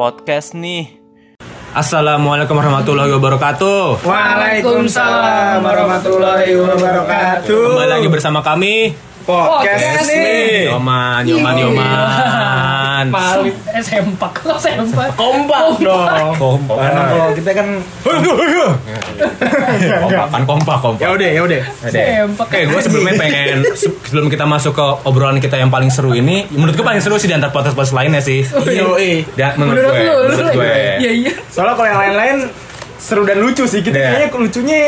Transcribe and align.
podcast 0.00 0.56
nih. 0.56 0.96
Assalamualaikum 1.76 2.56
warahmatullahi 2.56 3.12
wabarakatuh. 3.20 4.00
Waalaikumsalam 4.00 5.60
warahmatullahi 5.60 6.56
wabarakatuh. 6.56 7.44
Kembali 7.44 7.90
lagi 8.00 8.08
bersama 8.08 8.40
kami 8.40 8.96
podcast 9.28 10.08
nih. 10.08 10.72
Yoman, 10.72 11.28
Yoman, 11.28 11.54
Yoman. 11.60 12.59
Palit 13.08 13.56
eh 13.66 13.80
sempak 13.80 14.32
kok 14.36 14.58
sempak 14.58 15.08
Kompak 15.14 15.78
dong. 15.78 16.36
Kompak. 16.36 16.76
Karena 16.76 17.02
kalau 17.08 17.32
kita 17.32 17.50
kan 17.50 17.68
Kompak 20.00 20.26
kan 20.30 20.42
kompak, 20.44 20.76
kompak. 20.80 21.00
ya 21.00 21.08
udah 21.10 21.30
ya 21.30 21.40
udah. 21.40 21.62
sempak 21.82 22.46
Oke, 22.46 22.60
gue 22.66 22.80
sebelumnya 22.80 23.14
pengen 23.16 23.58
se- 23.72 23.88
sebelum 24.02 24.26
kita 24.26 24.44
masuk 24.44 24.72
ke 24.72 24.84
obrolan 25.04 25.38
kita 25.38 25.56
yang 25.56 25.68
paling 25.68 25.88
seru 25.88 26.12
ini, 26.12 26.44
menurut 26.50 26.74
gue 26.74 26.82
paling 26.82 27.00
seru 27.00 27.16
sih 27.16 27.26
di 27.26 27.34
antara 27.34 27.48
podcast-podcast 27.50 27.94
lainnya 27.94 28.20
sih. 28.20 28.44
Yoi. 28.44 29.24
Dan 29.32 29.56
menurut, 29.56 29.80
gue, 29.86 30.00
menurut 30.26 30.48
gue. 30.52 30.74
iya 30.98 31.10
iya 31.14 31.32
Soalnya 31.48 31.74
kalau 31.74 31.88
yang 31.88 32.00
lain-lain 32.00 32.36
seru 32.96 33.22
dan 33.24 33.38
lucu 33.38 33.64
sih. 33.64 33.80
Kita 33.80 33.96
Iya. 33.96 34.08
kayaknya 34.10 34.38
lucunya 34.38 34.78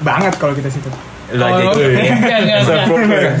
banget 0.00 0.32
kalau 0.36 0.52
kita 0.52 0.68
situ. 0.68 0.88
Aja 1.34 1.64
Oh, 1.64 1.74
enggak, 1.74 2.38
enggak. 2.46 2.60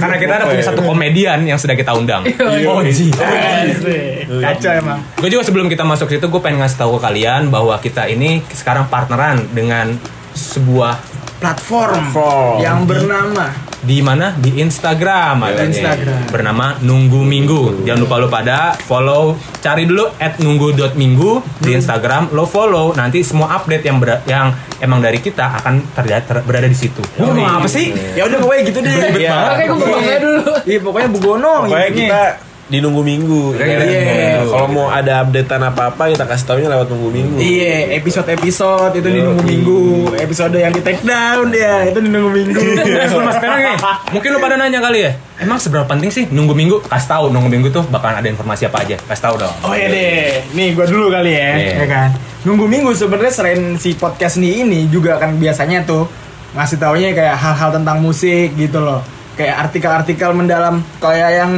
Karena 0.00 0.16
kita 0.18 0.32
ada 0.34 0.44
punya 0.50 0.64
satu 0.64 0.80
komedian 0.82 1.38
yang 1.46 1.58
sudah 1.60 1.76
kita 1.78 1.94
undang. 1.94 2.26
Iya. 2.26 2.66
Oji. 2.70 3.08
Asik. 3.14 4.26
Kacau 4.42 4.72
emang. 4.74 4.98
Gue 5.18 5.28
juga 5.30 5.42
sebelum 5.46 5.66
kita 5.70 5.86
masuk 5.86 6.10
situ, 6.10 6.26
gue 6.26 6.40
pengen 6.42 6.60
ngasih 6.64 6.78
tahu 6.80 6.98
ke 6.98 7.00
kalian 7.06 7.48
bahwa 7.48 7.78
kita 7.78 8.10
ini 8.10 8.42
sekarang 8.50 8.90
partneran 8.90 9.46
dengan 9.54 9.94
sebuah 10.34 10.98
Platform, 11.38 12.10
Platform. 12.10 12.56
yang 12.58 12.78
bernama 12.88 13.52
di 13.84 14.00
mana 14.00 14.32
di 14.32 14.58
Instagram 14.58 15.36
adanya. 15.38 15.68
Instagram. 15.68 16.20
bernama 16.26 16.66
Nunggu 16.80 17.20
Minggu. 17.20 17.84
Jangan 17.84 18.00
lupa 18.00 18.14
lu 18.16 18.26
pada 18.26 18.58
follow, 18.74 19.24
cari 19.58 19.84
dulu 19.84 20.08
at 20.16 20.36
nunggu.minggu 20.38 21.30
di 21.58 21.70
Instagram, 21.70 22.32
lo 22.32 22.44
follow 22.44 22.92
nanti 22.92 23.20
semua 23.20 23.54
update 23.54 23.84
yang 23.84 23.96
ber- 23.96 24.24
yang 24.24 24.50
emang 24.78 24.98
dari 24.98 25.18
kita 25.18 25.60
akan 25.60 25.92
terlihat 25.92 26.22
ter- 26.24 26.42
berada 26.42 26.64
di 26.64 26.74
situ. 26.74 27.04
Lu 27.16 27.30
mau 27.30 27.60
apa 27.60 27.68
sih? 27.68 27.92
Ya 28.12 28.24
udah 28.24 28.38
pokoknya 28.38 28.62
gitu 28.64 28.78
deh. 28.80 28.92
Iya. 29.14 29.36
Oke, 29.52 29.64
gue 29.64 29.76
ngomongnya 29.78 30.18
dulu. 30.18 30.42
Iya 30.64 30.78
pokoknya 30.80 31.08
Bugono 31.10 31.52
Pokoknya 31.62 31.86
intinya. 31.86 32.08
kita 32.08 32.22
di 32.64 32.80
nunggu 32.80 33.04
minggu. 33.04 33.42
Iya. 33.60 33.76
Iya. 33.84 34.48
Kalau 34.48 34.68
mau 34.72 34.88
ada 34.88 35.20
updatean 35.20 35.62
apa-apa 35.68 36.08
kita 36.08 36.24
kasih 36.24 36.44
taunya 36.48 36.68
lewat 36.72 36.88
nunggu 36.88 37.08
minggu. 37.12 37.36
Iya, 37.36 37.92
episode-episode 38.00 38.92
itu 38.96 39.08
di 39.10 39.20
nunggu 39.20 39.44
minggu. 39.44 39.80
Episode 40.16 40.56
yang 40.56 40.72
di 40.72 40.80
take 40.80 41.04
down 41.04 41.52
dia 41.52 41.92
itu 41.92 42.00
di 42.00 42.08
nunggu 42.08 42.30
minggu. 42.32 42.60
Sebelum 43.12 43.28
mas 43.28 43.36
sekarang 43.36 43.60
nih, 43.60 43.76
mungkin 44.10 44.28
lu 44.32 44.38
pada 44.40 44.56
nanya 44.56 44.80
kali 44.80 44.98
ya, 45.04 45.12
emang 45.44 45.60
seberapa 45.60 45.84
penting 45.84 46.08
sih 46.08 46.24
nunggu 46.32 46.56
minggu? 46.56 46.76
Kasih 46.88 47.08
tahu 47.12 47.24
nunggu 47.28 47.48
minggu 47.52 47.68
tuh 47.68 47.84
bakalan 47.84 48.24
ada 48.24 48.28
informasi 48.32 48.64
apa 48.64 48.80
aja? 48.80 48.96
Kasih 48.96 49.22
tahu 49.28 49.34
dong. 49.44 49.54
Oh 49.60 49.76
iya 49.76 49.92
deh, 49.92 50.24
nih 50.56 50.72
gue 50.72 50.86
dulu 50.88 51.12
kali 51.12 51.36
ya, 51.36 51.48
Iya. 51.60 51.72
ya 51.84 51.86
kan. 51.86 52.08
Nunggu 52.48 52.64
minggu 52.64 52.96
sebenarnya 52.96 53.32
selain 53.32 53.76
si 53.76 53.92
podcast 53.92 54.40
nih 54.40 54.64
ini 54.64 54.88
juga 54.88 55.20
kan 55.20 55.36
biasanya 55.36 55.84
tuh 55.84 56.08
ngasih 56.56 56.80
taunya 56.80 57.12
kayak 57.12 57.36
hal-hal 57.36 57.76
tentang 57.76 58.00
musik 58.00 58.56
gitu 58.56 58.80
loh. 58.80 59.04
Kayak 59.36 59.68
artikel-artikel 59.68 60.30
mendalam 60.32 60.80
kayak 60.96 61.30
yang 61.34 61.52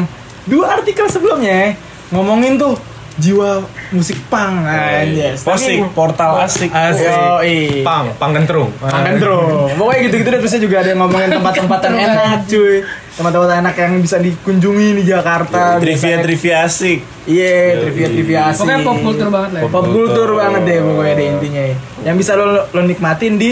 dua 0.46 0.80
artikel 0.80 1.06
sebelumnya 1.10 1.74
ngomongin 2.14 2.54
tuh 2.56 2.78
jiwa 3.16 3.64
musik 3.96 4.20
punk 4.28 4.68
aja. 4.68 5.32
Posik, 5.40 5.88
portal 5.96 6.36
asik. 6.44 6.68
Asik. 6.68 7.08
Yoi. 7.08 7.80
Pang, 7.80 8.12
pang 8.20 8.36
gentrung. 8.36 8.68
Makan 8.76 9.16
terus. 9.16 9.72
Pokoknya 9.72 10.00
gitu-gitu 10.04 10.28
deh 10.28 10.40
terusnya 10.44 10.60
juga 10.60 10.76
ada 10.84 10.88
yang 10.92 11.00
ngomongin 11.00 11.28
tempat-tempat 11.40 11.80
yang 11.88 11.96
enak 11.96 12.44
cuy. 12.44 12.84
Tempat-tempat 13.16 13.50
enak 13.64 13.74
yang 13.80 13.92
bisa 14.04 14.16
dikunjungi 14.20 14.88
di 15.00 15.02
Jakarta. 15.08 15.80
Trivia 15.80 16.16
trivia 16.20 16.56
asik. 16.68 17.00
Iya, 17.24 17.88
trivia-trivia 17.88 18.40
asik. 18.52 18.68
Pokoknya 18.68 18.80
pop 18.84 18.98
culture 19.00 19.30
banget 19.32 19.50
lah 19.50 19.60
ya. 19.64 19.72
Pop 19.72 19.86
culture 19.88 20.32
banget 20.36 20.62
deh 20.68 20.78
pokoknya 20.84 21.14
deh 21.16 21.26
intinya. 21.32 21.64
Yang 22.04 22.16
bisa 22.20 22.32
lo 22.36 22.46
lo 22.68 22.80
nikmatin 22.84 23.34
di 23.40 23.50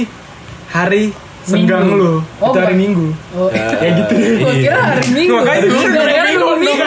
hari 0.77 1.24
senggang 1.45 1.87
lo. 1.93 2.25
Oh, 2.41 2.51
itu 2.53 2.59
hari. 2.61 2.75
Minggu. 2.75 3.07
Oh, 3.37 3.49
Ya 3.53 3.91
gitu 4.01 4.13
deh. 4.17 4.31
Gua 4.41 4.53
kira 4.57 4.81
hari 4.81 5.07
Minggu. 5.13 5.35
Makanya 5.41 5.63
kira 5.69 6.23
nunggu 6.35 6.57
Minggu. 6.59 6.85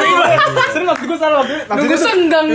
Sering 0.74 0.88
waktu 0.90 1.04
gue 1.06 1.18
salah 1.22 1.38
waktu 1.42 1.56
Nunggu 1.78 1.98
senggang. 1.98 2.46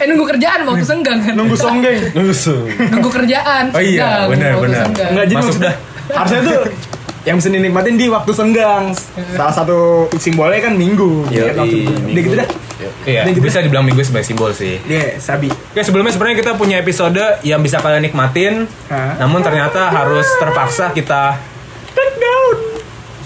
Eh 0.00 0.06
nunggu 0.06 0.24
kerjaan 0.30 0.60
waktu 0.66 0.84
senggang 0.86 1.18
kan. 1.22 1.34
nunggu 1.34 1.56
songgeng. 1.56 2.00
Nunggu 2.14 3.10
kerjaan. 3.10 3.64
Oh 3.74 3.82
iya, 3.82 4.26
benar, 4.30 4.58
benar. 4.62 4.84
Enggak 4.90 5.24
jadi 5.26 5.34
Masuk 5.38 5.46
maksudnya 5.54 5.72
harusnya 6.10 6.40
tuh 6.42 6.58
yang 7.28 7.36
bisa 7.36 7.48
dinikmatin 7.52 8.00
di 8.00 8.06
waktu 8.08 8.32
senggang. 8.32 8.96
Salah 9.36 9.52
satu 9.52 10.08
simbolnya 10.16 10.60
kan 10.70 10.74
minggu. 10.76 11.28
Yoi, 11.28 11.52
Gitu. 11.52 11.92
Udah 11.92 12.22
gitu 12.24 12.36
dah. 12.36 12.48
Iya, 13.04 13.28
gitu 13.28 13.44
bisa 13.44 13.60
dibilang 13.60 13.84
minggu 13.84 14.00
sebagai 14.00 14.24
simbol 14.24 14.52
sih. 14.56 14.80
Iya, 14.88 15.20
sabi. 15.20 15.52
Oke, 15.52 15.84
sebelumnya 15.84 16.16
sebenarnya 16.16 16.36
kita 16.40 16.52
punya 16.56 16.80
episode 16.80 17.20
yang 17.44 17.60
bisa 17.60 17.76
kalian 17.80 18.08
nikmatin. 18.08 18.64
Hah? 18.88 19.20
Namun 19.20 19.44
ternyata 19.44 19.92
harus 19.92 20.24
terpaksa 20.40 20.92
kita 20.96 21.36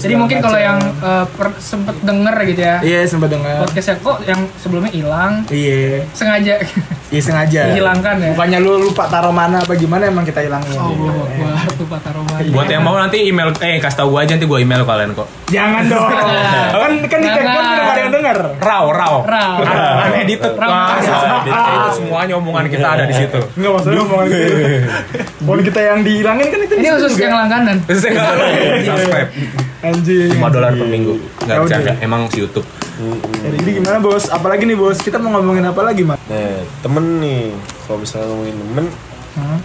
Jadi 0.04 0.14
mungkin 0.14 0.38
kalau 0.38 0.58
yang 0.58 0.78
eh, 0.80 1.24
per- 1.26 1.56
sempet 1.58 1.96
denger 2.00 2.36
gitu 2.44 2.60
ya. 2.60 2.76
Iya, 2.80 3.00
sempat 3.08 3.32
dengar. 3.32 3.64
Podcastnya 3.64 3.96
kok 3.98 4.20
yang 4.22 4.40
sebelumnya 4.60 4.92
hilang 4.92 5.32
Iya. 5.48 6.04
sengaja 6.12 6.60
Iya 7.08 7.22
sengaja. 7.22 7.60
Dihilangkan 7.70 8.14
ya? 8.18 8.30
Bukannya 8.34 8.58
lu 8.58 8.72
lupa 8.84 9.06
taruh 9.06 9.30
mana 9.30 9.62
apa 9.62 9.72
gimana 9.74 10.04
emang 10.04 10.26
kita 10.26 10.42
hilangin. 10.42 10.74
Oh, 10.74 10.90
gua 10.90 11.12
gua 11.30 11.54
tuh 11.70 11.86
Pak 11.86 12.00
Taroma. 12.02 12.36
buat 12.42 12.66
yang 12.66 12.82
mau 12.82 12.98
nanti 12.98 13.22
email 13.22 13.54
eh 13.56 13.78
kasih 13.78 14.02
tahu 14.02 14.08
gua 14.12 14.26
aja 14.26 14.34
nanti 14.34 14.44
gua 14.44 14.58
email 14.58 14.82
kalian 14.82 15.14
kok. 15.14 15.28
Jangan 15.46 15.82
dong. 15.86 16.10
kan 16.82 16.92
kan 17.06 17.18
di 17.22 17.28
tag 17.30 17.46
udah 17.46 17.86
ada 17.86 18.00
yang 18.02 18.12
denger. 18.12 18.38
Raw, 18.58 18.84
raw. 18.90 19.14
Raw. 19.22 19.54
Unedited. 20.10 20.52
Raw. 20.58 20.98
Itu 21.46 21.72
semuanya 21.94 22.34
omongan 22.36 22.66
kita 22.66 22.86
ada 22.90 23.04
di 23.06 23.14
situ. 23.14 23.38
Enggak 23.54 23.72
maksudnya 23.72 24.02
omongan 24.02 24.26
gitu. 24.28 24.54
Kalau 25.38 25.62
kita 25.70 25.80
yang 25.80 25.98
dihilangin 26.02 26.46
kan 26.50 26.60
itu 26.60 26.74
Ini 26.74 26.88
khusus 26.98 27.14
yang 27.16 27.34
langganan. 27.36 27.76
Terus 27.86 28.00
saya 28.02 28.10
nggak 28.12 28.34
subscribe 28.84 29.30
Anjing. 29.84 30.32
5 30.32 30.48
dolar 30.50 30.72
per 30.72 30.86
minggu. 30.86 31.14
Nggak 31.44 31.56
bercanda, 31.60 31.92
emang 32.00 32.26
si 32.28 32.40
YouTube. 32.40 32.64
Jadi 32.94 33.56
jadi 33.58 33.70
gimana 33.76 33.98
bos? 33.98 34.30
Apalagi 34.30 34.64
nih 34.64 34.78
bos? 34.78 34.96
Kita 34.96 35.18
mau 35.18 35.34
ngomongin 35.34 35.66
apa 35.66 35.82
lagi 35.82 36.02
mas? 36.02 36.16
Nah, 36.24 36.62
temen 36.80 37.20
nih. 37.20 37.52
Kalau 37.84 37.98
misalnya 37.98 38.26
ngomongin 38.30 38.56
temen, 38.56 38.84
Hah? 39.34 39.58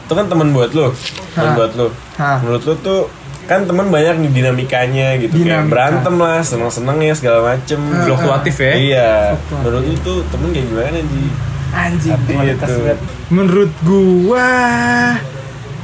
itu 0.00 0.12
kan 0.12 0.26
temen 0.26 0.48
buat 0.50 0.70
lo. 0.72 0.90
Temen 1.36 1.50
buat 1.54 1.72
lo. 1.76 1.86
Hah. 2.16 2.40
Menurut 2.40 2.62
lo 2.64 2.74
tuh 2.76 3.00
kan 3.44 3.66
temen 3.66 3.90
banyak 3.90 4.14
nih 4.16 4.30
dinamikanya 4.30 5.18
gitu 5.18 5.34
kayak 5.34 5.66
Dinamika. 5.66 5.70
berantem 5.74 6.14
lah 6.16 6.38
seneng-seneng 6.38 7.02
ya 7.02 7.18
segala 7.18 7.38
macem 7.50 7.82
Fluktuatif 8.06 8.62
ya. 8.62 8.72
iya 8.78 9.10
menurut 9.50 9.90
lo 9.90 9.94
tuh 10.06 10.18
temen 10.30 10.54
kayak 10.54 10.66
gimana 10.70 10.98
sih 11.02 11.28
Anjing. 11.70 12.14
Kualitas 12.30 12.70
banget. 12.70 12.98
Menurut 13.26 13.72
gua 13.82 14.50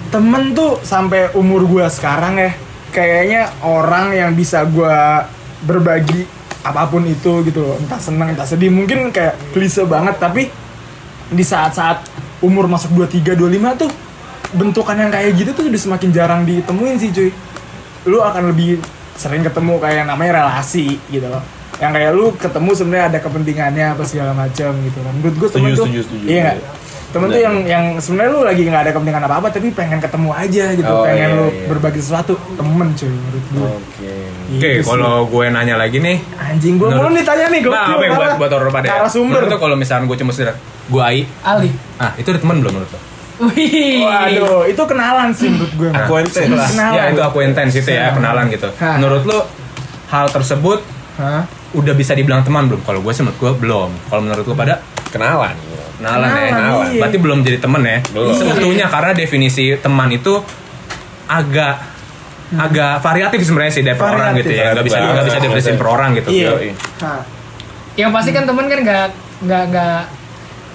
temen 0.08 0.54
tuh 0.54 0.78
sampai 0.80 1.34
umur 1.34 1.66
gua 1.66 1.90
sekarang 1.90 2.38
ya 2.38 2.54
kayaknya 2.90 3.50
orang 3.62 4.14
yang 4.14 4.30
bisa 4.34 4.66
gua 4.66 5.26
berbagi 5.64 6.26
apa 6.66 6.82
pun 6.90 7.06
itu 7.06 7.46
gitu 7.46 7.62
loh. 7.62 7.76
Entah 7.78 8.00
senang 8.02 8.34
entah 8.34 8.46
sedih. 8.46 8.70
Mungkin 8.74 9.14
kayak 9.14 9.54
klise 9.54 9.86
banget 9.86 10.18
tapi 10.18 10.50
di 11.30 11.44
saat-saat 11.46 12.06
umur 12.42 12.66
masuk 12.66 12.94
23 12.94 13.34
25 13.38 13.82
tuh 13.82 13.90
bentukan 14.54 14.96
yang 14.98 15.10
kayak 15.10 15.30
gitu 15.34 15.50
tuh 15.54 15.64
udah 15.66 15.80
semakin 15.80 16.10
jarang 16.10 16.42
ditemuin 16.42 16.96
sih 16.98 17.10
cuy. 17.14 17.30
Lu 18.06 18.22
akan 18.22 18.50
lebih 18.54 18.82
sering 19.16 19.42
ketemu 19.46 19.80
kayak 19.80 19.96
yang 20.04 20.08
namanya 20.10 20.42
relasi 20.42 20.98
gitu 21.10 21.26
loh. 21.30 21.42
Yang 21.78 21.92
kayak 21.92 22.10
lu 22.16 22.26
ketemu 22.34 22.70
sebenarnya 22.72 23.06
ada 23.14 23.18
kepentingannya 23.22 23.86
apa 23.94 24.02
segala 24.08 24.32
macam 24.32 24.70
gitu 24.80 24.98
kan 25.02 25.12
menurut 25.12 25.36
gue 25.36 25.48
temen 25.52 25.70
tuh 25.76 25.86
setuju. 25.86 26.24
iya 26.24 26.56
temen 27.06 27.26
tuh 27.26 27.34
Benar. 27.34 27.46
yang 27.46 27.56
yang 27.64 27.84
sebenarnya 27.96 28.30
lu 28.30 28.42
lagi 28.42 28.62
nggak 28.62 28.82
ada 28.82 28.90
kepentingan 28.90 29.22
apa 29.24 29.34
apa 29.36 29.48
tapi 29.48 29.68
pengen 29.70 29.98
ketemu 29.98 30.30
aja 30.30 30.64
gitu 30.74 30.86
Oh, 30.86 31.02
pengen 31.02 31.28
iya, 31.28 31.38
lu 31.38 31.46
iya. 31.46 31.66
berbagi 31.66 31.98
sesuatu 31.98 32.34
temen 32.52 32.88
cuy 32.92 33.08
menurut 33.08 33.44
gue 33.46 33.68
oke 33.68 34.10
Oke, 34.46 34.52
Gitu 34.52 34.78
sih. 34.78 34.86
kalau 34.86 35.26
gue 35.26 35.44
nanya 35.48 35.74
lagi 35.74 35.98
nih, 35.98 36.22
anjing 36.36 36.76
gue 36.76 36.86
Menurut- 36.86 37.10
mulu 37.10 37.18
nih 37.18 37.60
gue 37.60 37.72
Nah, 37.72 37.86
apa 37.88 37.98
yang 38.00 38.14
buat 38.14 38.30
buat 38.36 38.52
orang 38.52 38.70
pada 38.70 38.86
ya? 38.86 38.90
cara 38.94 39.08
sumber 39.08 39.32
Menurut 39.36 39.48
lo 39.48 39.58
kalau 39.58 39.74
misalnya 39.74 40.06
gue 40.06 40.16
cuma 40.16 40.30
sekedar 40.30 40.54
gue 40.86 41.02
Ai, 41.02 41.26
Ali. 41.42 41.70
ah 41.96 42.14
itu 42.14 42.28
ada 42.28 42.38
teman 42.38 42.56
belum 42.60 42.72
menurut 42.72 42.90
lo? 42.90 43.00
Wih. 43.36 44.00
waduh 44.00 44.64
itu 44.64 44.82
kenalan 44.82 45.28
sih 45.30 45.48
menurut 45.48 45.72
gue 45.72 45.88
Aku. 45.98 46.14
Kenalan. 46.24 46.94
Ya 46.94 47.02
itu 47.10 47.20
aku 47.20 47.38
intens 47.40 47.74
itu 47.74 47.90
ya 47.90 48.10
kenalan 48.10 48.48
gitu. 48.48 48.70
Menurut 48.78 49.22
lo 49.24 49.38
hal 50.08 50.26
tersebut 50.28 50.80
udah 51.72 51.94
bisa 51.94 52.14
dibilang 52.14 52.40
teman 52.40 52.64
belum? 52.66 52.80
Kalau 52.80 53.00
gue 53.00 53.12
sih 53.12 53.20
menurut 53.20 53.36
gue 53.36 53.52
belum. 53.58 53.90
Kalau 54.06 54.20
menurut 54.22 54.42
lo 54.42 54.54
pada 54.54 54.78
kenalan 55.08 55.52
kenalan 55.98 56.28
ya. 56.28 56.48
Kenalan, 56.52 56.86
iya. 56.92 57.00
Berarti 57.02 57.18
belum 57.20 57.38
jadi 57.42 57.58
temen 57.58 57.82
ya. 57.84 57.98
Belum. 58.12 58.32
Sebetulnya 58.36 58.86
karena 58.88 59.12
definisi 59.16 59.64
teman 59.80 60.08
itu 60.12 60.34
agak 61.26 61.74
agak 62.46 63.02
variatif 63.02 63.42
sebenarnya 63.42 63.74
sih 63.74 63.82
dari 63.82 63.98
per 63.98 64.06
orang 64.14 64.38
gitu 64.38 64.52
ya. 64.54 64.70
Nggak 64.70 64.86
bisa 64.86 64.98
nggak 65.02 65.26
bisa 65.26 65.38
definisiin 65.42 65.76
per 65.80 65.88
orang 65.90 66.10
gitu. 66.14 66.28
Iya. 66.30 66.50
Hah. 67.02 67.20
Yang 67.96 68.10
pasti 68.12 68.30
kan 68.36 68.44
temen 68.46 68.64
kan 68.68 68.78
nggak 68.84 69.06
nggak 69.46 69.62
nggak 69.72 70.00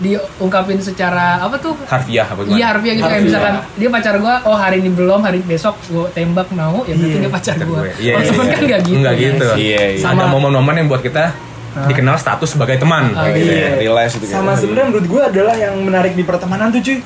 diungkapin 0.01 0.81
secara 0.81 1.37
apa 1.37 1.55
tuh? 1.61 1.77
Harfiah 1.85 2.25
apa 2.25 2.41
gimana? 2.41 2.57
Iya 2.57 2.65
harfiah 2.73 2.93
gitu 2.97 3.05
kayak 3.05 3.23
misalkan 3.23 3.55
dia 3.77 3.89
pacar 3.93 4.15
gua, 4.17 4.41
oh 4.49 4.57
hari 4.57 4.81
ini 4.81 4.89
belum, 4.89 5.21
hari 5.21 5.45
besok 5.45 5.77
gua 5.93 6.09
tembak 6.09 6.49
mau, 6.57 6.81
ya 6.89 6.97
berarti 6.97 7.13
Iya, 7.13 7.21
dia 7.21 7.31
pacar 7.31 7.55
gue. 7.61 7.81
Iya, 8.01 8.13
Kalau 8.17 8.25
iya, 8.25 8.31
temen 8.33 8.45
iya. 8.45 8.51
kan 8.51 8.61
nggak 8.65 8.81
gitu. 8.81 8.97
Enggak 8.97 9.15
gitu. 9.21 9.47
Iya, 9.61 9.81
iya. 9.93 10.01
Ada 10.01 10.25
Sama- 10.25 10.33
momen-momen 10.33 10.73
yang 10.81 10.87
buat 10.89 11.05
kita 11.05 11.23
dikenal 11.71 12.19
status 12.19 12.51
sebagai 12.51 12.75
teman. 12.75 13.15
Ah, 13.15 13.31
gitu 13.31 13.47
iya. 13.47 13.71
ya, 13.75 13.79
realize 13.79 14.11
gitu 14.19 14.27
sama 14.27 14.53
kan. 14.53 14.59
sebenarnya 14.59 14.87
menurut 14.91 15.07
gue 15.07 15.21
adalah 15.23 15.55
yang 15.55 15.75
menarik 15.79 16.13
di 16.13 16.23
pertemanan 16.27 16.67
tuh 16.67 16.83
cuy 16.83 16.99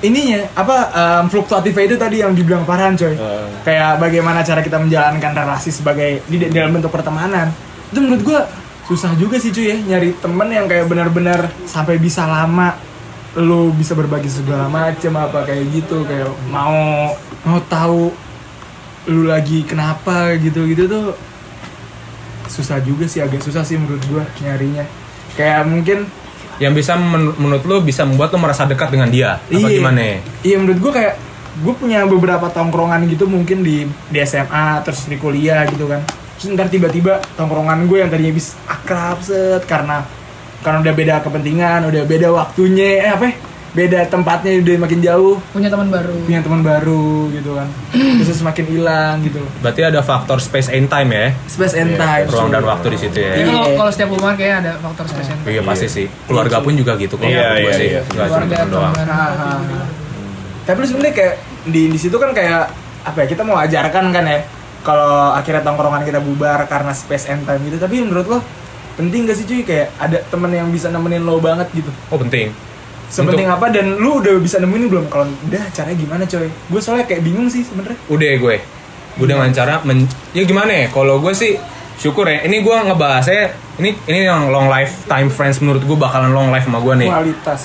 ininya 0.00 0.40
apa 0.56 0.76
um, 0.96 1.24
fluktuatifnya 1.28 1.84
itu 1.84 1.96
tadi 2.00 2.16
yang 2.24 2.32
dibilang 2.32 2.64
Farhan 2.64 2.96
coy 2.96 3.12
Ah. 3.20 3.44
kayak 3.60 4.00
bagaimana 4.00 4.40
cara 4.40 4.64
kita 4.64 4.80
menjalankan 4.80 5.32
relasi 5.36 5.68
sebagai 5.68 6.24
di, 6.24 6.40
di 6.40 6.48
dalam 6.48 6.72
bentuk 6.72 6.88
pertemanan 6.88 7.52
itu 7.92 8.00
menurut 8.00 8.22
gue 8.24 8.40
susah 8.88 9.12
juga 9.20 9.36
sih 9.36 9.52
cuy 9.52 9.68
ya 9.68 9.76
nyari 9.76 10.16
temen 10.16 10.48
yang 10.48 10.64
kayak 10.64 10.88
benar-benar 10.88 11.52
sampai 11.68 12.00
bisa 12.00 12.24
lama 12.24 12.72
lu 13.36 13.70
bisa 13.76 13.92
berbagi 13.92 14.26
segala 14.26 14.66
macam 14.66 15.14
apa 15.20 15.44
kayak 15.44 15.64
gitu 15.70 16.02
kayak 16.08 16.32
mau 16.48 17.12
mau 17.44 17.60
tahu 17.68 18.10
lu 19.06 19.28
lagi 19.28 19.62
kenapa 19.68 20.34
gitu 20.40 20.64
gitu 20.66 20.88
tuh 20.88 21.06
susah 22.50 22.82
juga 22.82 23.06
sih 23.06 23.22
agak 23.22 23.40
susah 23.40 23.62
sih 23.62 23.78
menurut 23.78 24.02
gua 24.10 24.26
nyarinya 24.42 24.82
kayak 25.38 25.62
mungkin 25.64 26.10
Yang 26.60 26.84
bisa 26.84 26.92
men- 27.00 27.32
menurut 27.40 27.64
lu 27.64 27.80
bisa 27.80 28.04
membuat 28.04 28.36
lu 28.36 28.38
merasa 28.42 28.68
dekat 28.68 28.92
dengan 28.92 29.08
dia. 29.08 29.40
Iya. 29.48 29.80
gimana? 29.80 30.20
Iya 30.44 30.56
menurut 30.60 30.76
gue 30.76 30.92
kayak 30.92 31.14
gue 31.64 31.72
punya 31.72 32.04
beberapa 32.04 32.52
tongkrongan 32.52 33.08
gitu 33.08 33.24
mungkin 33.24 33.64
di 33.64 33.88
di 33.88 34.18
SMA 34.28 34.84
terus 34.84 35.08
di 35.08 35.16
kuliah 35.16 35.64
gitu 35.72 35.88
kan. 35.88 36.04
Terus 36.36 36.52
ntar 36.52 36.68
tiba-tiba 36.68 37.16
tongkrongan 37.32 37.88
gue 37.88 38.04
yang 38.04 38.12
tadinya 38.12 38.36
bisa 38.36 38.60
akrab 38.68 39.24
set 39.24 39.64
karena 39.64 40.04
karena 40.60 40.84
udah 40.84 40.92
beda 40.92 41.14
kepentingan, 41.24 41.80
udah 41.88 42.02
beda 42.04 42.28
waktunya, 42.28 43.08
eh 43.08 43.12
apa? 43.16 43.24
ya, 43.24 43.34
Beda 43.70 44.02
tempatnya 44.10 44.58
udah 44.58 44.76
makin 44.82 44.98
jauh, 44.98 45.38
punya 45.54 45.70
teman 45.70 45.94
baru 45.94 46.10
punya 46.26 46.42
teman 46.42 46.60
baru 46.66 47.30
gitu 47.30 47.54
kan. 47.54 47.70
Terus 47.94 48.42
semakin 48.42 48.64
hilang 48.66 49.14
gitu. 49.22 49.38
Berarti 49.62 49.86
ada 49.86 50.02
faktor 50.02 50.42
space 50.42 50.74
and 50.74 50.90
time 50.90 51.14
ya. 51.14 51.30
Space 51.46 51.78
and 51.78 51.94
time. 51.94 52.26
Ruang 52.26 52.50
dan 52.50 52.66
waktu 52.66 52.86
di 52.90 52.98
situ 52.98 53.18
ya. 53.22 53.30
kalau 53.46 53.70
Iya. 53.70 53.78
kalau 53.78 53.90
setiap 53.94 54.10
hubungan 54.10 54.34
kayak 54.34 54.54
ada 54.66 54.72
faktor 54.82 55.06
spesial 55.06 55.36
Iya 55.46 55.62
pasti 55.62 55.86
sih. 55.86 56.06
Keluarga 56.26 56.58
pun 56.58 56.74
juga 56.74 56.98
gitu 56.98 57.14
kok. 57.14 57.22
Iya, 57.22 57.46
menurut 57.46 57.62
gua 57.62 57.70
iya, 57.70 57.78
sih. 57.78 57.88
iya. 57.94 58.02
Keluarga 58.10 58.56
doang. 58.66 58.94
Tapi 60.66 60.76
lu 60.82 60.86
sebenarnya 60.86 61.14
kayak 61.14 61.34
di 61.70 61.82
di 61.94 61.98
situ 61.98 62.16
kan 62.18 62.34
kayak 62.34 62.62
apa 63.06 63.16
ya 63.22 63.26
kita 63.30 63.42
mau 63.46 63.54
ajarkan 63.56 64.04
kan 64.10 64.24
ya 64.26 64.38
kalau 64.82 65.30
akhirnya 65.30 65.62
tongkrongan 65.62 66.02
kita 66.02 66.18
bubar 66.18 66.66
karena 66.66 66.90
space 66.90 67.30
and 67.30 67.46
time 67.46 67.62
gitu. 67.70 67.78
Tapi 67.78 68.02
menurut 68.02 68.26
lo 68.26 68.38
penting 68.98 69.30
gak 69.30 69.38
sih 69.38 69.46
cuy 69.46 69.62
kayak 69.62 69.94
ada 69.96 70.18
temen 70.26 70.50
yang 70.50 70.68
bisa 70.68 70.90
nemenin 70.90 71.22
lo 71.22 71.38
banget 71.38 71.70
gitu? 71.70 71.88
Oh 72.10 72.18
penting. 72.18 72.50
Sepenting 73.10 73.50
apa 73.50 73.66
dan 73.68 73.98
lu 73.98 74.22
udah 74.22 74.38
bisa 74.38 74.56
nemuin 74.56 74.86
belum? 74.86 75.04
Kalau 75.10 75.26
udah 75.26 75.62
caranya 75.70 75.98
gimana 75.98 76.22
coy? 76.24 76.46
Gue 76.46 76.80
soalnya 76.80 77.04
kayak 77.04 77.22
bingung 77.22 77.50
sih 77.50 77.60
sebenarnya. 77.60 77.98
Udah 78.06 78.30
gue. 78.38 78.56
Gue 79.18 79.26
dengan 79.26 79.50
cara 79.50 79.82
men 79.82 80.06
ya 80.30 80.46
gimana 80.46 80.70
ya? 80.70 80.86
Kalau 80.88 81.18
gue 81.18 81.34
sih 81.34 81.58
syukur 81.98 82.24
ya. 82.24 82.46
Ini 82.46 82.62
gue 82.62 82.76
ngebahasnya 82.86 83.42
ini 83.76 83.98
ini 84.06 84.24
yang 84.24 84.48
long 84.48 84.70
lifetime 84.70 85.26
friends 85.26 85.58
menurut 85.58 85.82
gue 85.82 85.98
bakalan 85.98 86.30
long 86.30 86.48
life 86.48 86.64
sama 86.64 86.78
gue 86.78 86.94
nih. 86.96 87.08
Kualitas. 87.10 87.60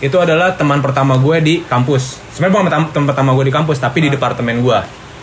Itu 0.00 0.16
adalah 0.16 0.56
teman 0.56 0.82
pertama 0.82 1.14
gue 1.14 1.36
di 1.38 1.54
kampus. 1.62 2.18
Sebenarnya 2.34 2.52
bukan 2.52 2.66
teman- 2.90 3.06
pertama 3.06 3.30
gue 3.32 3.44
di 3.46 3.54
kampus, 3.54 3.78
tapi 3.78 4.00
di 4.00 4.08
departemen 4.08 4.58
gue. 4.58 4.78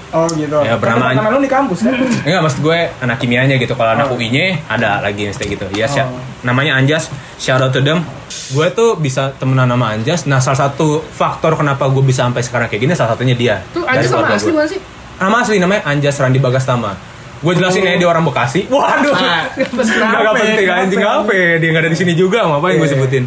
Oh 0.09 0.24
gitu. 0.30 0.57
Ya, 0.59 0.75
bernama- 0.75 1.12
Temen 1.12 1.30
lu 1.30 1.39
di 1.39 1.48
kampus 1.48 1.80
kan? 1.81 1.95
Enggak 2.25 2.42
maksud 2.42 2.59
gue 2.62 2.80
anak 2.98 3.18
kimianya 3.18 3.56
gitu. 3.56 3.74
Kalau 3.74 3.92
anak 3.92 4.07
Oh. 4.07 4.15
UI-nya 4.15 4.63
ada 4.65 5.00
lagi 5.00 5.24
yang 5.24 5.33
stay 5.33 5.48
gitu. 5.48 5.68
Ya, 5.71 5.83
sya- 5.86 6.06
Oh. 6.06 6.15
namanya 6.42 6.75
Anjas. 6.75 7.12
Shout 7.36 7.59
out 7.59 7.69
to 7.69 7.80
them. 7.80 8.07
Gue 8.50 8.68
tuh 8.69 8.95
bisa 8.95 9.31
temenan 9.33 9.68
sama 9.68 9.92
Anjas. 9.92 10.24
Nah, 10.24 10.39
salah 10.39 10.65
satu 10.65 11.04
faktor 11.04 11.54
kenapa 11.54 11.86
gue 11.86 12.01
bisa 12.01 12.24
sampai 12.24 12.39
sekarang 12.39 12.65
kayak 12.65 12.81
gini 12.81 12.94
salah 12.94 13.13
satunya 13.13 13.33
dia. 13.33 13.56
tuh 13.69 13.83
aja 13.83 14.00
sama 14.01 14.27
asli 14.30 14.48
gue. 14.48 14.56
bukan 14.56 14.68
sih 14.69 14.80
Nama 15.18 15.36
asli 15.38 15.57
namanya 15.57 15.81
Anjas 15.83 16.15
Randi 16.15 16.38
Bagastama. 16.38 16.95
Gue 17.38 17.53
jelasin 17.53 17.81
ya 17.81 17.94
dia 17.95 18.06
orang 18.06 18.24
Bekasi. 18.24 18.65
Waduh. 18.71 19.12
Gak, 19.12 19.44
Kenapa 19.77 20.24
gak 20.24 20.33
ya? 20.33 20.42
penting 20.48 20.69
anjing 20.71 21.01
ya? 21.01 21.10
apa 21.19 21.31
ya? 21.31 21.51
Dia 21.57 21.69
gak 21.69 21.81
ada 21.83 21.89
di 21.89 21.98
sini 21.98 22.13
juga, 22.13 22.39
ngapain 22.44 22.75
gue 22.75 22.81
Iya. 22.81 22.94
sebutin. 22.94 23.24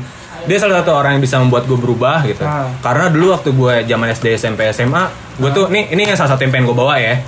Dia 0.46 0.58
salah 0.58 0.80
satu 0.80 0.92
orang 0.92 1.18
yang 1.18 1.22
bisa 1.22 1.36
membuat 1.36 1.66
gue 1.66 1.76
berubah 1.76 2.24
gitu. 2.24 2.42
Ah. 2.42 2.68
Karena 2.80 3.08
dulu 3.08 3.32
waktu 3.32 3.50
gue 3.50 3.74
zaman 3.84 4.06
SD, 4.10 4.26
SMP, 4.36 4.68
SMA, 4.70 5.04
gue 5.36 5.50
tuh 5.50 5.66
nih 5.68 5.90
ini 5.90 6.06
yang 6.06 6.16
salah 6.16 6.36
satu 6.36 6.44
yang 6.44 6.52
pengen 6.52 6.66
gue 6.68 6.76
bawa 6.76 6.96
ya. 6.96 7.20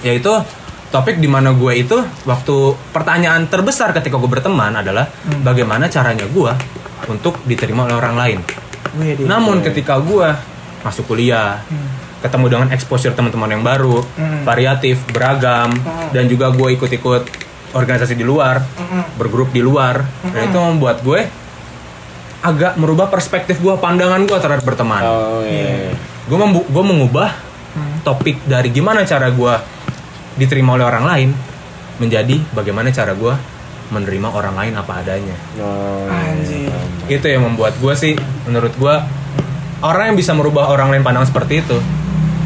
Yaitu 0.00 0.32
topik 0.90 1.18
di 1.18 1.28
mana 1.30 1.54
gue 1.54 1.72
itu 1.76 1.96
waktu 2.24 2.56
pertanyaan 2.90 3.46
terbesar 3.46 3.92
ketika 3.92 4.16
gue 4.16 4.26
berteman 4.26 4.74
adalah 4.74 5.06
bagaimana 5.42 5.86
caranya 5.86 6.26
gue 6.26 6.52
untuk 7.06 7.38
diterima 7.44 7.86
oleh 7.86 7.96
orang 7.96 8.14
lain. 8.16 8.38
Wih, 8.98 9.22
Namun 9.22 9.62
ketika 9.62 10.02
gue 10.02 10.28
masuk 10.82 11.06
kuliah, 11.06 11.62
ketemu 12.20 12.46
dengan 12.48 12.68
exposure 12.74 13.14
teman-teman 13.14 13.48
yang 13.50 13.64
baru, 13.64 14.02
Hmm. 14.02 14.42
variatif, 14.44 15.00
beragam, 15.08 15.72
dan 16.10 16.24
juga 16.26 16.50
gue 16.50 16.74
ikut-ikut 16.74 17.22
organisasi 17.70 18.18
di 18.18 18.26
luar, 18.26 18.60
bergrup 19.14 19.54
di 19.54 19.62
luar, 19.62 20.02
dan 20.26 20.50
itu 20.50 20.58
membuat 20.58 21.00
gue 21.00 21.22
agak 22.40 22.72
merubah 22.74 23.06
perspektif 23.06 23.58
gue, 23.58 23.74
pandangan 23.74 24.20
gue 24.22 24.38
terhadap 24.38 24.64
berteman. 24.64 25.02
Oh 25.02 25.40
iya. 25.42 25.92
Gue 26.24 26.38
membu- 26.38 26.64
gue 26.64 26.84
mengubah 26.86 27.28
topik 28.00 28.40
dari 28.42 28.68
gimana 28.68 29.04
cara 29.04 29.28
gue 29.28 29.54
diterima 30.36 30.72
oleh 30.72 30.82
orang 30.82 31.04
lain 31.04 31.30
menjadi 31.98 32.40
bagaimana 32.50 32.88
cara 32.88 33.12
gue 33.12 33.34
menerima 33.90 34.28
orang 34.30 34.54
lain 34.54 34.72
apa 34.72 34.92
adanya 34.96 35.36
Oh, 35.56 36.08
Anjir. 36.08 36.70
itu 37.08 37.26
yang 37.26 37.44
membuat 37.44 37.76
gue 37.76 37.92
sih 37.92 38.14
menurut 38.46 38.72
gue 38.72 38.94
orang 39.80 40.04
yang 40.08 40.16
bisa 40.16 40.32
merubah 40.32 40.70
orang 40.70 40.88
lain 40.88 41.02
pandang 41.02 41.26
seperti 41.26 41.60
itu 41.60 41.76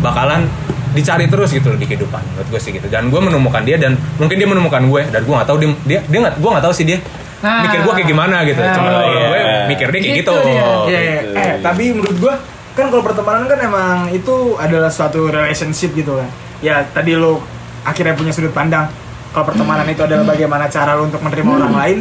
bakalan 0.00 0.48
dicari 0.90 1.26
terus 1.26 1.50
gitu 1.50 1.68
loh 1.68 1.78
di 1.78 1.86
kehidupan 1.86 2.22
menurut 2.24 2.48
gue 2.48 2.60
sih 2.60 2.72
gitu 2.72 2.86
dan 2.86 3.06
gue 3.06 3.20
menemukan 3.20 3.62
dia 3.62 3.76
dan 3.76 3.94
mungkin 4.16 4.34
dia 4.34 4.46
menemukan 4.46 4.82
gue 4.82 5.02
dan 5.06 5.20
gue 5.22 5.34
nggak 5.34 5.46
tahu 5.46 5.58
dia 5.58 5.70
dia 5.84 5.98
dia 6.02 6.18
nggak 6.20 6.34
gue 6.36 6.50
nggak 6.50 6.64
tahu 6.64 6.74
sih 6.74 6.84
dia 6.84 6.98
Nah. 7.44 7.60
mikir 7.68 7.80
gue 7.84 7.92
kayak 7.92 8.08
gimana 8.08 8.36
gitu 8.48 8.60
Nah, 8.64 8.72
cuma 8.72 8.88
oh, 8.88 9.02
iya. 9.04 9.26
gue 9.28 9.40
mikir 9.68 9.86
dia 9.92 10.00
kayak 10.00 10.16
Gitu 10.16 10.32
gitu, 10.32 10.34
dia. 10.48 10.56
Iya, 10.56 10.70
iya. 10.88 10.98
gitu. 11.20 11.36
eh 11.36 11.52
tapi 11.60 11.84
menurut 11.92 12.16
gua 12.16 12.34
kan 12.74 12.86
kalau 12.90 13.04
pertemanan 13.04 13.44
kan 13.46 13.58
emang 13.60 13.96
itu 14.10 14.34
adalah 14.56 14.88
suatu 14.88 15.28
relationship 15.28 15.92
gitu 15.92 16.16
kan. 16.16 16.28
Ya 16.64 16.80
tadi 16.88 17.12
lo 17.14 17.44
akhirnya 17.84 18.16
punya 18.16 18.32
sudut 18.32 18.56
pandang 18.56 18.88
kalau 19.36 19.44
pertemanan 19.44 19.84
itu 19.84 20.00
adalah 20.00 20.24
bagaimana 20.24 20.72
cara 20.72 20.96
lo 20.96 21.04
untuk 21.04 21.20
menerima 21.20 21.50
orang 21.52 21.74
lain. 21.76 21.98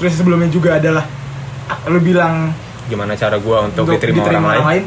Terus 0.00 0.16
sebelumnya 0.16 0.48
juga 0.48 0.80
adalah 0.80 1.04
ah, 1.68 1.78
lo 1.92 2.00
bilang 2.00 2.56
gimana 2.88 3.14
cara 3.14 3.38
gue 3.38 3.56
untuk, 3.70 3.86
diterima, 3.86 4.26
orang, 4.26 4.66
lain, 4.66 4.84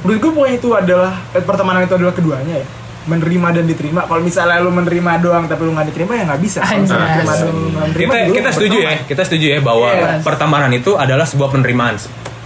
Menurut 0.00 0.18
gua 0.24 0.32
pokoknya 0.32 0.56
itu 0.56 0.68
adalah 0.72 1.12
eh, 1.36 1.44
pertemanan 1.44 1.84
itu 1.84 1.94
adalah 2.00 2.14
keduanya 2.16 2.54
ya 2.64 2.66
menerima 3.02 3.48
dan 3.52 3.64
diterima. 3.66 4.06
Kalau 4.06 4.22
misalnya 4.22 4.62
lo 4.62 4.70
menerima 4.70 5.12
doang 5.18 5.44
tapi 5.46 5.62
lo 5.62 5.74
nggak 5.74 5.88
diterima 5.90 6.12
ya 6.14 6.22
nggak 6.30 6.42
bisa. 6.42 6.60
Kalau 6.62 6.86
terima 6.86 7.34
dan 7.34 7.52
menerima, 7.90 8.12
kita 8.32 8.50
setuju 8.50 8.78
ya 8.78 8.92
kita 9.02 9.22
setuju 9.26 9.46
ya 9.48 9.58
bahwa 9.58 9.88
Iya. 9.88 10.22
pertemanan 10.22 10.70
itu 10.70 10.94
adalah 10.94 11.26
sebuah 11.26 11.50
penerimaan 11.50 11.98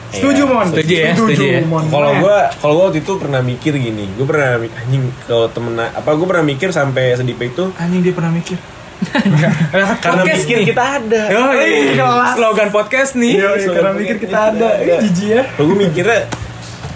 Setuju 0.06 0.42
mon. 0.46 0.64
Setuju 0.70 0.94
ya, 0.96 1.12
setuju 1.12 1.44
ya. 1.44 1.60
Mon. 1.62 1.84
Kalau 1.86 2.10
Men. 2.10 2.22
gua 2.24 2.36
kalau 2.56 2.72
gua 2.72 2.84
waktu 2.88 3.04
itu 3.04 3.12
pernah 3.18 3.40
mikir 3.42 3.74
gini, 3.76 4.06
gua 4.16 4.26
pernah 4.26 4.48
anjing 4.62 5.02
kalau 5.26 5.46
temen 5.50 5.76
apa 5.76 6.10
gua 6.14 6.26
pernah 6.30 6.44
mikir 6.46 6.68
sampai 6.72 7.18
sedip 7.18 7.36
itu 7.36 7.68
anjing 7.76 8.00
dia 8.00 8.14
pernah 8.14 8.32
mikir. 8.32 8.56
karena 9.76 9.92
Podcast 10.24 10.40
mikir 10.40 10.56
nih. 10.56 10.66
kita 10.72 10.84
ada. 10.96 11.22
Oh, 11.28 11.52
iya. 11.52 12.00
kelas. 12.00 12.32
slogan 12.32 12.68
podcast 12.72 13.12
nih 13.12 13.32
Iya, 13.36 13.48
iya, 13.52 13.68
karena 13.68 13.92
mikir 13.92 14.16
kita 14.16 14.38
ada. 14.54 14.68
Jijik 15.04 15.28
ya. 15.28 15.42
Kalau 15.52 15.66
gue 15.68 15.76
mikirnya 15.84 16.18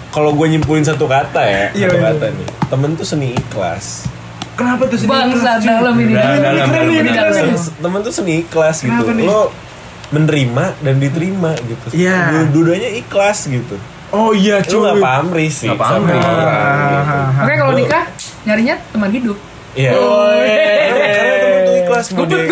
kalau 0.09 0.31
gue 0.33 0.47
nyimpulin 0.49 0.81
satu 0.81 1.05
kata 1.05 1.41
ya, 1.45 1.63
Iya, 1.71 1.87
satu 1.87 1.95
iya. 1.95 2.05
kata 2.09 2.25
nih. 2.33 2.47
Temen 2.71 2.95
tuh 2.95 3.03
seni 3.03 3.35
ikhlas. 3.35 4.07
Kenapa 4.53 4.83
tuh 4.85 4.95
sedih? 4.95 5.09
bangsa 5.09 5.59
dalam 5.59 5.95
ini 5.97 6.13
Dalam, 6.13 6.23
Ini 6.29 6.39
dalam, 6.39 6.55
keren 6.61 6.71
dalam, 6.71 6.91
ini 6.93 7.09
dalam. 7.09 7.31
keren. 7.33 7.55
Se- 7.57 7.75
Temen 7.75 7.99
tuh 7.99 8.13
seni 8.13 8.33
ikhlas 8.41 8.75
gitu. 8.79 8.89
Kenapa 8.89 9.11
nih? 9.11 9.25
Lo 9.25 9.41
menerima 10.09 10.65
dan 10.77 10.95
diterima 10.97 11.51
gitu. 11.61 11.87
Iya. 11.93 12.47
Dua-duanya 12.47 12.89
ikhlas 12.95 13.45
gitu. 13.45 13.75
Oh 14.09 14.31
iya 14.31 14.59
Lu 14.61 14.67
cuy. 14.69 14.83
gak 14.85 14.95
pamrih 14.99 15.47
sih 15.49 15.67
sama 15.67 15.79
pamrih. 15.81 16.15
gitu. 16.15 16.31
Oke 17.41 17.53
kalau 17.57 17.73
nikah 17.73 18.03
nyarinya 18.43 18.75
teman 18.87 19.07
hidup. 19.09 19.37
Iya. 19.71 19.91
Karena 19.91 21.35
temen 21.37 21.59
tuh 21.61 21.75
ikhlas 21.77 22.05
mau 22.11 22.25
dia. 22.25 22.43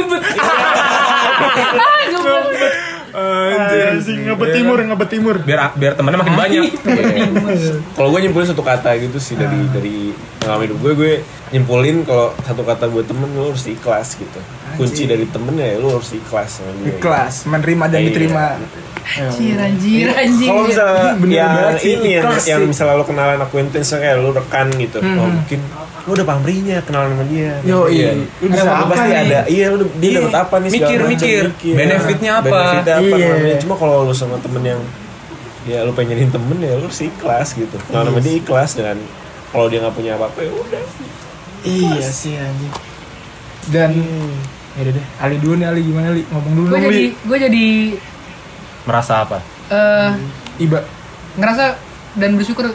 Ah, 1.71 1.99
Anjing, 3.19 4.19
ngebet 4.25 4.49
timur, 4.55 4.77
ngebet 4.79 5.09
timur. 5.09 5.35
biar 5.43 5.73
biar 5.75 5.93
temennya 5.97 6.19
makin 6.21 6.35
banyak. 6.35 6.63
Kalau 7.95 8.09
gue 8.13 8.19
nyimpulin 8.23 8.47
satu 8.47 8.63
kata 8.63 8.95
gitu 9.01 9.17
sih 9.19 9.35
dari 9.35 9.59
dari 9.71 9.95
pengalaman 10.39 10.65
hidup 10.71 10.77
gue, 10.79 10.93
gue 10.95 11.13
nyimpulin 11.49 12.05
kalau 12.05 12.33
satu 12.39 12.61
kata 12.61 12.85
buat 12.87 13.05
temen 13.05 13.29
lo 13.33 13.49
harus 13.49 13.65
ikhlas 13.65 14.15
gitu. 14.15 14.39
Kunci 14.77 15.03
dari 15.05 15.25
temen 15.25 15.57
ya 15.57 15.75
lo 15.75 15.97
harus 15.97 16.13
ikhlas 16.13 16.61
sama 16.61 16.71
dia. 16.79 16.93
Kelas, 16.97 17.35
menerima 17.45 17.85
dan 17.87 17.99
Iya. 17.99 18.07
diterima. 18.07 18.45
Anjir, 19.09 19.57
anjir, 19.57 20.07
anjir. 20.13 20.47
Kalau 20.53 20.63
misalnya 20.69 21.17
bener 21.17 21.33
yang 21.33 21.53
sih, 21.81 21.97
ini 21.97 22.09
yang, 22.13 22.25
ikhlas 22.29 22.45
yang 22.45 22.61
misalnya 22.61 22.93
lo 22.93 23.03
kenalan 23.03 23.41
acquaintance 23.41 23.89
kayak 23.89 24.21
lo 24.21 24.29
rekan 24.29 24.69
gitu, 24.77 25.01
oh, 25.01 25.25
mungkin 25.25 25.59
lo 26.05 26.11
udah 26.13 26.27
pamrihnya 26.29 26.77
kenalan 26.85 27.17
sama 27.17 27.25
dia. 27.25 27.57
Yo, 27.65 27.89
Iya. 27.89 28.13
iya. 28.13 28.29
Lu 28.37 28.45
bisa 28.47 28.69
apa 28.69 28.85
pasti 28.87 29.09
nih? 29.09 29.17
ada. 29.25 29.39
Iya, 29.49 29.65
lo 29.73 29.77
dia 29.97 30.09
Iya. 30.13 30.17
dapat 30.21 30.35
apa 30.37 30.55
nih? 30.61 30.69
Mikir, 30.69 30.99
macam, 31.01 31.09
mikir. 31.09 31.43
Benefitnya 31.73 32.31
apa? 32.37 32.45
Benefitnya 32.45 32.93
apa? 33.01 33.15
Iya. 33.17 33.27
namanya. 33.33 33.57
Cuma 33.57 33.75
kalau 33.81 33.95
lo 34.05 34.13
sama 34.13 34.37
temen 34.37 34.61
yang 34.63 34.81
ya 35.65 35.79
lo 35.81 35.91
pengen 35.91 36.13
jadiin 36.13 36.29
temen 36.29 36.57
ya 36.61 36.73
lo 36.77 36.89
sih 36.93 37.09
ikhlas 37.09 37.57
gitu. 37.57 37.75
Kenalan 37.89 38.13
sama 38.13 38.19
dia 38.21 38.35
ikhlas 38.37 38.69
dengan 38.77 38.97
kalau 39.49 39.65
dia 39.65 39.81
nggak 39.81 39.95
punya 39.97 40.11
apa-apa 40.13 40.39
ya 40.45 40.51
udah. 40.53 40.83
Iya 41.61 42.07
sih 42.07 42.35
anjing. 42.35 42.73
Dan 43.67 43.91
Ya 44.77 44.87
deh, 44.87 45.05
Ali 45.19 45.35
dulu 45.37 45.59
nih 45.59 45.67
Ali 45.67 45.81
gimana 45.83 46.07
Ali? 46.07 46.23
Ngomong 46.25 46.53
dulu 46.55 46.67
gue 46.69 46.79
jadi 46.81 47.01
Li. 47.01 47.07
gue 47.19 47.37
jadi 47.41 47.65
Merasa 48.85 49.27
apa? 49.27 49.37
eh 49.67 50.11
Iba. 50.57 50.79
ngerasa 51.35 51.75
dan 52.15 52.33
bersyukur 52.33 52.71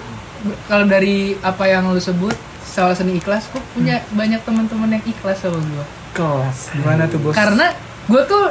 kalau 0.65 0.85
dari 0.85 1.35
apa 1.41 1.65
yang 1.65 1.89
lu 1.89 1.99
sebut 1.99 2.37
soal 2.63 2.93
seni 2.93 3.17
ikhlas 3.17 3.49
gue 3.49 3.63
punya 3.73 4.05
banyak 4.11 4.39
teman-teman 4.43 4.93
yang 4.93 5.03
ikhlas 5.03 5.41
sama 5.41 5.59
gue 5.59 5.87
Kelas. 6.13 6.71
Gimana 6.71 7.09
tuh 7.09 7.19
bos? 7.19 7.33
karena 7.33 7.73
gue 8.05 8.23
tuh 8.25 8.45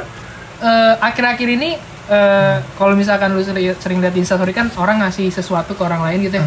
eh, 0.60 0.94
akhir-akhir 0.98 1.48
ini 1.48 1.70
eh, 2.06 2.56
kalau 2.74 2.92
misalkan 2.92 3.32
lu 3.32 3.40
sering, 3.40 3.70
sering 3.78 3.98
lihat 4.02 4.12
instastory 4.12 4.50
kan 4.50 4.66
orang 4.74 4.98
ngasih 4.98 5.30
sesuatu 5.30 5.72
ke 5.72 5.80
orang 5.80 6.02
lain 6.02 6.26
gitu 6.26 6.36
ya 6.36 6.46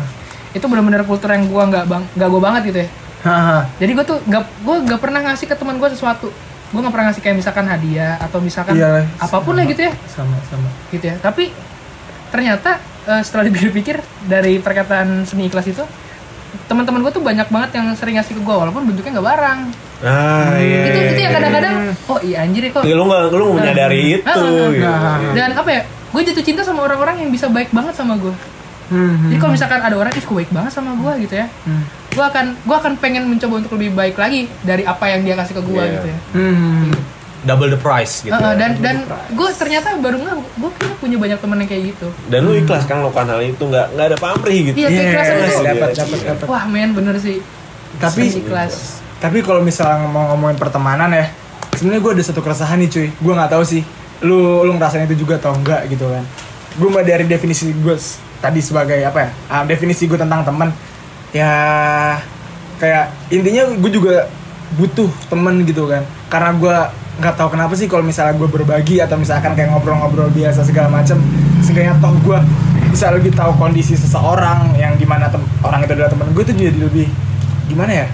itu 0.52 0.66
benar-benar 0.66 1.02
kultur 1.02 1.30
yang 1.30 1.48
gue 1.48 1.64
nggak 1.66 1.86
bang 1.88 2.04
nggak 2.14 2.28
gue 2.28 2.42
banget 2.42 2.62
gitu 2.66 2.80
ya. 2.84 2.90
Jadi 3.78 3.92
gue 3.94 4.06
tuh 4.06 4.18
nggak 4.22 4.44
gue 4.60 4.76
nggak 4.84 5.00
pernah 5.00 5.20
ngasih 5.24 5.46
ke 5.46 5.56
teman 5.56 5.76
gue 5.76 5.90
sesuatu 5.90 6.28
gue 6.68 6.80
nggak 6.80 6.92
pernah 6.92 7.06
ngasih 7.08 7.22
kayak 7.22 7.38
misalkan 7.38 7.66
hadiah 7.66 8.20
atau 8.20 8.40
misalkan 8.40 8.76
Iya, 8.76 9.08
apa 9.16 9.38
pun 9.40 9.54
lah 9.54 9.62
sama. 9.62 9.72
gitu 9.72 9.82
ya 9.82 9.94
Sama 10.06 10.36
sama. 10.46 10.70
gitu 10.90 11.06
ya 11.06 11.16
tapi 11.18 11.44
ternyata 12.28 12.78
eh, 13.06 13.22
setelah 13.22 13.48
dipikir-pikir 13.48 13.96
dari 14.24 14.60
perkataan 14.60 15.24
seni 15.24 15.48
ikhlas 15.48 15.66
itu 15.66 15.84
teman-teman 16.66 17.00
gue 17.00 17.12
tuh 17.12 17.22
banyak 17.22 17.48
banget 17.48 17.70
yang 17.74 17.88
sering 17.94 18.16
ngasih 18.18 18.36
ke 18.36 18.42
gue 18.42 18.56
walaupun 18.58 18.84
bentuknya 18.84 19.16
nggak 19.16 19.28
barang 19.30 19.60
Ah, 19.98 20.54
iya. 20.62 20.86
itu 20.86 21.00
itu 21.10 21.22
yang 21.26 21.34
kadang-kadang 21.34 21.74
oh 22.06 22.20
iya 22.22 22.46
anjir 22.46 22.62
ya 22.62 22.72
kok 22.72 22.86
Ya, 22.86 22.94
lu 22.94 23.04
nggak 23.04 23.22
lu 23.32 23.44
nggak 23.50 23.56
menyadari 23.58 23.98
Ah, 23.98 24.14
itu 24.14 24.30
ah, 24.30 24.70
gitu. 24.70 24.86
Nah. 24.86 25.34
dan 25.34 25.50
apa 25.54 25.70
ya 25.72 25.82
gue 26.08 26.22
jatuh 26.24 26.46
cinta 26.46 26.62
sama 26.62 26.86
orang-orang 26.86 27.26
yang 27.26 27.30
bisa 27.32 27.48
baik 27.48 27.72
banget 27.72 27.94
sama 27.94 28.14
gue 28.16 28.34
Hmm, 28.88 29.28
jadi 29.28 29.36
kalau 29.36 29.52
misalkan 29.52 29.84
ada 29.84 30.00
orang 30.00 30.16
yang 30.16 30.24
baik 30.24 30.48
banget 30.48 30.72
sama 30.72 30.96
gue 30.96 31.28
gitu 31.28 31.36
ya 31.36 31.48
Hmm. 31.66 31.84
Gue 32.18 32.26
akan 32.26 32.46
gue 32.58 32.76
akan 32.76 32.94
pengen 32.98 33.24
mencoba 33.26 33.54
untuk 33.60 33.78
lebih 33.78 33.94
baik 33.94 34.18
lagi 34.18 34.50
dari 34.62 34.82
apa 34.84 35.06
yang 35.08 35.22
dia 35.22 35.36
kasih 35.36 35.54
ke 35.54 35.64
gue 35.64 35.78
Iya. 35.78 35.94
gitu 35.94 36.08
ya 36.08 36.18
Hmm. 36.34 36.90
Double 37.40 37.70
the 37.70 37.78
price 37.78 38.26
gitu. 38.26 38.34
Heeh, 38.34 38.44
ya. 38.50 38.58
dan 38.58 38.72
dan 38.82 38.96
gue 39.30 39.50
ternyata 39.54 39.94
baru 39.96 40.18
nggak 40.18 40.36
gue 40.58 40.70
punya 40.98 41.16
banyak 41.16 41.38
teman 41.38 41.58
yang 41.58 41.70
kayak 41.70 41.84
gitu 41.88 42.08
Dan 42.26 42.40
lu 42.44 42.58
ikhlas 42.58 42.84
kan 42.84 43.00
melakukan 43.00 43.30
hal 43.30 43.40
itu 43.40 43.62
nggak 43.62 43.86
nggak 43.94 44.06
ada 44.10 44.18
pamrih 44.18 44.60
gitu. 44.66 44.78
Iya, 44.80 44.90
keikhlasan 44.90 45.36
Yes, 45.38 45.46
itu. 45.48 45.64
dapat 45.64 45.90
dapat 45.94 46.20
dapat. 46.26 46.46
wah 46.46 46.64
men 46.66 46.92
bener 46.92 47.16
sih 47.16 47.38
Tapi 47.96 48.22
ikhlas 48.36 49.00
tapi 49.18 49.42
kalau 49.42 49.62
misalnya 49.62 50.06
mau 50.06 50.30
ngomongin 50.30 50.54
pertemanan 50.56 51.10
ya, 51.10 51.26
sebenarnya 51.74 52.02
gue 52.04 52.12
ada 52.12 52.24
satu 52.24 52.38
keresahan 52.38 52.78
nih 52.78 52.90
cuy. 52.92 53.08
Gue 53.16 53.34
nggak 53.34 53.50
tahu 53.50 53.64
sih, 53.64 53.82
lu 54.22 54.62
lu 54.62 54.72
ngerasain 54.72 55.06
itu 55.06 55.18
juga 55.18 55.38
atau 55.38 55.54
enggak 55.54 55.88
gitu 55.88 56.06
kan. 56.06 56.22
Gue 56.76 56.86
mbak 56.88 57.02
dari 57.02 57.26
definisi 57.26 57.70
gue 57.72 57.98
tadi 58.38 58.60
sebagai 58.60 59.02
apa 59.02 59.20
ya? 59.20 59.30
Ah, 59.48 59.64
definisi 59.64 60.06
gue 60.06 60.14
tentang 60.16 60.42
teman 60.44 60.70
ya 61.32 61.52
kayak 62.78 63.12
intinya 63.28 63.64
gue 63.74 63.92
juga 63.92 64.28
butuh 64.76 65.10
temen 65.28 65.64
gitu 65.64 65.88
kan. 65.88 66.04
Karena 66.28 66.52
gue 66.54 66.78
nggak 67.18 67.34
tahu 67.34 67.50
kenapa 67.50 67.74
sih 67.74 67.90
kalau 67.90 68.06
misalnya 68.06 68.38
gue 68.38 68.46
berbagi 68.46 69.02
atau 69.02 69.18
misalkan 69.18 69.58
kayak 69.58 69.74
ngobrol-ngobrol 69.74 70.30
biasa 70.30 70.62
segala 70.62 70.88
macem, 70.88 71.18
seenggaknya 71.64 71.98
toh 71.98 72.14
gue 72.22 72.38
bisa 72.94 73.10
lebih 73.10 73.34
tahu 73.34 73.58
kondisi 73.58 73.98
seseorang 73.98 74.78
yang 74.78 74.94
di 74.96 75.06
mana 75.06 75.28
tem- 75.28 75.46
orang 75.62 75.82
itu 75.82 75.92
adalah 75.94 76.10
teman 76.14 76.30
gue 76.32 76.44
itu 76.46 76.54
jadi 76.54 76.78
lebih 76.78 77.08
gimana 77.68 78.06
ya? 78.06 78.08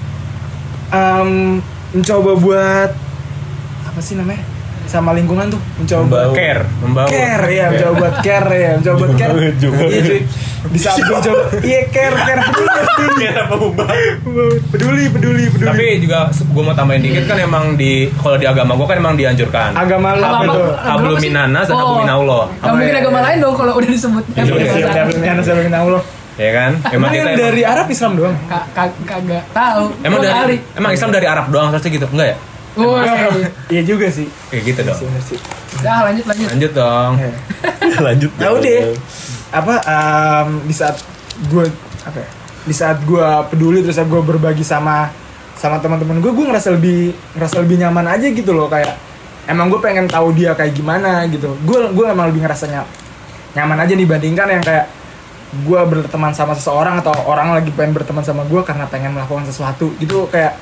Em, 0.94 1.60
mencoba 1.94 2.32
buat 2.38 2.90
apa 3.84 4.00
sih 4.02 4.18
namanya 4.18 4.42
sama 4.84 5.14
lingkungan 5.14 5.48
tuh 5.48 5.62
mencoba 5.78 6.06
Membaur. 6.06 6.36
care, 6.36 6.64
membawa. 6.82 7.08
care 7.08 7.48
ya 7.50 7.66
mencoba 7.70 7.94
buat 7.98 8.16
care 8.22 8.54
ya 8.54 8.72
mencoba 8.78 8.96
buat 9.00 9.14
care 9.16 9.34
iya 9.38 10.02
cuy 10.02 10.22
di 10.66 10.78
saat 10.78 10.96
gue 10.98 11.12
coba 11.22 11.40
iya 11.62 11.80
care 11.88 12.16
care 12.16 12.40
peduli 12.42 12.72
Kayak 13.20 13.36
apa 13.44 13.56
peduli 14.70 15.04
peduli 15.10 15.44
peduli 15.50 15.68
Tapi 15.68 15.86
juga 16.00 16.20
gue 16.30 16.64
mau 16.64 16.72
tambahin 16.72 17.02
dikit 17.02 17.24
kan 17.26 17.38
emang 17.38 17.76
di 17.76 17.92
kalau 18.14 18.36
di 18.36 18.46
agama 18.46 18.72
gue 18.74 18.86
kan 18.86 18.98
emang 18.98 19.16
dianjurkan. 19.16 19.70
agama 19.74 20.14
lu 20.14 20.22
apa 20.22 20.30
Agama- 20.38 20.54
tuh 20.54 20.64
agama 20.66 20.88
Hablu 20.88 21.10
apa 21.10 21.22
minanas 21.22 21.66
dan 21.66 21.74
Oh. 21.74 21.80
hablu 21.82 21.96
minallah. 22.00 22.44
Gak 22.54 22.72
mungkin 22.72 22.90
ya? 22.90 23.02
agama 23.02 23.20
lain 23.22 23.38
dong 23.40 23.56
kalau 23.56 23.74
udah 23.74 23.90
disebut 23.90 24.24
Iya, 24.26 24.42
Siap, 24.42 24.56
iya, 24.56 24.64
siap, 24.64 24.74
siap, 24.74 25.08
siap, 25.12 25.38
siap, 25.44 25.58
siap, 25.60 25.76
Allah. 25.78 26.04
Ya 26.34 26.50
kan? 26.52 26.72
Emang 26.88 26.96
Emang 26.96 27.12
kita 27.14 27.32
dari 27.38 27.62
Arab 27.64 27.88
Islam 27.88 28.12
doang 28.16 28.36
Ka- 28.44 28.68
ka- 28.72 28.98
kagak 29.04 29.44
tahu 29.52 29.84
emang 30.02 30.20
dari 30.20 30.56
emang 30.74 30.92
Islam 30.92 31.10
dari 31.12 31.28
Arab 31.28 31.46
doang 31.48 31.70
pasti 31.70 31.88
gitu. 31.90 32.08
Enggak 32.08 32.28
ya? 32.30 32.38
Woi. 32.74 33.06
iya 33.70 33.86
juga 33.86 34.10
sih 34.10 34.26
Kayak 34.50 34.64
gitu 34.66 34.82
dong. 34.84 34.98
Dah 35.80 36.00
lanjut 36.04 36.26
lanjut 36.26 36.48
Lanjut 36.50 36.72
dong. 36.74 37.12
Ya. 37.16 37.30
Lanjut. 38.06 38.32
Ya 38.34 38.50
udah. 38.50 38.82
Apa 39.54 39.74
em, 39.80 40.66
di 40.66 40.74
saat 40.74 40.98
gue 41.46 41.66
apa 42.04 42.18
ya, 42.18 42.30
di 42.64 42.74
saat 42.74 42.98
gue 43.02 43.22
peduli 43.48 43.80
terus 43.80 43.96
gue 43.96 44.22
berbagi 44.22 44.66
sama 44.66 45.14
sama 45.54 45.78
teman-teman 45.78 46.18
gue 46.20 46.34
gue 46.34 46.46
ngerasa 46.46 46.74
lebih 46.74 47.00
ngerasa 47.38 47.62
lebih 47.62 47.78
nyaman 47.80 48.10
aja 48.10 48.28
gitu 48.28 48.52
loh 48.52 48.66
kayak 48.66 48.98
emang 49.46 49.70
gue 49.70 49.78
pengen 49.78 50.10
tahu 50.10 50.32
dia 50.32 50.52
kayak 50.54 50.72
gimana 50.72 51.24
gitu. 51.28 51.54
Gue 51.62 51.92
gue 51.92 52.06
emang 52.06 52.28
lebih 52.28 52.42
ngerasa 52.42 52.66
ny- 52.66 52.90
nyaman 53.54 53.78
aja 53.78 53.94
dibandingkan 53.94 54.48
yang 54.50 54.64
kayak 54.64 54.88
gue 55.54 55.82
berteman 55.86 56.34
sama 56.34 56.58
seseorang 56.58 56.98
atau 56.98 57.14
orang 57.24 57.54
lagi 57.54 57.70
pengen 57.70 57.94
berteman 57.94 58.26
sama 58.26 58.42
gue 58.44 58.62
karena 58.64 58.88
pengen 58.88 59.14
melakukan 59.14 59.46
sesuatu. 59.46 59.94
Gitu 60.00 60.26
kayak 60.28 60.58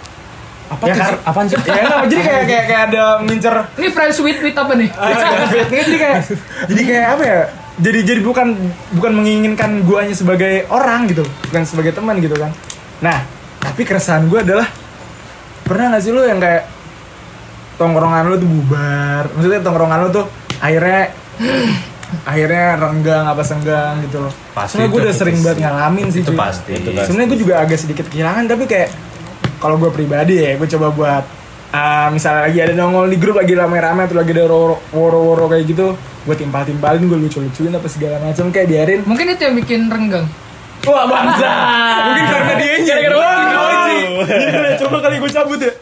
Apa 0.68 0.84
ya 0.84 0.94
tuh? 0.94 1.02
kan- 1.04 1.22
Apaan 1.24 1.46
sih? 1.46 1.58
ya 1.62 1.82
nggak, 1.84 2.00
jadi 2.08 2.22
kayak 2.22 2.44
kayak 2.44 2.64
kayak 2.66 2.82
ada 2.90 3.04
mincer. 3.22 3.56
Ini 3.76 3.88
friends 3.92 4.18
with 4.20 4.40
with 4.40 4.56
apa 4.56 4.74
nih? 4.74 4.90
Ah, 4.96 5.46
jadi 5.68 5.94
kayak 5.96 6.18
jadi 6.68 6.82
kayak 6.82 7.08
apa 7.12 7.24
ya 7.24 7.40
jadi 7.82 8.00
jadi 8.06 8.22
bukan 8.22 8.54
bukan 8.94 9.12
menginginkan 9.12 9.82
guanya 9.82 10.14
sebagai 10.14 10.70
orang 10.70 11.10
gitu 11.10 11.26
bukan 11.50 11.64
sebagai 11.66 11.92
teman 11.92 12.22
gitu 12.22 12.38
kan 12.38 12.54
nah 13.02 13.26
tapi 13.58 13.82
keresahan 13.82 14.26
gue 14.26 14.40
adalah 14.40 14.70
pernah 15.64 15.92
gak 15.92 16.02
sih 16.02 16.12
lu 16.12 16.22
yang 16.22 16.38
kayak 16.38 16.70
tongkrongan 17.76 18.24
lu 18.28 18.36
tuh 18.38 18.46
bubar 18.48 19.24
maksudnya 19.32 19.62
tongkrongan 19.62 19.98
lu 20.00 20.10
tuh 20.12 20.26
akhirnya 20.60 21.10
akhirnya 22.22 22.78
renggang 22.78 23.26
apa 23.26 23.42
senggang 23.42 24.04
gitu 24.04 24.22
loh 24.22 24.34
Pasti 24.52 24.78
Soalnya 24.78 24.90
gue 24.92 25.00
udah 25.02 25.16
sering 25.16 25.38
banget 25.40 25.58
ngalamin 25.64 26.08
sih 26.12 26.22
Itu 26.22 26.36
cuy. 26.36 26.38
pasti. 26.38 26.72
Itu 26.76 26.90
pasti. 26.92 27.06
sebenarnya 27.08 27.30
gue 27.32 27.40
juga 27.40 27.54
agak 27.58 27.78
sedikit 27.80 28.06
kehilangan 28.06 28.44
tapi 28.46 28.64
kayak 28.68 28.90
kalau 29.58 29.80
gue 29.80 29.90
pribadi 29.90 30.36
ya 30.38 30.60
gue 30.60 30.68
coba 30.70 30.88
buat 30.92 31.24
ah, 31.72 32.12
misalnya 32.12 32.46
lagi 32.46 32.60
ada 32.60 32.74
nongol 32.76 33.08
di 33.08 33.18
grup 33.18 33.40
lagi 33.40 33.56
rame-rame 33.56 34.06
atau 34.06 34.18
lagi 34.18 34.32
ada 34.36 34.44
woro- 34.46 34.84
woro-woro 34.92 35.48
kayak 35.48 35.66
gitu 35.66 35.96
gue 36.22 36.36
timpal-timpalin 36.38 37.02
gue 37.02 37.20
lucu-lucuin 37.20 37.74
apa 37.74 37.88
segala 37.90 38.22
macam 38.22 38.50
kayak 38.50 38.68
biarin. 38.70 39.00
Mungkin 39.04 39.26
itu 39.34 39.42
yang 39.42 39.56
bikin 39.58 39.82
renggang. 39.90 40.26
Wah 40.82 41.06
bangsa! 41.06 41.50
Mungkin 42.10 42.26
karena 42.26 42.54
dia 42.58 42.76
nya 42.80 42.96
Iya, 43.92 44.78
coba 44.82 44.98
kali 45.02 45.16
gue 45.18 45.32
cabut 45.32 45.60
ya. 45.60 45.74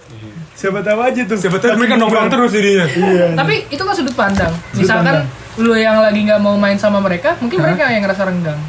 Siapa 0.56 0.84
tahu 0.84 1.00
aja 1.00 1.22
tuh. 1.24 1.38
Siapa 1.40 1.56
tahu 1.56 1.80
mereka 1.80 1.96
nongkrong 1.96 2.28
terus 2.28 2.52
jadinya. 2.52 2.84
iya. 2.84 3.26
Tapi 3.32 3.64
itu 3.72 3.80
kan 3.80 3.96
sudut 3.96 4.12
pandang. 4.12 4.52
Sudut 4.72 4.84
misalkan 4.84 5.16
pandang. 5.24 5.64
lu 5.64 5.72
yang 5.76 6.00
lagi 6.00 6.20
nggak 6.24 6.40
mau 6.40 6.56
main 6.56 6.76
sama 6.76 7.00
mereka 7.00 7.36
mungkin 7.40 7.60
mereka 7.60 7.88
yang 7.88 8.04
ngerasa 8.04 8.28
renggang. 8.28 8.60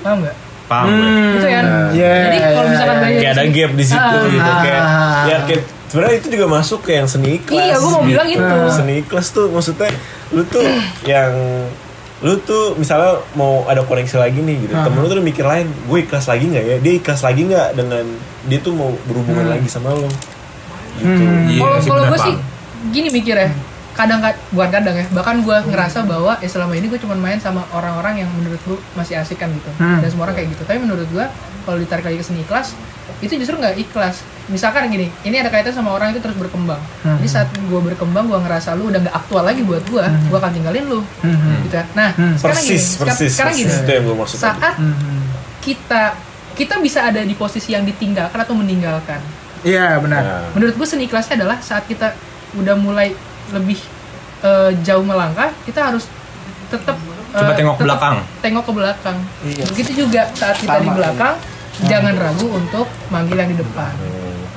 Paham 0.00 0.24
nggak? 0.24 0.36
Paham. 0.66 0.86
Gue. 0.88 1.36
Gitu 1.36 1.46
kan 1.46 1.64
iya, 1.92 2.12
jadi 2.26 2.38
kalau 2.40 2.56
iya, 2.56 2.70
misalkan 2.72 2.96
iya. 2.96 3.02
banyak 3.04 3.20
Kayak 3.20 3.34
ada 3.36 3.44
gap 3.52 3.70
di 3.72 3.84
situ 3.84 4.16
Ah. 4.16 4.24
gitu 4.26 4.50
kayak 4.58 4.80
Ah. 4.80 5.22
ya 5.28 5.36
kayak 5.44 5.62
sebenarnya 5.90 6.16
itu 6.18 6.28
juga 6.34 6.46
masuk 6.50 6.80
ke 6.86 6.98
yang 6.98 7.08
seni 7.08 7.38
ikhlas. 7.42 7.62
iya 7.62 7.76
gue 7.78 7.90
mau 7.90 8.04
bilang 8.04 8.28
itu. 8.28 8.42
Ah. 8.42 8.70
Seni 8.72 9.04
ikhlas 9.04 9.30
tuh 9.30 9.46
maksudnya 9.50 9.90
lu 10.34 10.42
tuh 10.46 10.66
yang 11.06 11.32
lu 12.24 12.32
tuh 12.40 12.72
misalnya 12.80 13.20
mau 13.36 13.68
ada 13.68 13.84
koneksi 13.84 14.16
lagi 14.18 14.40
nih 14.40 14.66
gitu. 14.66 14.72
Temen 14.74 14.98
lu 14.98 15.06
tuh 15.06 15.16
udah 15.20 15.26
mikir 15.26 15.44
lain 15.46 15.66
gue 15.68 15.98
ikhlas 16.02 16.26
lagi 16.26 16.44
nggak 16.48 16.64
ya? 16.64 16.76
Dia 16.80 16.92
ikhlas 16.98 17.20
lagi 17.22 17.40
nggak 17.46 17.68
dengan 17.76 18.04
dia 18.46 18.58
tuh 18.62 18.72
mau 18.72 18.90
berhubungan 19.06 19.46
lagi 19.46 19.68
sama 19.68 19.92
lo 19.92 20.08
gitu. 20.96 21.22
Hmm. 21.22 21.50
Iya 21.52 21.70
kalau 21.84 22.04
gue 22.08 22.18
sih 22.20 22.36
gini 22.92 23.08
mikir 23.12 23.36
ya 23.36 23.50
kadang 23.96 24.20
kad- 24.20 24.36
bukan 24.50 24.68
kadang 24.70 24.94
ya 24.94 25.04
bahkan 25.10 25.40
gue 25.40 25.56
ngerasa 25.64 26.04
bahwa 26.04 26.36
ya 26.36 26.46
selama 26.46 26.72
ini 26.72 26.86
gue 26.86 26.98
cuma 26.98 27.16
main 27.16 27.36
sama 27.36 27.64
orang-orang 27.70 28.20
yang 28.20 28.30
menurut 28.30 28.60
gue 28.60 28.76
masih 28.92 29.16
asik 29.16 29.36
kan 29.36 29.48
gitu 29.48 29.70
Hmm. 29.74 29.98
dan 29.98 30.06
semua 30.06 30.24
orang 30.24 30.36
kayak 30.36 30.52
gitu 30.52 30.62
tapi 30.62 30.78
menurut 30.78 31.04
gue 31.06 31.24
kalau 31.62 31.78
ditarik 31.78 32.04
lagi 32.04 32.16
ke 32.16 32.24
seni 32.24 32.40
ikhlas 32.40 32.76
itu 33.16 33.32
justru 33.34 33.56
nggak 33.56 33.74
ikhlas 33.78 34.20
misalkan 34.46 34.86
gini 34.86 35.08
ini 35.22 35.36
ada 35.36 35.48
kaitan 35.48 35.72
sama 35.72 35.90
orang 35.90 36.12
itu 36.12 36.20
terus 36.20 36.34
berkembang 36.34 36.78
Hmm. 37.00 37.16
jadi 37.18 37.28
saat 37.32 37.48
gue 37.50 37.80
berkembang 37.82 38.26
gue 38.26 38.36
ngerasa 38.36 38.74
lu 38.74 38.86
udah 38.86 39.00
nggak 39.00 39.16
aktual 39.16 39.42
lagi 39.42 39.62
buat 39.62 39.80
gue 39.82 40.04
gue 40.04 40.36
akan 40.36 40.52
tinggalin 40.52 40.84
lu 40.86 41.00
Hmm. 41.18 41.64
gitu 41.64 41.74
ya. 41.74 41.84
nah 41.90 42.12
Hmm. 42.12 42.36
sekarang 42.36 42.60
gini 42.60 42.70
persis 42.70 42.84
seka- 42.92 43.06
persis 43.08 43.30
sekarang 43.32 43.54
gini 43.54 43.66
persis 43.66 43.80
itu 43.80 43.90
yang 43.90 44.04
gue 44.04 44.16
maksud 44.16 44.36
tadi. 44.36 44.44
saat 44.52 44.74
Hmm. 44.76 45.24
kita 45.58 46.02
kita 46.52 46.74
bisa 46.78 47.00
ada 47.02 47.20
di 47.20 47.34
posisi 47.34 47.70
yang 47.70 47.82
ditinggalkan 47.82 48.36
atau 48.36 48.52
meninggalkan 48.52 49.20
iya 49.62 49.96
benar 49.96 50.20
Nah, 50.20 50.42
menurut 50.52 50.74
gue 50.74 50.86
seni 50.86 51.04
ikhlasnya 51.04 51.36
adalah 51.36 51.58
saat 51.58 51.84
kita 51.84 52.12
udah 52.54 52.74
mulai 52.74 53.12
lebih 53.50 53.78
eh, 54.40 54.70
jauh 54.80 55.02
melangkah 55.02 55.50
kita 55.62 55.90
harus 55.90 56.06
tetap 56.66 56.96
Coba 57.28 57.52
tengok 57.52 57.74
ke 57.74 57.78
tetap 57.78 57.86
belakang. 57.86 58.16
tengok 58.40 58.64
ke 58.64 58.72
belakang 58.72 59.18
Iya. 59.42 59.64
begitu 59.68 59.90
juga 60.00 60.22
saat 60.32 60.56
kita 60.56 60.78
di 60.78 60.86
Sama. 60.86 60.96
belakang 60.96 61.34
jangan 61.84 62.14
ragu 62.16 62.46
untuk 62.50 62.86
manggil 63.08 63.36
yang 63.36 63.48
di 63.48 63.58
depan 63.58 63.92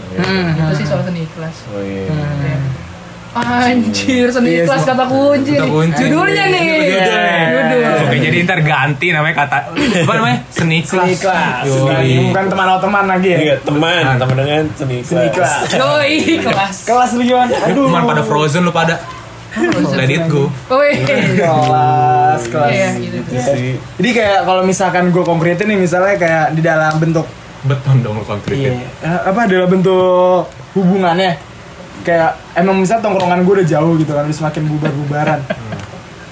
Hmm. 0.09 0.57
itu 0.57 0.73
sih 0.75 0.85
soal 0.85 1.03
seni 1.03 1.21
ikhlas 1.21 1.69
oh 1.69 1.79
iya. 1.79 2.09
Hmm. 2.09 2.41
Ya. 2.41 2.57
Anjir, 3.29 4.27
seni 4.33 4.49
Iya, 4.57 4.63
kelas 4.65 4.83
kata 4.83 5.05
kunci. 5.05 5.53
Kata 5.53 5.69
kunci. 5.69 6.01
Judulnya 6.01 6.45
nih. 6.49 6.65
Judul 6.81 7.17
nih. 7.21 7.41
Judul. 7.45 7.81
Oke, 8.01 8.17
jadi 8.17 8.37
ntar 8.41 8.59
ganti 8.65 9.07
namanya 9.13 9.35
kata 9.37 9.57
apa 9.69 10.13
namanya? 10.17 10.37
Seni 10.49 10.81
kelas. 10.81 11.05
Seni 11.05 11.15
kelas. 11.15 11.63
Bukan 12.25 12.45
teman 12.49 12.65
atau 12.65 12.81
teman 12.81 13.05
lagi 13.05 13.29
ya. 13.29 13.39
Iya, 13.39 13.55
teman, 13.61 14.01
teman 14.17 14.35
dengan 14.35 14.63
seni 14.73 14.97
Seni 15.05 15.29
kelas. 15.29 15.69
kelas. 15.69 15.77
Yoi, 15.77 16.13
kelas. 16.41 16.75
Kelas 16.83 17.09
lu 17.13 17.21
gimana? 17.21 17.53
Aduh. 17.69 17.85
Cuman 17.85 18.03
pada 18.09 18.21
frozen 18.25 18.65
lu 18.65 18.73
pada. 18.73 18.97
Let 19.93 20.09
it 20.09 20.25
go. 20.25 20.49
Kelas, 20.69 22.41
kelas. 22.49 22.69
Iya, 22.69 22.89
gitu. 22.97 23.17
Itu 23.17 23.33
sih. 23.37 23.73
Jadi 23.97 24.09
kayak 24.13 24.39
kalau 24.45 24.61
misalkan 24.61 25.09
gue 25.09 25.21
konkretin 25.21 25.65
nih 25.67 25.77
misalnya 25.77 26.15
kayak 26.17 26.45
di 26.53 26.61
dalam 26.61 26.97
bentuk 26.97 27.25
Beton 27.59 27.99
dong 27.99 28.15
lu 28.15 28.23
konkretin. 28.23 28.79
eh, 29.03 29.19
apa 29.19 29.43
adalah 29.43 29.67
bentuk 29.67 30.47
hubungannya 30.71 31.48
kayak 32.01 32.31
emang 32.55 32.79
misalnya 32.79 33.03
tongkrongan 33.05 33.43
gue 33.43 33.53
udah 33.61 33.67
jauh 33.67 33.93
gitu 33.99 34.11
kan 34.11 34.23
udah 34.25 34.37
semakin 34.37 34.63
bubar-bubaran 34.67 35.39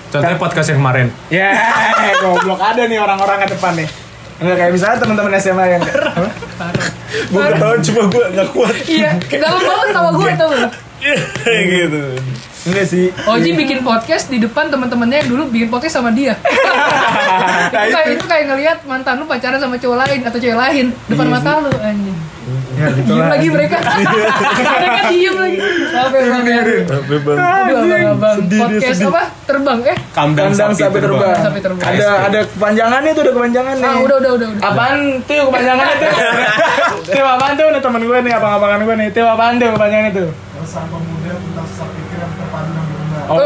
Contohnya 0.07 0.39
podcast 0.39 0.71
yang 0.71 0.79
kemarin. 0.79 1.07
ya 1.27 1.51
goblok 2.23 2.63
ada 2.63 2.87
nih 2.87 2.95
orang-orang 2.95 3.43
ke 3.43 3.47
depan 3.55 3.75
nih 3.75 3.89
Enggak 4.37 4.55
kayak 4.61 4.71
misalnya 4.77 4.97
teman-teman 5.01 5.33
SMA 5.41 5.65
yang? 5.65 5.81
Gue 7.33 7.41
ketahuan 7.41 7.81
cuma 7.81 8.01
gue 8.05 8.25
gak 8.37 8.49
kuat. 8.53 8.75
Iya, 8.85 9.11
dalam 9.33 9.61
banget 9.65 9.87
sama 9.97 10.09
gue 10.13 10.29
tau 10.37 10.49
gak? 10.53 10.71
gitu. 11.47 12.03
enggak 12.67 12.85
sih 12.89 13.13
Oji 13.13 13.53
bikin 13.53 13.79
podcast 13.85 14.27
di 14.27 14.41
depan 14.41 14.67
teman-temannya 14.67 15.23
yang 15.23 15.29
dulu 15.29 15.43
bikin 15.49 15.69
podcast 15.71 16.01
sama 16.01 16.11
dia. 16.11 16.35
Nah, 16.35 17.85
itu 17.87 17.95
kayak 17.95 18.07
itu. 18.11 18.17
itu 18.17 18.25
kayak 18.27 18.45
ngelihat 18.49 18.77
mantan 18.83 19.21
lu 19.21 19.25
pacaran 19.29 19.61
sama 19.61 19.77
cowok 19.77 19.97
lain 20.03 20.19
atau 20.25 20.37
cewek 20.41 20.57
lain 20.57 20.85
depan 21.07 21.25
Iya 21.25 21.33
mata 21.37 21.51
lu 21.63 21.71
anjing. 21.79 22.17
Ya 22.77 22.87
gitu 22.93 23.09
Diem 23.09 23.25
lagi 23.25 23.47
mereka. 23.49 23.77
mereka 23.81 25.01
diem 25.09 25.35
lagi. 25.35 25.57
Sampai 25.89 26.19
bang. 26.21 26.43
Sampai 26.85 27.17
bang. 27.19 27.37
Aduh. 27.37 27.77
Sedih 28.37 28.59
Podcast 28.59 28.93
sedih. 28.93 29.09
apa? 29.09 29.23
Terbang 29.43 29.79
eh? 29.83 29.97
Kandang 30.11 30.51
kandang 30.51 30.71
sapi 30.71 30.99
terbang. 30.99 31.37
Sapi 31.37 31.59
terbang. 31.59 31.83
ada 31.83 32.07
ada 32.27 32.39
kepanjangannya 32.45 33.11
tuh 33.11 33.23
ada 33.23 33.31
kepanjangannya 33.33 33.83
Ah 33.83 33.97
udah 33.97 34.15
udah 34.17 34.31
udah 34.33 34.47
udah. 34.47 34.61
apaan 34.63 34.97
tuh 35.23 35.41
kepanjangannya 35.47 35.95
tuh 35.97 36.11
tuh 37.07 37.25
apaan 37.25 37.53
tuh 37.53 37.65
nih 37.67 37.81
temen 37.81 38.01
gue 38.03 38.17
nih 38.19 38.33
abang-abangan 38.33 38.79
gue 38.83 38.95
nih 38.95 39.07
tuh 39.09 39.25
apaan 39.25 39.53
tuh 39.55 39.67
kepanjangannya 39.71 40.11
tuh 40.13 40.29
Keresahan 40.57 40.87
pemuda 40.89 41.31
tentang 41.33 41.65
sesat 41.65 41.89
pikir 41.89 42.17
yang 42.17 42.33
terpadu 42.33 42.69
dan 42.69 42.83
berguna. 42.83 43.19
Oh, 43.27 43.39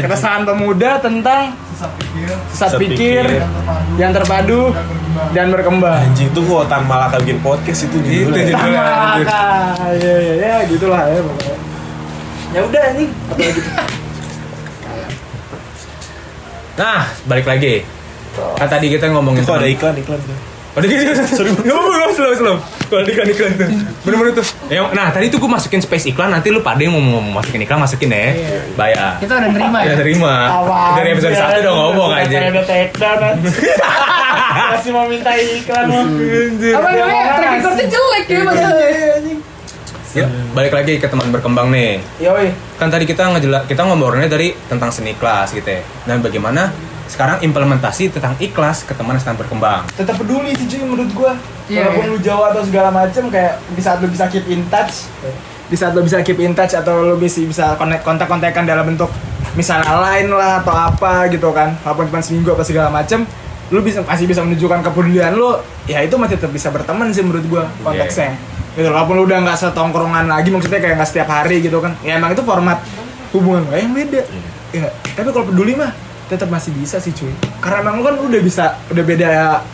keresahan 0.00 0.42
pemuda 0.44 0.90
tentang 0.98 1.42
Sesat 1.72 1.90
sesat 2.54 2.78
pikir 2.78 3.24
pikir. 3.26 3.42
yang 3.98 4.10
terpadu 4.14 4.70
dan 5.34 5.50
berkembang. 5.50 6.02
Anjing 6.10 6.30
tuh 6.34 6.42
kok 6.46 6.66
Tan 6.70 6.86
Malaka 6.86 7.18
bikin 7.22 7.38
podcast 7.42 7.86
itu 7.86 7.98
Itu 8.02 8.30
judulnya. 8.30 8.54
Malaka, 8.54 9.44
ya 9.98 10.14
ya 10.18 10.34
ya 10.38 10.54
gitulah 10.66 11.02
ya 11.10 11.20
pokoknya. 11.22 11.56
Ya 12.54 12.60
udah 12.62 12.82
anjing. 12.94 13.10
Apa 13.10 13.40
lagi? 13.42 13.62
Nah, 16.74 17.02
balik 17.30 17.46
lagi. 17.46 17.74
Kan 18.58 18.66
tadi 18.66 18.86
kita 18.90 19.06
ngomongin 19.14 19.46
Kok 19.46 19.62
ada 19.62 19.70
iklan 19.70 19.94
iklan 19.94 20.18
tuh? 20.18 20.53
Oh, 20.74 20.82
ada 20.82 20.90
gitu. 20.90 21.06
Sorry, 21.22 21.54
nggak 21.54 21.70
apa-apa, 21.70 22.10
slow, 22.18 22.34
slow. 22.34 22.56
Kalau 22.90 23.06
iklan 23.06 23.30
iklan 23.30 23.50
tuh, 23.54 23.68
bener-bener 24.02 24.34
tuh. 24.34 24.46
Ya, 24.66 24.82
nah, 24.90 25.14
tadi 25.14 25.30
tuh 25.30 25.38
gue 25.38 25.46
masukin 25.46 25.78
space 25.78 26.10
iklan, 26.10 26.34
nanti 26.34 26.50
lu 26.50 26.66
pada 26.66 26.82
yang 26.82 26.98
mau, 26.98 27.22
mau 27.22 27.38
masukin 27.38 27.62
iklan 27.62 27.78
masukin 27.78 28.10
ya. 28.10 28.34
Bayar. 28.74 29.22
Kita 29.22 29.38
udah 29.38 29.50
nerima 29.54 29.78
ya. 29.86 29.94
Ya 29.94 30.02
terima. 30.02 30.34
Dari 30.98 31.08
episode 31.14 31.38
satu 31.38 31.58
udah 31.62 31.74
ngomong 31.78 32.10
aja. 32.18 32.26
Kayak 32.26 32.50
udah 32.58 32.64
take 32.66 32.92
down. 32.98 33.34
Masih 34.74 34.90
mau 34.90 35.06
minta 35.06 35.30
iklan 35.38 35.84
mau. 35.86 36.02
Apa 36.02 36.88
namanya? 36.90 37.24
Track 37.38 37.52
recordnya 37.54 37.86
jelek 37.86 38.24
ya. 38.26 38.42
Ya, 40.14 40.30
balik 40.54 40.70
lagi 40.74 41.02
ke 41.02 41.06
teman 41.10 41.30
berkembang 41.34 41.74
nih. 41.74 41.98
Yoi. 42.22 42.50
Kan 42.78 42.90
tadi 42.90 43.02
kita 43.02 43.30
ngejela 43.34 43.66
kita 43.66 43.82
ngobrolnya 43.82 44.30
dari 44.30 44.54
tentang 44.70 44.90
seni 44.94 45.14
kelas 45.14 45.54
gitu 45.54 45.66
ya. 45.66 45.82
Dan 46.06 46.22
bagaimana 46.22 46.70
sekarang 47.06 47.36
implementasi 47.44 48.08
tentang 48.12 48.32
ikhlas 48.40 48.82
ke 48.84 48.96
teman 48.96 49.16
yang 49.16 49.22
sedang 49.22 49.38
berkembang. 49.38 49.84
Tetap 49.92 50.16
peduli 50.16 50.56
sih 50.56 50.66
cuy 50.66 50.80
menurut 50.84 51.10
gua. 51.12 51.32
Iya, 51.68 51.88
Walaupun 51.88 52.04
iya. 52.04 52.12
lu 52.12 52.18
jauh 52.20 52.44
atau 52.44 52.62
segala 52.64 52.88
macem 52.92 53.24
kayak 53.28 53.60
di 53.72 53.82
saat 53.84 53.98
lu 54.00 54.08
bisa 54.08 54.24
keep 54.28 54.44
in 54.48 54.64
touch, 54.68 55.08
di 55.68 55.76
saat 55.76 55.92
lu 55.96 56.04
bisa 56.04 56.20
keep 56.24 56.40
in 56.40 56.52
touch 56.52 56.72
atau 56.76 57.14
lu 57.14 57.16
bisa 57.16 57.40
bisa 57.44 57.66
connect 57.76 58.04
kontak-kontakan 58.04 58.64
dalam 58.64 58.84
bentuk 58.84 59.08
misalnya 59.54 59.94
lain 60.00 60.32
lah 60.32 60.60
atau 60.60 60.74
apa 60.74 61.28
gitu 61.32 61.52
kan. 61.52 61.76
Walaupun 61.84 62.08
cuma 62.12 62.20
seminggu 62.20 62.52
apa 62.52 62.64
segala 62.64 62.88
macem, 62.88 63.28
lu 63.72 63.80
bisa 63.80 64.00
masih 64.04 64.24
bisa 64.28 64.40
menunjukkan 64.44 64.80
kepedulian 64.84 65.32
lu, 65.36 65.56
ya 65.88 66.00
itu 66.04 66.16
masih 66.16 66.36
tetap 66.40 66.52
bisa 66.52 66.68
berteman 66.68 67.12
sih 67.12 67.24
menurut 67.24 67.44
gua 67.48 67.64
konteksnya. 67.84 68.36
Gitu, 68.74 68.90
walaupun 68.90 69.14
lu 69.20 69.24
udah 69.30 69.38
nggak 69.44 69.58
setongkrongan 69.60 70.26
lagi, 70.26 70.50
maksudnya 70.50 70.82
kayak 70.82 70.98
nggak 70.98 71.08
setiap 71.08 71.28
hari 71.30 71.62
gitu 71.62 71.78
kan. 71.78 71.94
Ya 72.02 72.18
emang 72.18 72.34
itu 72.34 72.42
format 72.42 72.82
hubungan 73.30 73.66
gue 73.66 73.78
yang 73.78 73.94
beda. 73.94 74.22
Ya, 74.74 74.90
tapi 75.14 75.30
kalau 75.30 75.46
peduli 75.46 75.78
mah 75.78 75.94
tetap 76.28 76.48
masih 76.48 76.72
bisa 76.72 76.96
sih 76.98 77.12
cuy. 77.12 77.32
Karena 77.60 77.84
emang 77.84 78.00
lu 78.00 78.02
kan 78.04 78.14
udah 78.16 78.40
bisa, 78.42 78.64
udah 78.88 79.04
beda 79.04 79.30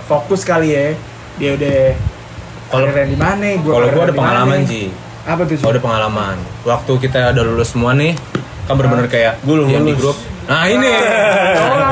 fokus 0.07 0.43
kali 0.43 0.75
ya. 0.75 0.87
Dia 1.39 1.51
udah 1.57 1.79
Kalau- 2.71 2.91
di 2.91 3.19
mana, 3.19 3.47
gua 3.63 3.73
Kalau 3.83 3.87
gue 3.87 3.95
karirnya 3.95 4.05
ada 4.07 4.15
pengalaman 4.15 4.61
sih. 4.67 4.87
Apa 5.27 5.43
tuh? 5.47 5.55
Oh, 5.57 5.63
Cuy? 5.63 5.73
ada 5.75 5.81
pengalaman. 5.83 6.37
Waktu 6.65 6.93
kita 7.03 7.19
udah 7.35 7.45
lulus 7.45 7.69
semua 7.75 7.93
nih, 7.95 8.17
kan 8.71 8.79
bener-bener 8.79 9.07
kayak 9.07 9.33
Gua 9.43 9.55
belum 9.57 9.67
yang 9.69 9.83
di 9.83 9.91
lulus. 9.91 10.01
grup. 10.01 10.17
Nah 10.47 10.67
ini, 10.67 10.91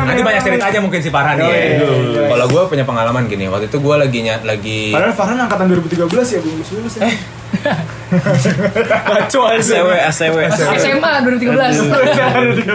nanti 0.03 0.19
banyak 0.21 0.43
cerita 0.43 0.65
aja 0.67 0.79
mungkin 0.79 0.99
si 0.99 1.11
Farhan 1.11 1.39
ya. 1.39 1.79
Kalau 2.25 2.47
gue 2.49 2.63
punya 2.67 2.83
pengalaman 2.83 3.27
gini, 3.27 3.47
waktu 3.47 3.67
itu 3.67 3.79
gue 3.79 3.95
lagi 3.97 4.19
ny- 4.21 4.43
lagi 4.43 4.91
Padahal 4.91 5.15
Farhan 5.15 5.39
angkatan 5.41 5.67
2013 5.71 5.95
ya, 6.29 6.39
belum 6.39 6.55
lulus 6.57 6.71
lulus 6.73 6.95
ya. 6.97 7.03
Eh. 7.05 7.15
Baco 9.05 9.41
ACW 9.49 9.89
ACW 10.01 10.37
SMA 10.75 11.13
2013. 11.23 11.87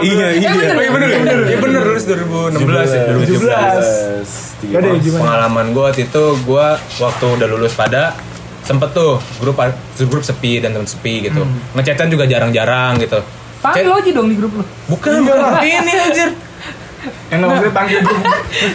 Iya 0.01 0.27
iya. 0.33 0.49
Bener, 0.51 0.71
Oh 0.71 0.81
iya 0.81 0.91
bener, 0.91 1.09
bener, 1.13 1.37
iya 1.45 1.57
bener 1.59 1.81
lulus 1.83 2.03
2016 2.07 2.63
ya, 2.87 3.01
17. 3.11 4.63
Gak 4.63 4.79
deh, 4.79 4.91
gimana? 4.99 5.21
Pengalaman 5.21 5.65
gue 5.71 5.83
waktu 5.83 6.01
itu, 6.07 6.23
gue 6.39 6.65
waktu 6.97 7.25
udah 7.29 7.47
lulus 7.49 7.75
pada 7.75 8.15
sempet 8.63 8.95
tuh 8.95 9.19
grup 9.37 9.59
grup 9.99 10.23
sepi 10.23 10.63
dan 10.63 10.71
temen 10.71 10.87
sepi 10.87 11.27
gitu. 11.27 11.43
Ngechatan 11.75 12.07
juga 12.07 12.23
jarang-jarang 12.23 12.95
gitu. 12.97 13.19
Panggil 13.63 13.87
Chat- 13.87 13.97
Oji 14.03 14.09
dong 14.11 14.27
di 14.27 14.35
grup 14.35 14.51
lu. 14.59 14.63
Bukan, 14.91 15.23
bukan. 15.23 15.63
ini 15.63 15.91
anjir. 15.95 16.29
Yang 17.31 17.37
nggak 17.39 17.49
maksudnya 17.51 17.73
panggil 17.75 17.99
gua, 17.99 18.15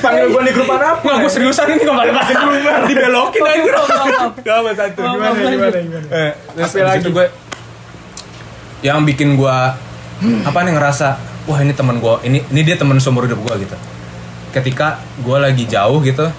panggil 0.05 0.27
gua 0.29 0.43
di 0.45 0.53
grup 0.53 0.69
mana 0.69 0.85
apa? 0.97 1.01
Nggak, 1.01 1.17
gue 1.21 1.31
seriusan 1.33 1.67
ini 1.73 1.83
kalau 1.85 2.01
ada 2.01 2.13
bahasa 2.13 2.33
grup 2.37 2.53
dibelokin 2.89 3.43
anjir. 3.45 3.75
Gak 4.45 4.57
apa 4.65 4.71
satu. 4.77 5.01
Gimana, 5.01 5.37
gimana, 5.37 5.79
gimana? 5.81 6.07
Eh, 6.13 6.31
terus 6.57 6.73
lagi? 6.77 7.01
itu 7.01 7.09
gue 7.13 7.27
yang 8.81 9.03
bikin 9.03 9.35
gue 9.35 9.57
apa 10.45 10.59
nih 10.63 10.73
ngerasa 10.75 11.09
wah 11.47 11.59
ini 11.63 11.73
teman 11.75 11.99
gue 11.99 12.15
ini 12.27 12.39
ini 12.47 12.61
dia 12.63 12.79
teman 12.79 12.99
seumur 13.03 13.27
hidup 13.27 13.43
gue 13.43 13.67
gitu 13.67 13.77
ketika 14.55 15.03
gue 15.19 15.37
lagi 15.39 15.67
jauh 15.67 15.99
gitu 16.03 16.31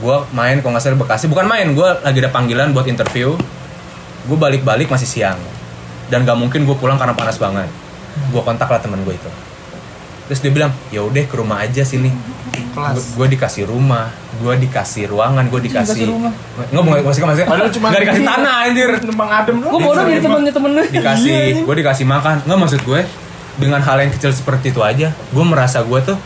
gue 0.00 0.16
main 0.34 0.58
kalau 0.58 0.74
nggak 0.74 0.82
salah 0.82 0.96
di 0.96 1.00
Bekasi 1.02 1.24
bukan 1.30 1.46
main 1.46 1.70
gue 1.74 1.88
lagi 2.02 2.18
ada 2.22 2.30
panggilan 2.32 2.74
buat 2.74 2.90
interview 2.90 3.38
gue 4.26 4.38
balik-balik 4.38 4.90
masih 4.90 5.06
siang 5.06 5.38
dan 6.10 6.26
gak 6.26 6.36
mungkin 6.36 6.66
gue 6.66 6.76
pulang 6.76 6.98
karena 6.98 7.14
panas 7.14 7.38
banget 7.38 7.70
gue 8.30 8.42
kontak 8.42 8.66
lah 8.66 8.82
temen 8.82 9.00
gue 9.06 9.14
itu 9.14 9.30
terus 10.30 10.46
dia 10.46 10.52
bilang 10.54 10.70
ya 10.94 11.02
udah 11.02 11.26
ke 11.26 11.34
rumah 11.34 11.66
aja 11.66 11.82
sini 11.82 12.10
Kelas. 12.70 13.18
gue 13.18 13.26
dikasih 13.34 13.66
rumah 13.66 14.14
gue 14.38 14.54
dikasih 14.62 15.10
ruangan 15.10 15.50
gue 15.50 15.58
dikasih 15.66 15.90
dikasih 15.90 16.06
rumah. 16.06 16.32
nggak 16.70 16.82
mau 16.86 16.94
maksudnya 17.02 17.26
maksudnya 17.34 17.48
Padahal 17.50 17.70
cuma 17.74 17.86
nggak 17.90 18.02
dikasih 18.06 18.24
tanah 18.26 18.54
anjir 18.62 18.90
Numpang 19.10 19.30
adem 19.30 19.56
doang. 19.58 19.72
Gue 19.74 19.80
bodoh 19.82 20.04
jadi 20.06 20.22
temennya 20.22 20.52
temen 20.54 20.70
lu. 20.70 20.82
dikasih 20.86 21.42
gue 21.66 21.74
dikasih 21.82 22.06
makan 22.06 22.36
nggak 22.46 22.58
maksud 22.62 22.80
gue 22.86 23.00
dengan 23.58 23.80
hal 23.82 23.96
yang 23.98 24.10
kecil 24.14 24.30
seperti 24.30 24.70
itu 24.70 24.80
aja 24.86 25.10
gue 25.10 25.44
merasa 25.44 25.82
gue 25.82 25.98
tuh 25.98 26.18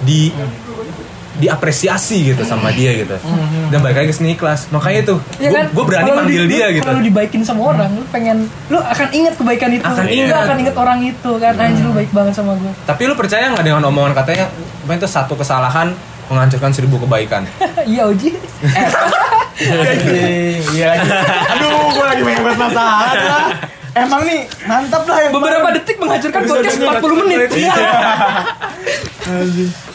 di 0.00 0.32
diapresiasi 1.36 2.18
gitu 2.26 2.42
sama 2.42 2.68
dia 2.70 2.92
gitu 2.94 3.16
dan 3.66 3.78
balik 3.78 3.96
lagi 3.98 4.08
ke 4.08 4.16
seni 4.16 4.32
kelas 4.32 4.68
makanya 4.68 5.06
tuh 5.06 5.18
Ya 5.36 5.48
gue 5.48 5.54
kan? 5.54 5.66
gue 5.68 5.84
berani 5.84 6.06
lu 6.06 6.16
manggil 6.16 6.42
di- 6.42 6.50
dia 6.50 6.66
lu- 6.66 6.74
gitu 6.74 6.84
Kalau 6.84 6.96
lu 6.96 7.04
dibaikin 7.04 7.42
sama 7.42 7.62
orang, 7.70 7.90
lu 7.92 8.04
pengen 8.06 8.36
lu 8.66 8.78
akan 8.78 9.08
ingat 9.10 9.34
kebaikan 9.34 9.70
itu. 9.70 9.84
Akan 9.84 10.02
Lu 10.02 10.10
ingat. 10.10 10.42
akan 10.42 10.56
ingat 10.58 10.76
orang 10.76 10.98
itu 11.02 11.30
kan. 11.36 11.52
Anjir 11.54 11.82
lu 11.82 11.92
baik 11.92 12.10
banget 12.10 12.32
sama 12.34 12.52
gue. 12.54 12.72
tapi 12.82 13.02
lu 13.04 13.14
percaya 13.14 13.48
nggak 13.48 13.62
dengan 13.62 13.82
omongan 13.84 14.12
katanya 14.14 14.48
apa 14.48 14.92
itu 14.94 15.06
satu 15.06 15.34
kesalahan 15.34 15.92
menghancurkan 16.26 16.70
seribu 16.70 16.98
kebaikan 16.98 17.44
Iya 17.86 18.02
Oji. 18.06 18.32
Anjing, 19.56 20.60
Iya 20.76 20.86
lagi. 20.90 21.08
Aduh, 21.50 21.68
gua 21.90 22.06
lagi 22.06 22.22
banyak 22.22 22.42
masalah 22.44 22.76
lah. 23.08 23.46
Emang 23.96 24.28
nih, 24.28 24.44
mantap 24.68 25.08
lah 25.08 25.24
yang 25.24 25.32
Beberapa 25.32 25.64
kemarin. 25.64 25.76
detik 25.80 25.96
menghancurkan 25.96 26.40
podcast 26.44 26.76
denger 26.76 27.00
40 27.00 27.20
menit. 27.24 27.48
Iya. 27.56 27.72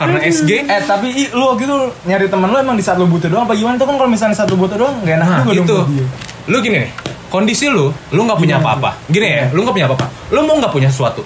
karena 0.01 0.19
SG 0.27 0.49
Eh 0.67 0.81
tapi 0.83 1.07
i, 1.07 1.23
lu 1.31 1.53
waktu 1.53 1.63
itu 1.69 1.77
nyari 2.03 2.27
temen 2.27 2.49
lu 2.51 2.57
emang 2.59 2.75
di 2.75 2.83
saat 2.83 2.97
lu 2.97 3.07
butuh 3.07 3.29
doang 3.29 3.45
apa 3.45 3.53
gimana? 3.53 3.77
Tuh 3.77 3.87
kan 3.87 3.95
kalau 3.95 4.09
misalnya 4.09 4.35
saat 4.35 4.49
lu 4.49 4.57
butuh 4.57 4.75
doang 4.75 4.97
gak 5.05 5.21
enak 5.21 5.27
Nah 5.29 5.39
juga 5.45 5.53
dong 5.53 5.63
itu 5.63 5.77
buat 5.77 5.89
dia. 5.93 6.07
Lu 6.49 6.57
gini 6.59 6.77
nih 6.83 6.89
Kondisi 7.31 7.65
lu 7.71 7.85
Lu 8.11 8.27
gak 8.27 8.39
punya 8.41 8.59
apa-apa. 8.59 8.91
Gini 9.07 9.27
ya 9.29 9.45
Lu 9.55 9.63
gak 9.63 9.75
punya 9.77 9.87
apa-apa. 9.87 10.07
Lu 10.35 10.43
mau 10.43 10.59
gak 10.59 10.73
punya 10.73 10.89
sesuatu? 10.91 11.23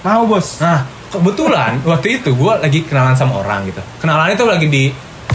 Mau 0.00 0.24
bos. 0.24 0.62
Nah 0.62 0.86
kebetulan 1.12 1.76
Waktu 1.84 2.22
itu 2.22 2.30
gue 2.32 2.52
lagi 2.56 2.80
kenalan 2.88 3.12
sama 3.12 3.42
orang 3.42 3.68
gitu. 3.68 3.82
Kenalan 4.00 4.32
itu 4.32 4.44
lagi 4.48 4.66
di 4.70 4.84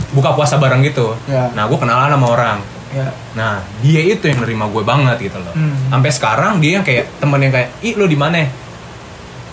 Buka 0.07 0.31
puasa 0.33 0.55
bareng 0.55 0.81
gitu. 0.87 1.13
Ya. 1.27 1.51
Nah 1.51 1.67
gue 1.67 1.77
kenalan 1.77 2.09
sama 2.09 2.27
orang 2.31 2.57
Ya. 2.97 3.07
Nah, 3.33 3.53
dia 3.79 4.01
itu 4.01 4.23
yang 4.23 4.41
nerima 4.41 4.65
gue 4.65 4.81
banget 4.81 5.17
gitu 5.21 5.37
loh. 5.37 5.53
Hmm. 5.53 5.77
Sampai 5.89 6.09
sekarang 6.09 6.57
dia 6.57 6.71
yang 6.75 6.83
kayak 6.83 7.05
temen 7.17 7.37
yang 7.37 7.53
kayak, 7.53 7.69
"Ih, 7.79 7.93
lo 7.93 8.05
di 8.05 8.15
mana?" 8.15 8.41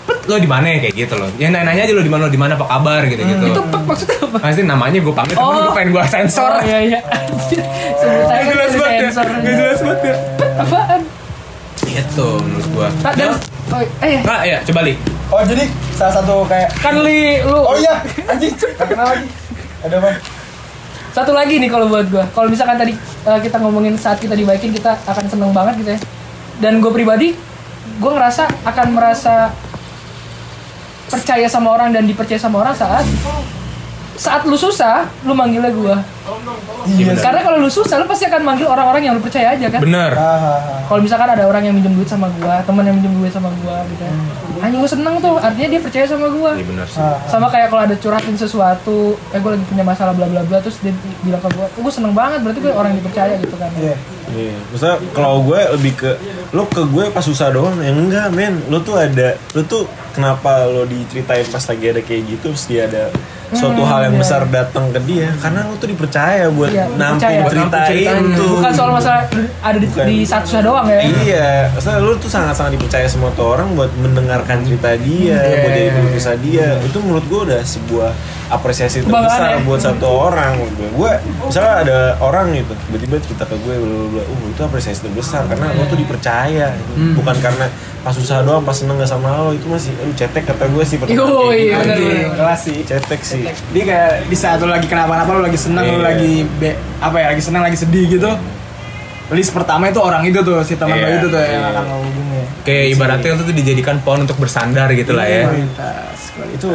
Pet, 0.05 0.21
lo 0.23 0.37
di 0.37 0.45
mana 0.45 0.69
kayak 0.75 0.93
gitu 0.93 1.13
loh. 1.13 1.29
Ya 1.35 1.49
nanya-nanya 1.49 1.81
aja 1.81 1.93
lo 1.93 1.99
di 1.99 2.09
mana, 2.09 2.21
lo 2.21 2.31
di 2.31 2.37
mana, 2.37 2.53
apa 2.53 2.65
kabar 2.67 3.05
gitu-gitu. 3.05 3.45
Itu 3.47 3.61
pek 3.63 3.81
maksudnya 3.83 4.17
apa? 4.19 4.37
Pasti 4.39 4.61
namanya 4.61 4.97
gue 4.99 5.09
panggil, 5.11 5.33
temen 5.33 5.49
Oh. 5.51 5.61
gue 5.63 5.73
pengen 5.73 5.89
gue 5.91 6.03
sensor. 6.05 6.51
Oh 6.51 6.61
iya 6.61 6.79
iya. 6.83 6.99
Sebutannya 7.99 8.43
Gak 8.43 8.51
jelas 8.51 8.73
banget 8.75 8.93
ya. 8.93 9.01
sensor. 9.07 9.25
Gak 9.25 9.55
jelas 9.55 9.79
banget 9.81 10.01
ya. 10.03 10.15
Apaan? 10.57 11.01
Gitu 11.81 12.27
menurut 12.39 12.67
gue. 12.67 12.87
Tak 13.01 13.13
dan 13.15 13.29
Oh, 13.65 13.81
eh 13.81 14.21
Nah, 14.21 14.45
ya 14.45 14.61
coba 14.61 14.85
li. 14.85 14.93
Oh 15.27 15.41
jadi 15.41 15.65
salah 15.91 16.13
satu 16.15 16.45
kayak 16.45 16.69
kan 16.77 17.01
li 17.01 17.41
lu. 17.41 17.57
Oh 17.57 17.73
iya, 17.73 17.97
anjing, 18.23 18.53
kenal 18.53 19.09
lagi. 19.09 19.25
Ada 19.81 19.97
apa? 19.97 20.09
Satu 21.15 21.31
lagi 21.31 21.63
nih 21.63 21.71
kalau 21.71 21.87
buat 21.87 22.11
gua. 22.11 22.27
Kalau 22.35 22.51
misalkan 22.51 22.75
tadi 22.75 22.91
eh, 22.99 23.39
kita 23.39 23.55
ngomongin 23.63 23.95
saat 23.95 24.19
kita 24.19 24.35
dibaikin 24.35 24.75
kita 24.75 24.99
akan 25.07 25.25
seneng 25.31 25.55
banget 25.55 25.79
gitu 25.79 25.89
ya. 25.95 25.99
Dan 26.59 26.83
gue 26.83 26.91
pribadi 26.91 27.31
gue 27.95 28.11
ngerasa 28.11 28.51
akan 28.67 28.87
merasa 28.91 29.55
percaya 31.07 31.47
sama 31.47 31.71
orang 31.71 31.95
dan 31.95 32.03
dipercaya 32.03 32.35
sama 32.35 32.59
orang 32.59 32.75
saat 32.75 33.07
saat 34.15 34.47
lu 34.47 34.55
susah, 34.55 35.11
lu 35.27 35.35
manggilnya 35.35 35.71
gua. 35.75 35.99
Iya. 36.87 37.13
Karena 37.19 37.43
kalau 37.43 37.59
lu 37.59 37.69
susah, 37.69 37.99
lu 37.99 38.07
pasti 38.07 38.25
akan 38.25 38.41
manggil 38.41 38.67
orang-orang 38.67 39.03
yang 39.03 39.13
lu 39.19 39.21
percaya 39.21 39.53
aja 39.53 39.67
kan. 39.67 39.83
Bener. 39.83 40.15
Hahaha. 40.15 40.87
Kalau 40.87 41.01
misalkan 41.03 41.27
ada 41.35 41.43
orang 41.43 41.63
yang 41.67 41.75
minjem 41.75 41.93
duit 41.93 42.07
sama 42.07 42.31
gua, 42.39 42.63
teman 42.63 42.83
yang 42.87 42.95
minjem 42.97 43.13
duit 43.19 43.31
sama 43.35 43.51
gua 43.61 43.83
gitu. 43.91 44.03
ya. 44.07 44.13
Anjing 44.63 44.79
gua 44.79 44.91
seneng 44.91 45.15
tuh, 45.19 45.35
artinya 45.35 45.67
dia 45.75 45.81
percaya 45.83 46.05
sama 46.07 46.27
gua. 46.31 46.51
Iya 46.55 46.65
bener 46.65 46.87
sih. 46.87 47.03
Sama 47.27 47.47
kayak 47.51 47.67
kalau 47.67 47.83
ada 47.83 47.95
curhatin 47.99 48.35
sesuatu, 48.39 49.19
eh 49.35 49.39
gue 49.43 49.51
lagi 49.51 49.65
punya 49.67 49.83
masalah 49.83 50.15
bla 50.15 50.27
bla 50.31 50.41
bla 50.47 50.57
terus 50.63 50.79
dia 50.79 50.95
bilang 51.21 51.43
ke 51.43 51.49
gua, 51.51 51.67
gue 51.67 51.93
seneng 51.93 52.15
banget 52.15 52.39
berarti 52.39 52.59
gue 52.63 52.71
orang 52.71 52.89
yang 52.95 52.99
dipercaya 53.03 53.33
gitu 53.35 53.55
kan. 53.59 53.69
Iya. 53.75 53.95
Iya, 54.25 54.57
maksudnya 54.73 54.97
kalau 55.13 55.45
gue 55.45 55.59
lebih 55.77 55.93
ke 56.01 56.11
lo 56.49 56.65
ke 56.65 56.81
gue 56.81 57.13
pas 57.13 57.21
susah 57.21 57.53
doang 57.53 57.77
ya 57.77 57.93
enggak 57.93 58.33
men 58.33 58.57
lo 58.73 58.81
tuh 58.81 58.97
ada 58.97 59.37
lo 59.53 59.61
tuh 59.63 59.85
kenapa 60.17 60.65
lo 60.65 60.87
diceritain 60.89 61.45
pas 61.45 61.61
lagi 61.61 61.85
ada 61.93 62.01
kayak 62.01 62.21
gitu 62.33 62.45
terus 62.49 62.65
dia 62.65 62.89
ada 62.89 63.13
suatu 63.47 63.77
Hmm, 63.77 63.87
hal 63.87 63.99
yang 64.03 64.15
iya. 64.15 64.21
besar 64.21 64.41
datang 64.45 64.85
ke 64.89 64.99
dia 65.01 65.29
karena 65.37 65.61
lo 65.63 65.75
tuh 65.75 65.85
dipercaya 65.85 66.49
buat 66.49 66.67
Iya, 66.67 66.85
nampung 66.91 67.21
dipercaya. 67.21 67.51
ceritain 67.51 67.87
Ceritain. 67.87 68.25
tuh 68.33 68.53
Bukan 68.57 68.73
soal 68.73 68.91
masalah 68.91 69.21
ada 69.61 69.77
di, 69.77 69.85
Bukan. 69.85 70.05
di 70.07 70.17
susah 70.23 70.61
doang 70.61 70.85
ya. 70.87 70.99
Iya, 71.01 71.49
maksudnya 71.69 71.99
lu 71.99 72.11
tuh 72.15 72.27
sangat-sangat 72.27 72.71
dipercaya 72.73 73.05
sama 73.05 73.29
tuh 73.31 73.45
orang 73.51 73.73
buat 73.73 73.91
mendengarkan 73.95 74.61
cerita 74.61 74.97
dia, 74.97 75.37
Iya, 75.37 75.55
buat 75.55 75.61
jadi 75.67 75.79
iya, 75.79 75.91
penuh 75.91 76.11
kisah 76.11 76.35
dia. 76.37 76.67
Itu 76.81 76.97
menurut 76.99 77.25
gue 77.25 77.41
udah 77.45 77.61
sebuah 77.61 78.09
apresiasi 78.47 79.01
terbesar 79.01 79.41
ya. 79.51 79.59
buat 79.59 79.79
satu 79.79 80.05
orang. 80.05 80.57
Gue, 80.57 80.69
gue 80.93 81.11
misalnya 81.43 81.73
ada 81.81 81.97
orang 82.19 82.53
gitu, 82.53 82.73
tiba-tiba 82.83 83.15
cerita 83.19 83.43
ke 83.43 83.57
gue, 83.57 83.73
bla 83.75 84.23
uh 84.23 84.41
itu 84.45 84.61
apresiasi 84.61 85.01
terbesar 85.03 85.45
karena 85.45 85.69
lo 85.71 85.85
tuh 85.85 85.97
dipercaya, 85.97 86.73
Hmm. 86.93 87.13
bukan 87.15 87.35
karena 87.39 87.65
pas 87.99 88.13
susah 88.13 88.41
doang, 88.41 88.61
pas 88.61 88.71
seneng 88.71 88.95
gak 88.95 89.09
sama 89.09 89.33
lo 89.35 89.51
itu 89.51 89.65
masih, 89.65 89.89
lu 89.97 90.13
cetek 90.13 90.45
kata 90.45 90.65
gue 90.67 90.83
sih 90.83 91.01
Yo, 91.01 91.25
kayak 91.49 91.57
iya, 91.57 92.29
kelas 92.31 92.59
sih. 92.61 92.77
Cetek 92.81 93.19
sih. 93.19 93.34
Dia 93.71 93.83
kayak 93.83 94.11
di 94.25 94.35
saat 94.35 94.57
lu 94.57 94.67
lagi 94.67 94.85
kenapa-napa 94.85 95.29
lu 95.31 95.41
lagi 95.41 95.57
senang 95.57 95.85
lu 95.85 95.99
Iya. 95.99 96.05
lagi 96.13 96.33
be, 96.57 96.69
apa 96.99 97.15
ya 97.17 97.25
lagi 97.31 97.41
senang 97.41 97.61
lagi 97.61 97.77
sedih 97.77 98.05
gitu. 98.11 98.29
List 99.25 99.51
pertama 99.51 99.89
itu 99.89 99.97
orang 99.97 100.21
itu 100.21 100.37
tuh 100.39 100.61
si 100.61 100.77
teman 100.77 100.95
lo 100.95 101.09
itu 101.09 101.27
tuh 101.27 101.41
yang 101.41 101.65
iya. 101.65 101.73
akan 101.73 101.83
lo 101.83 101.95
hubungi. 101.99 102.41
Kayak 102.61 102.85
ibaratnya 102.93 103.29
itu 103.33 103.43
tuh 103.43 103.55
dijadikan 103.55 103.95
pohon 103.99 104.19
untuk 104.23 104.37
bersandar 104.37 104.87
gitu 104.93 105.11
lah 105.11 105.25
ya. 105.25 105.49
Kualitas, 105.49 106.19
kualitas. 106.33 106.55
Itu 106.55 106.69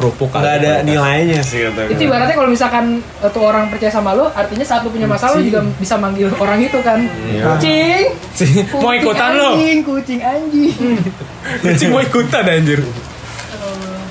Kerupuk 0.00 0.32
nggak 0.32 0.40
ada 0.40 0.80
kualitas. 0.80 0.88
nilainya 0.88 1.40
sih 1.44 1.60
gue. 1.60 1.84
Itu 1.92 2.02
ibaratnya 2.08 2.32
kalau 2.32 2.48
misalkan 2.48 2.84
tuh 3.20 3.42
orang 3.44 3.68
percaya 3.68 3.92
sama 3.92 4.16
lo, 4.16 4.32
artinya 4.32 4.64
saat 4.64 4.80
lu 4.80 4.88
punya 4.88 5.04
masalah 5.04 5.36
lu 5.36 5.44
juga 5.44 5.60
bisa 5.76 6.00
manggil 6.00 6.32
orang 6.40 6.56
itu 6.64 6.80
kan. 6.80 7.04
Iya. 7.28 7.44
Kucing. 7.44 8.04
Sih, 8.32 8.50
Mau 8.72 8.80
kucing 8.80 8.96
ikutan 9.04 9.30
lo? 9.36 9.48
Anjing, 9.52 9.78
kucing 9.84 10.20
anjing. 10.24 10.96
Kucing 11.68 11.88
mau 11.92 12.00
ikutan 12.00 12.44
anjir. 12.48 12.80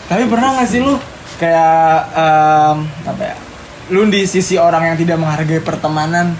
Tapi 0.05 0.23
pernah 0.25 0.49
gak 0.57 0.69
sih 0.69 0.81
lu 0.81 0.93
kayak 1.39 1.79
em, 2.11 2.75
apa 3.05 3.23
ya? 3.23 3.35
Lu 3.89 4.05
di 4.05 4.21
sisi 4.23 4.53
orang 4.53 4.85
yang 4.85 4.95
tidak 4.95 5.17
menghargai 5.17 5.59
pertemanan 5.59 6.37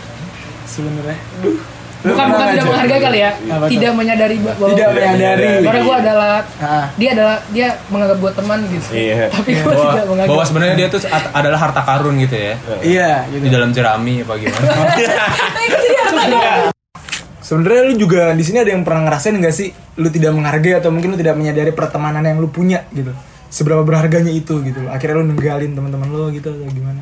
sebenarnya. 0.63 1.17
Lu 1.41 1.57
Bukan 1.99 2.15
bukan 2.15 2.29
nggak, 2.31 2.49
tidak 2.49 2.63
Jo? 2.63 2.69
menghargai 2.69 2.99
kali 3.01 3.19
ya. 3.19 3.31
Apa 3.35 3.55
tuh? 3.59 3.69
Tidak 3.69 3.91
menyadari 3.91 4.35
bahwa 4.39 4.67
Tidak 4.69 4.89
menyadari. 4.89 5.49
Karena 5.59 5.81
gue 5.81 5.95
adalah 5.99 6.31
Ah. 6.57 6.85
dia 6.95 7.09
adalah 7.11 7.37
dia 7.49 7.67
menganggap 7.87 8.17
gue 8.17 8.31
teman 8.33 8.59
gitu. 8.69 8.87
Iya. 8.93 9.25
Tapi 9.27 9.49
gue 9.51 9.63
Bahwa, 9.65 9.83
tidak 9.89 10.05
menganggap. 10.07 10.31
bahwa 10.31 10.43
sebenarnya 10.45 10.75
dia 10.77 10.87
tuh 10.87 10.99
adalah 11.09 11.59
harta 11.59 11.81
karun 11.81 12.15
gitu 12.17 12.35
ya. 12.35 12.53
Iya, 12.79 13.11
gitu. 13.29 13.43
Di 13.43 13.49
dalam 13.49 13.69
jerami 13.71 14.13
apa 14.23 14.33
gimana? 14.35 14.63
Sebenarnya 17.39 17.81
lu 17.83 17.93
juga 17.97 18.31
di 18.31 18.43
sini 18.45 18.61
ada 18.61 18.69
yang 18.69 18.85
pernah 18.85 19.01
ngerasain 19.03 19.33
gak 19.33 19.51
sih 19.51 19.73
lu 19.97 20.07
tidak 20.07 20.31
menghargai 20.31 20.77
atau 20.77 20.93
mungkin 20.93 21.11
lu 21.11 21.17
tidak 21.17 21.33
menyadari 21.33 21.73
pertemanan 21.73 22.21
yang 22.21 22.37
lu 22.37 22.47
punya 22.47 22.83
gitu. 22.91 23.09
Seberapa 23.49 23.81
berharganya 23.81 24.29
itu 24.29 24.61
gitu 24.61 24.79
loh. 24.79 24.89
Akhirnya 24.89 25.17
lu 25.17 25.25
ninggalin 25.27 25.73
teman-teman 25.73 26.07
lu 26.07 26.29
gitu 26.31 26.49
atau 26.49 26.69
gimana? 26.69 27.01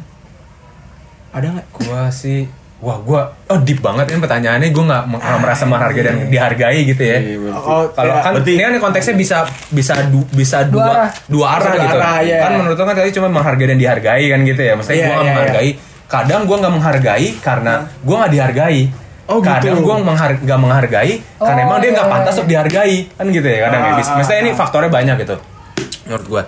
Ada 1.31 1.47
nggak? 1.53 1.67
gua 1.75 2.07
sih 2.09 2.47
Wah, 2.77 3.01
gua 3.01 3.33
oh 3.49 3.57
deep 3.57 3.81
banget 3.81 4.05
kan 4.05 4.21
pertanyaannya. 4.21 4.69
Gua 4.69 4.85
nggak 4.85 5.03
meng- 5.09 5.17
nggak 5.17 5.39
merasa 5.41 5.63
menghargai 5.65 6.03
dan 6.05 6.15
dihargai 6.29 6.79
gitu 6.85 7.03
ya. 7.03 7.17
Iya, 7.17 7.35
berarti. 7.41 7.57
Oh, 7.65 7.83
Kalau 7.89 8.13
kayak- 8.13 8.21
kan 8.21 8.33
ini 8.45 8.61
kan 8.61 8.73
konteksnya 8.77 9.15
bisa 9.17 9.37
bisa 9.67 9.93
du- 10.05 10.29
bisa 10.29 10.57
Dua 10.61 10.69
dua 10.69 10.85
arah. 10.93 11.09
dua 11.25 11.45
arah 11.57 11.73
gitu. 11.73 11.97
arah, 11.97 12.17
iya. 12.21 12.37
Kan 12.45 12.51
menurut 12.61 12.77
lo 12.77 12.85
kan 12.85 12.93
tadi 12.93 13.09
cuma 13.09 13.27
menghargai 13.27 13.65
dan 13.65 13.77
dihargai 13.81 14.25
kan 14.29 14.39
gitu 14.45 14.61
ya. 14.61 14.73
Maksudnya 14.77 14.93
Iya, 14.95 15.03
gua 15.03 15.09
nggak 15.09 15.25
iya, 15.25 15.33
menghargai. 15.33 15.69
Kadang 16.07 16.41
gua 16.45 16.57
nggak 16.61 16.73
menghargai 16.77 17.27
karena 17.41 17.73
gua 18.05 18.15
nggak 18.21 18.31
dihargai. 18.31 18.81
Oh, 19.27 19.37
gitu. 19.41 19.49
Kadang 19.49 19.77
gua 19.81 19.95
menghar- 19.99 20.39
nggak 20.39 20.59
menghargai 20.61 21.13
karena 21.35 21.59
Oh, 21.59 21.65
emang 21.65 21.79
dia 21.81 21.89
nggak 21.91 22.05
iya, 22.05 22.13
pantas 22.13 22.29
iya. 22.29 22.37
untuk 22.37 22.47
dihargai 22.47 22.95
kan 23.11 23.25
gitu 23.27 23.47
ya. 23.49 23.59
Kadang 23.65 23.81
ya. 23.81 23.89
Ah, 23.89 23.97
ah, 23.97 24.15
Maksudnya 24.21 24.39
ini 24.39 24.51
ah. 24.53 24.55
faktornya 24.55 24.91
banyak 24.93 25.15
gitu. 25.25 25.35
Menurut 26.07 26.25
gua. 26.25 26.43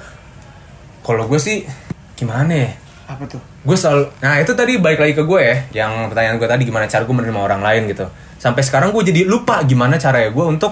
Kalau 1.00 1.28
gue 1.28 1.40
sih 1.40 1.68
gimana 2.16 2.52
ya? 2.52 2.72
Apa 3.10 3.26
tuh? 3.26 3.42
gue 3.60 3.76
selalu 3.76 4.08
nah 4.24 4.40
itu 4.40 4.56
tadi 4.56 4.80
balik 4.80 5.04
lagi 5.04 5.12
ke 5.12 5.24
gue 5.26 5.42
ya 5.42 5.84
yang 5.84 6.08
pertanyaan 6.08 6.40
gue 6.40 6.48
tadi 6.48 6.64
gimana 6.64 6.88
cara 6.88 7.04
gue 7.04 7.12
menerima 7.12 7.42
orang 7.42 7.60
lain 7.60 7.92
gitu 7.92 8.08
sampai 8.40 8.64
sekarang 8.64 8.96
gue 8.96 9.04
jadi 9.04 9.28
lupa 9.28 9.60
gimana 9.68 10.00
caranya 10.00 10.32
gue 10.32 10.46
untuk 10.48 10.72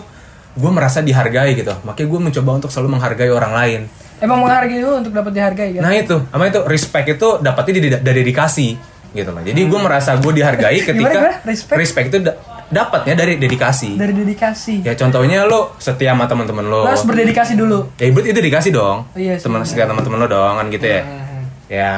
gue 0.56 0.71
merasa 0.71 1.04
dihargai 1.04 1.52
gitu 1.52 1.76
makanya 1.84 2.08
gue 2.08 2.19
mencoba 2.32 2.63
untuk 2.63 2.71
selalu 2.71 2.95
menghargai 2.95 3.28
orang 3.28 3.52
lain 3.52 3.82
Emang 4.17 4.39
menghargai 4.39 4.80
lu 4.80 5.04
untuk 5.04 5.12
dapat 5.12 5.36
dihargai 5.36 5.69
kan? 5.76 5.82
nah 5.84 5.91
itu 5.91 6.15
sama 6.15 6.47
itu 6.47 6.60
respect 6.63 7.08
itu 7.12 7.28
dapatnya 7.38 7.71
dari, 7.76 7.89
dari 8.00 8.19
dedikasi 8.23 8.67
gitu 9.12 9.30
loh 9.36 9.43
jadi 9.43 9.62
gue 9.67 9.80
merasa 9.84 10.15
gue 10.15 10.32
dihargai 10.32 10.80
ketika 10.88 11.12
Gimana, 11.12 11.43
gimana? 11.43 11.76
Respect? 11.76 12.06
itu 12.08 12.17
da- 12.23 12.38
dapatnya 12.67 13.15
dari 13.15 13.36
dedikasi. 13.36 13.95
Dari 13.95 14.12
dedikasi. 14.12 14.82
ya 14.82 14.91
contohnya 14.93 15.43
lo 15.43 15.75
setia 15.77 16.12
sama 16.12 16.25
teman-teman 16.25 16.63
lo. 16.63 16.84
Lu 16.84 16.88
harus 16.88 17.03
berdedikasi 17.03 17.53
dulu. 17.53 17.95
ya 17.95 18.10
berarti 18.10 18.27
itu 18.27 18.38
dedikasi 18.38 18.69
dong. 18.69 19.08
Iya 19.13 19.36
sih, 19.36 19.43
teman 19.43 19.63
setia 19.63 19.86
teman-teman 19.86 20.19
lo 20.19 20.27
dong 20.27 20.56
kan 20.56 20.67
gitu 20.67 20.86
ya. 20.86 21.01
Ya 21.65 21.91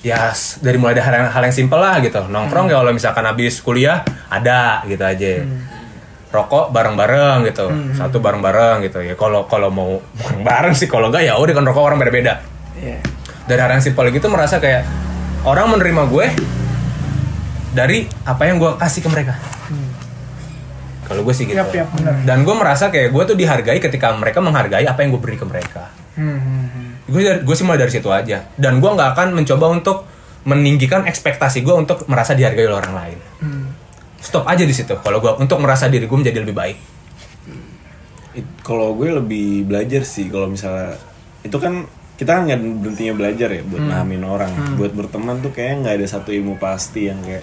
ya 0.00 0.30
s- 0.30 0.58
dari 0.58 0.74
mulai 0.76 0.92
dari 0.92 1.02
hal 1.04 1.14
yang, 1.16 1.28
hal 1.28 1.42
yang 1.42 1.52
simpel 1.52 1.78
lah 1.78 1.98
gitu. 1.98 2.22
Nongkrong 2.24 2.66
ya 2.66 2.76
kalau 2.76 2.90
misalkan 2.90 3.22
habis 3.22 3.58
kuliah 3.58 4.02
ada 4.28 4.82
gitu 4.84 5.02
aja. 5.02 5.42
Rokok 6.28 6.70
bareng-bareng 6.70 7.44
gitu. 7.44 7.66
Satu 7.92 8.18
bareng-bareng 8.18 8.82
gitu 8.82 8.98
ya. 9.00 9.14
Kalau 9.14 9.44
kalau 9.44 9.68
mau 9.68 9.98
bareng 10.46 10.72
sih 10.72 10.86
kalau 10.86 11.08
enggak 11.08 11.22
ya 11.24 11.34
udah 11.34 11.52
kan 11.52 11.64
rokok 11.64 11.82
orang 11.84 11.98
beda-beda. 11.98 12.42
Iya. 12.74 12.98
dari 13.42 13.58
hal 13.58 13.70
yang 13.70 13.82
simpel 13.82 14.06
gitu 14.08 14.26
merasa 14.26 14.58
kayak 14.58 14.86
orang 15.42 15.66
menerima 15.68 16.02
gue 16.08 16.26
dari 17.70 18.04
apa 18.22 18.42
yang 18.44 18.56
gue 18.56 18.70
kasih 18.76 19.00
ke 19.00 19.08
mereka 19.08 19.34
kalau 21.12 21.22
gue 21.28 21.34
sih 21.36 21.44
gitu. 21.44 21.60
Yap, 21.60 21.70
yap, 21.76 21.88
benar. 21.92 22.24
dan 22.24 22.38
gue 22.40 22.54
merasa 22.56 22.88
kayak 22.88 23.12
gue 23.12 23.22
tuh 23.28 23.36
dihargai 23.36 23.78
ketika 23.78 24.16
mereka 24.16 24.40
menghargai 24.40 24.88
apa 24.88 25.04
yang 25.04 25.12
gue 25.12 25.20
beri 25.20 25.36
ke 25.36 25.44
mereka. 25.44 25.92
Hmm, 26.16 26.40
hmm, 26.40 26.64
hmm. 26.72 26.90
gue 27.12 27.20
gue 27.44 27.54
sih 27.54 27.64
mulai 27.68 27.80
dari 27.84 27.92
situ 27.92 28.08
aja. 28.08 28.48
Dan 28.56 28.80
gue 28.80 28.90
nggak 28.90 29.12
akan 29.12 29.28
mencoba 29.36 29.66
untuk 29.68 30.08
meninggikan 30.48 31.04
ekspektasi 31.06 31.60
gue 31.62 31.74
untuk 31.76 32.08
merasa 32.08 32.32
dihargai 32.32 32.64
oleh 32.66 32.78
orang 32.80 32.94
lain. 32.96 33.18
Hmm. 33.44 33.66
stop 34.22 34.48
aja 34.48 34.64
di 34.64 34.72
situ. 34.72 34.96
Kalau 35.02 35.18
gue 35.20 35.32
untuk 35.36 35.58
merasa 35.60 35.90
diri 35.92 36.08
gue 36.08 36.18
menjadi 36.18 36.40
lebih 36.40 36.56
baik. 36.56 36.78
Kalau 38.64 38.96
gue 38.96 39.12
lebih 39.12 39.68
belajar 39.68 40.06
sih 40.08 40.32
kalau 40.32 40.48
misalnya 40.48 40.96
itu 41.42 41.58
kan 41.58 41.84
kita 42.16 42.38
kan 42.38 42.42
nggak 42.46 42.60
berhentinya 42.80 43.14
belajar 43.18 43.50
ya 43.50 43.62
buat 43.66 43.82
pahamin 43.82 44.22
orang. 44.22 44.50
Buat 44.78 44.94
berteman 44.94 45.42
tuh 45.42 45.50
kayak 45.50 45.82
nggak 45.82 45.94
ada 46.00 46.06
satu 46.06 46.30
ilmu 46.30 46.54
pasti 46.56 47.10
yang 47.10 47.18
kayak 47.20 47.42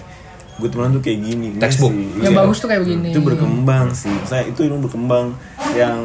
gue 0.60 0.68
teman 0.68 0.92
tuh 0.92 1.00
kayak 1.00 1.20
gini. 1.20 1.46
Nggak 1.50 1.62
Textbook. 1.66 1.90
sih. 1.90 2.06
Yang 2.20 2.30
Iya. 2.30 2.38
bagus 2.38 2.56
tuh 2.56 2.68
kayak 2.68 2.82
begini. 2.82 3.08
itu 3.10 3.20
berkembang 3.20 3.86
sih. 3.92 4.14
Saya 4.22 4.44
itu 4.44 4.60
ilmu 4.60 4.84
berkembang. 4.84 5.26
Yang 5.72 5.96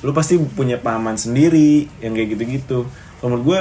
lu 0.00 0.10
pasti 0.10 0.34
punya 0.36 0.76
pahaman 0.76 1.14
sendiri 1.14 1.86
yang 1.98 2.12
kayak 2.12 2.34
gitu-gitu. 2.34 2.90
Kalau 3.16 3.28
menurut 3.32 3.46
gue 3.46 3.60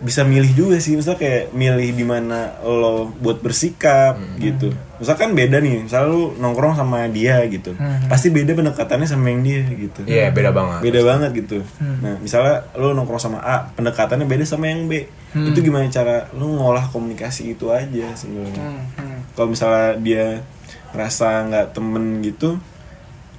bisa 0.00 0.24
milih 0.24 0.48
juga 0.54 0.76
sih. 0.78 0.96
Misalnya 0.96 1.18
kayak 1.18 1.44
milih 1.52 1.92
di 1.92 2.04
mana 2.04 2.56
lo 2.62 3.12
buat 3.12 3.42
bersikap 3.42 4.16
gitu. 4.38 4.72
Misalkan 4.96 5.34
beda 5.34 5.58
nih. 5.58 5.84
Misalnya 5.84 6.08
lu 6.08 6.32
nongkrong 6.34 6.72
sama 6.72 7.04
dia 7.10 7.36
gitu. 7.46 7.76
Pasti 8.06 8.30
beda 8.30 8.54
pendekatannya 8.54 9.04
sama 9.04 9.28
yang 9.28 9.42
dia 9.42 9.60
gitu. 9.68 10.00
Iya 10.06 10.30
beda 10.30 10.50
banget. 10.50 10.80
Beda 10.80 11.00
banget 11.04 11.30
gitu. 11.36 11.58
Nah 12.00 12.16
misalnya 12.16 12.64
lo 12.74 12.94
nongkrong 12.94 13.20
sama 13.20 13.38
A 13.40 13.68
pendekatannya 13.70 14.24
beda 14.24 14.46
sama 14.46 14.72
yang 14.72 14.88
B. 14.88 15.04
Itu 15.30 15.60
gimana 15.60 15.84
cara 15.86 16.32
lo 16.32 16.48
ngolah 16.48 16.88
komunikasi 16.88 17.52
itu 17.52 17.68
aja 17.68 18.08
sebenarnya. 18.16 18.56
Hmm, 18.56 18.80
hmm. 18.96 19.09
Kalau 19.40 19.56
misalnya 19.56 19.96
dia 20.04 20.44
ngerasa 20.92 21.48
nggak 21.48 21.66
temen 21.72 22.20
gitu 22.20 22.60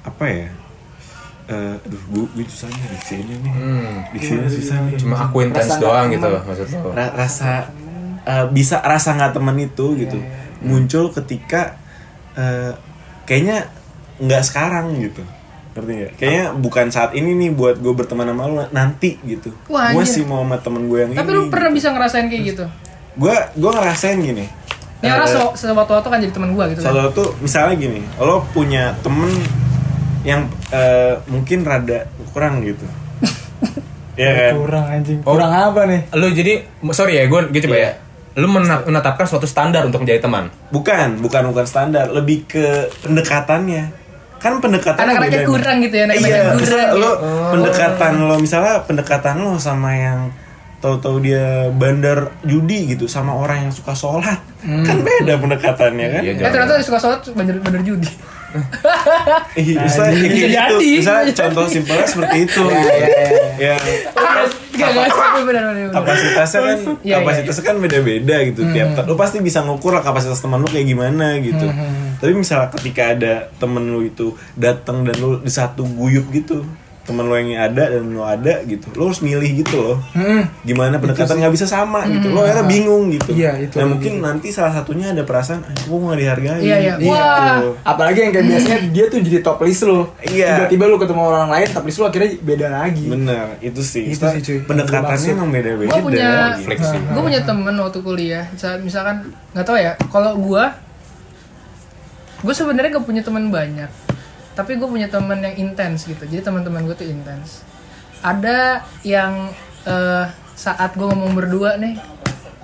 apa 0.01 0.25
ya? 0.25 0.49
Eh, 1.45 1.77
aduh 1.77 2.01
gue 2.09 2.25
gue 2.41 2.45
susah 2.49 2.73
nih 2.73 2.89
diksi 2.89 3.13
ini 3.21 3.33
nih. 3.37 3.53
Diksi 4.17 4.31
ini 4.33 4.49
susah 4.49 4.77
nih. 4.81 4.97
Cuma 4.97 5.29
aku 5.29 5.45
intens 5.45 5.77
doang 5.77 6.09
nggak 6.09 6.17
gitu 6.17 6.27
maksud 6.41 6.67
lo. 6.73 6.89
Ra- 6.97 7.13
rasa 7.13 7.69
eh, 8.25 8.45
bisa 8.49 8.81
rasa 8.81 9.13
nggak 9.13 9.37
temen 9.37 9.53
itu 9.61 9.93
gitu 9.93 10.17
muncul 10.65 11.13
ketika 11.13 11.77
eh, 12.33 12.73
kayaknya 13.29 13.69
nggak 14.17 14.41
sekarang 14.41 14.97
gitu. 15.05 15.21
Ngerti 15.77 15.91
nggak? 16.01 16.11
Kayaknya 16.17 16.45
bukan 16.57 16.89
saat 16.89 17.13
ini 17.13 17.37
nih 17.45 17.53
buat 17.53 17.77
gue 17.77 17.93
berteman 17.93 18.25
sama 18.25 18.49
lu 18.49 18.57
nanti 18.73 19.21
gitu. 19.21 19.53
Wah, 19.69 19.93
gue 19.93 20.05
sih 20.09 20.25
mau 20.25 20.41
sama 20.41 20.57
temen 20.57 20.89
gue 20.89 20.97
yang 20.97 21.13
Tapi 21.13 21.29
ini 21.29 21.37
lu 21.37 21.43
pernah 21.53 21.69
bisa 21.69 21.93
ngerasain 21.93 22.25
kayak 22.25 22.57
gitu? 22.57 22.65
gue 23.11 23.35
gue 23.59 23.71
ngerasain 23.75 24.17
gini 24.23 24.47
Ya 25.01 25.07
Eh, 25.07 25.17
orang 25.17 25.27
se- 25.27 25.65
sewaktu-waktu 25.65 26.07
kan 26.07 26.19
jadi 26.19 26.29
teman 26.31 26.49
gua 26.51 26.65
gitu 26.67 26.79
kan. 26.79 26.93
Satu 26.93 27.33
misalnya 27.37 27.73
gini, 27.75 28.01
lo 28.17 28.45
punya 28.49 28.93
temen 29.01 29.33
yang 30.21 30.45
eh, 30.69 31.17
mungkin 31.25 31.61
rada 31.61 32.05
kurang 32.29 32.61
gitu, 32.61 32.85
ya 34.15 34.29
kan? 34.31 34.53
Kurang 34.55 34.85
anjing. 34.87 35.19
Oh. 35.23 35.33
Kurang 35.33 35.49
apa 35.49 35.81
nih? 35.83 36.01
Lu 36.13 36.29
jadi 36.29 36.53
sorry 36.91 37.17
ya, 37.17 37.25
gue 37.25 37.39
gitu 37.51 37.65
coba 37.65 37.77
Iya. 37.77 37.85
ya. 37.87 37.93
Lu 38.33 38.47
mena- 38.47 38.79
menetapkan 38.81 39.25
suatu 39.25 39.43
standar 39.43 39.83
untuk 39.83 39.99
menjadi 39.99 40.21
teman. 40.21 40.47
Bukan, 40.69 41.19
bukan 41.19 41.49
bukan 41.49 41.65
standar, 41.65 42.07
lebih 42.07 42.45
ke 42.45 42.65
pendekatannya. 43.01 43.91
Kan 44.37 44.57
pendekatan 44.57 45.01
Anak-anaknya 45.01 45.43
kurang 45.43 45.77
gitu 45.81 45.95
ya, 45.95 46.03
anak-anaknya 46.03 46.29
Iya, 46.31 46.53
kurang 46.55 46.87
lo 46.95 47.09
pendekatan 47.51 48.13
lo 48.21 48.35
misalnya 48.37 48.81
pendekatan 48.81 49.35
lo 49.37 49.53
sama 49.55 49.91
yang 49.91 50.29
tahu-tahu 50.81 51.21
dia 51.21 51.69
bandar 51.69 52.33
judi 52.41 52.97
gitu 52.97 53.05
sama 53.05 53.37
orang 53.37 53.69
yang 53.69 53.71
suka 53.73 53.93
sholat. 53.93 54.41
Kan 54.61 55.05
beda 55.05 55.37
pendekatannya 55.37 56.07
kan? 56.09 56.21
Iya, 56.25 56.33
Eh 56.41 56.49
ternyata 56.49 56.81
yang 56.81 56.85
suka 56.85 56.99
sholat 56.99 57.21
bener, 57.37 57.61
bener 57.61 57.81
judi. 57.85 58.09
Ih, 59.55 59.79
misalnya 59.79 60.15
kayak 60.19 60.33
gitu. 60.35 60.47
jadi. 60.51 60.89
Misalnya 60.99 61.31
contoh 61.31 61.65
simpelnya 61.71 62.07
seperti 62.09 62.37
itu. 62.43 62.63
Ya, 63.61 63.77
kapasitasnya 65.93 66.59
kan 66.59 66.77
Iya, 66.81 66.91
iya, 67.05 67.15
kapasitasnya 67.21 67.63
kan 67.63 67.75
beda-beda 67.77 68.35
gitu 68.49 68.61
tiap 68.73 69.05
lu 69.05 69.15
pasti 69.15 69.37
bisa 69.43 69.61
ngukur 69.61 69.93
lah 69.93 70.03
kapasitas 70.03 70.41
teman 70.41 70.59
lu 70.63 70.67
kayak 70.67 70.87
gimana 70.89 71.37
gitu. 71.39 71.67
Tapi 72.17 72.33
misalnya 72.33 72.73
ketika 72.75 73.13
ada 73.13 73.33
temen 73.61 73.93
lu 73.93 74.01
itu 74.05 74.33
datang 74.57 75.05
dan 75.05 75.15
lu 75.21 75.37
di 75.41 75.51
satu 75.51 75.85
guyup 75.85 76.27
gitu 76.33 76.65
temen 77.01 77.23
lu 77.23 77.33
yang 77.33 77.57
ada 77.63 77.83
dan 77.91 78.05
lu 78.05 78.21
ada 78.21 78.61
gitu 78.61 78.85
lu 78.93 79.09
harus 79.09 79.19
milih 79.19 79.49
gitu 79.57 79.73
loh 79.75 79.97
gimana 80.61 80.95
pendekatan 80.95 81.33
nggak 81.35 81.49
bisa 81.51 81.65
sama 81.65 82.05
gitu 82.05 82.29
lo 82.29 82.41
akhirnya 82.41 82.63
bingung 82.63 83.09
gitu 83.09 83.33
Iya, 83.33 83.57
itu. 83.59 83.73
nah 83.75 83.87
mungkin 83.87 84.21
nanti 84.21 84.47
salah 84.49 84.69
satunya 84.71 85.09
ada 85.09 85.21
perasaan 85.21 85.61
ah, 85.61 85.73
gue 85.73 85.97
nggak 85.97 86.19
dihargai 86.19 86.61
Iya, 86.61 86.77
iya. 86.77 86.93
gitu. 86.95 87.09
Wah. 87.09 87.73
Apalagi 87.81 88.21
yang 88.21 88.31
kayak 88.31 88.45
biasanya 88.45 88.77
dia 88.93 89.05
tuh 89.07 89.17
jadi 89.19 89.39
top 89.39 89.57
list 89.61 89.81
lo. 89.81 90.13
Iya. 90.21 90.61
Tiba-tiba 90.61 90.83
lu 90.85 90.97
ketemu 90.97 91.21
orang 91.23 91.49
lain 91.49 91.67
top 91.67 91.83
list 91.83 91.97
lu 91.97 92.05
akhirnya 92.05 92.29
beda 92.39 92.67
lagi. 92.69 93.05
bener 93.07 93.45
itu 93.59 93.81
sih 93.81 94.05
Itu 94.07 94.25
sih, 94.27 94.39
cuy. 94.39 94.57
pendekatannya 94.63 95.09
Maksud. 95.17 95.35
emang 95.35 95.49
beda-beda 95.49 95.89
Gue 95.89 96.01
punya, 96.03 96.29
Fleksibel. 96.55 97.09
gue 97.09 97.23
punya 97.23 97.41
temen 97.41 97.73
waktu 97.75 97.99
kuliah. 97.99 98.45
Misal, 98.47 98.71
misalkan 98.79 99.15
nggak 99.51 99.65
tahu 99.65 99.77
ya. 99.77 99.91
Kalau 100.05 100.37
gue, 100.37 100.63
gue 102.41 102.53
sebenarnya 102.53 102.89
gak 102.91 103.05
punya 103.05 103.21
teman 103.21 103.49
banyak. 103.49 103.89
Tapi 104.51 104.75
gue 104.75 104.85
punya 104.85 105.07
teman 105.07 105.39
yang 105.39 105.55
intens 105.55 106.03
gitu. 106.03 106.21
Jadi 106.21 106.41
teman-teman 106.41 106.83
gue 106.83 106.93
tuh 106.93 107.07
intens. 107.07 107.63
Ada 108.19 108.81
yang 109.01 109.49
eh, 109.83 110.25
saat 110.53 110.93
gue 110.93 111.03
ngomong 111.03 111.33
berdua 111.33 111.75
nih, 111.75 111.97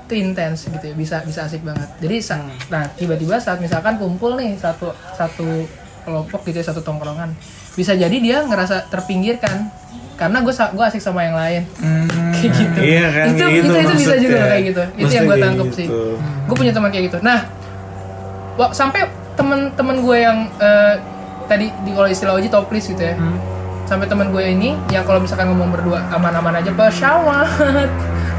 itu 0.03 0.13
intens 0.15 0.65
gitu 0.65 0.83
ya. 0.83 0.93
Bisa 0.93 1.15
bisa 1.21 1.45
asik 1.45 1.63
banget. 1.63 1.87
Jadi 1.97 2.17
sa- 2.19 2.43
nah 2.67 2.85
tiba-tiba 2.89 3.37
saat 3.37 3.57
misalkan 3.57 3.95
kumpul 3.95 4.35
nih 4.35 4.53
satu 4.53 4.89
satu 5.13 5.65
kelompok 6.03 6.45
gitu 6.45 6.57
ya 6.57 6.65
satu 6.65 6.79
tongkrongan, 6.79 7.35
bisa 7.73 7.91
jadi 7.91 8.13
dia 8.13 8.39
ngerasa 8.41 8.87
terpinggirkan 8.87 9.67
karena 10.15 10.39
gue 10.39 10.49
gue 10.49 10.85
asik 10.87 10.97
sama 10.97 11.21
yang 11.21 11.35
lain 11.35 11.61
kayak 12.33 12.49
gitu 12.49 12.79
Iya 12.79 13.05
kan, 13.05 13.25
itu 13.27 13.37
kayak 13.37 13.53
itu 13.53 13.61
gitu 13.61 13.77
itu 13.77 13.93
bisa 13.99 14.15
juga 14.17 14.37
kayak 14.47 14.63
gitu 14.65 14.83
itu 14.97 15.11
yang 15.11 15.25
gue 15.27 15.37
tangkep 15.37 15.67
sih 15.75 15.85
gitu. 15.85 16.01
gue 16.17 16.55
punya 16.57 16.73
teman 16.73 16.89
kayak 16.89 17.05
gitu 17.05 17.17
nah 17.21 17.39
sampai 18.71 19.01
temen-temen 19.35 19.97
gue 20.01 20.17
yang 20.17 20.37
eh, 20.57 20.95
tadi 21.47 21.71
di 21.81 21.91
kalau 21.91 22.05
istilah 22.05 22.33
Oji 22.33 22.47
top 22.47 22.67
list 22.69 22.91
gitu 22.91 23.01
ya 23.01 23.15
sampai 23.83 24.03
temen 24.03 24.29
gue 24.29 24.43
ini 24.43 24.75
yang 24.87 25.01
kalau 25.01 25.17
misalkan 25.17 25.47
ngomong 25.47 25.71
berdua 25.71 26.03
aman-aman 26.11 26.53
aja 26.53 26.69
pesawat 26.69 27.87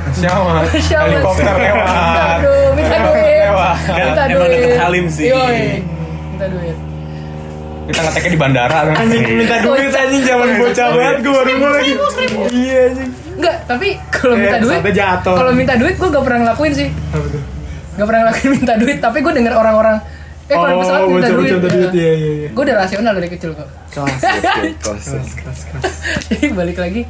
pesawat 0.06 0.68
Helikopter 1.08 1.54
lewat. 1.54 1.88
aduh 2.36 2.68
minta 2.72 2.96
duit 3.02 3.42
Lewat. 3.42 3.76
minta 3.88 4.22
Emang 4.22 4.28
duit 4.30 4.50
deket 4.54 4.78
Halim 4.78 5.06
sih. 5.08 5.26
Yoi. 5.26 5.60
minta 6.30 6.46
duit 6.48 6.76
Kita 7.88 8.04
ngeteknya 8.04 8.28
di 8.28 8.36
bandara. 8.38 8.78
Anjing 8.92 9.24
minta 9.32 9.56
duit 9.58 9.88
anjing 9.88 10.20
zaman 10.22 10.48
bocah 10.54 10.86
banget 10.92 11.16
gue 11.24 11.32
baru 11.32 11.52
mau 11.56 11.70
lagi. 11.70 11.92
Iya 12.52 12.78
anjing. 12.86 13.10
enggak 13.38 13.56
tapi 13.64 13.88
kalau 14.10 14.34
Eh, 14.34 14.40
minta 14.42 14.58
duit 14.58 14.80
kalau 15.24 15.52
minta 15.54 15.74
duit 15.74 15.94
gue 15.94 16.08
gak 16.10 16.24
pernah 16.24 16.40
ngelakuin 16.44 16.72
sih 16.74 16.88
gak 17.94 18.04
pernah 18.04 18.20
ngelakuin 18.22 18.50
minta 18.52 18.74
duit 18.76 18.96
tapi 18.98 19.18
gue 19.18 19.32
denger 19.32 19.54
orang-orang 19.54 19.96
eh 20.48 20.56
kalau 20.56 20.72
Oh, 20.72 20.80
pesawat 20.80 21.00
minta 21.06 21.28
duit, 21.28 21.52
minta 21.52 21.68
duit, 21.68 21.90
iya, 21.92 22.12
iya, 22.12 22.30
iya. 22.34 22.48
gue 22.50 22.62
udah 22.64 22.76
rasional 22.80 23.12
dari 23.12 23.28
kecil 23.28 23.52
kok 23.52 23.68
Kelas. 23.94 24.20
Kelas. 24.80 25.04
Kelas, 25.04 25.28
kelas, 25.36 25.60
kelas. 25.68 25.94
jadi 26.28 26.46
balik 26.52 26.78
lagi 26.80 27.02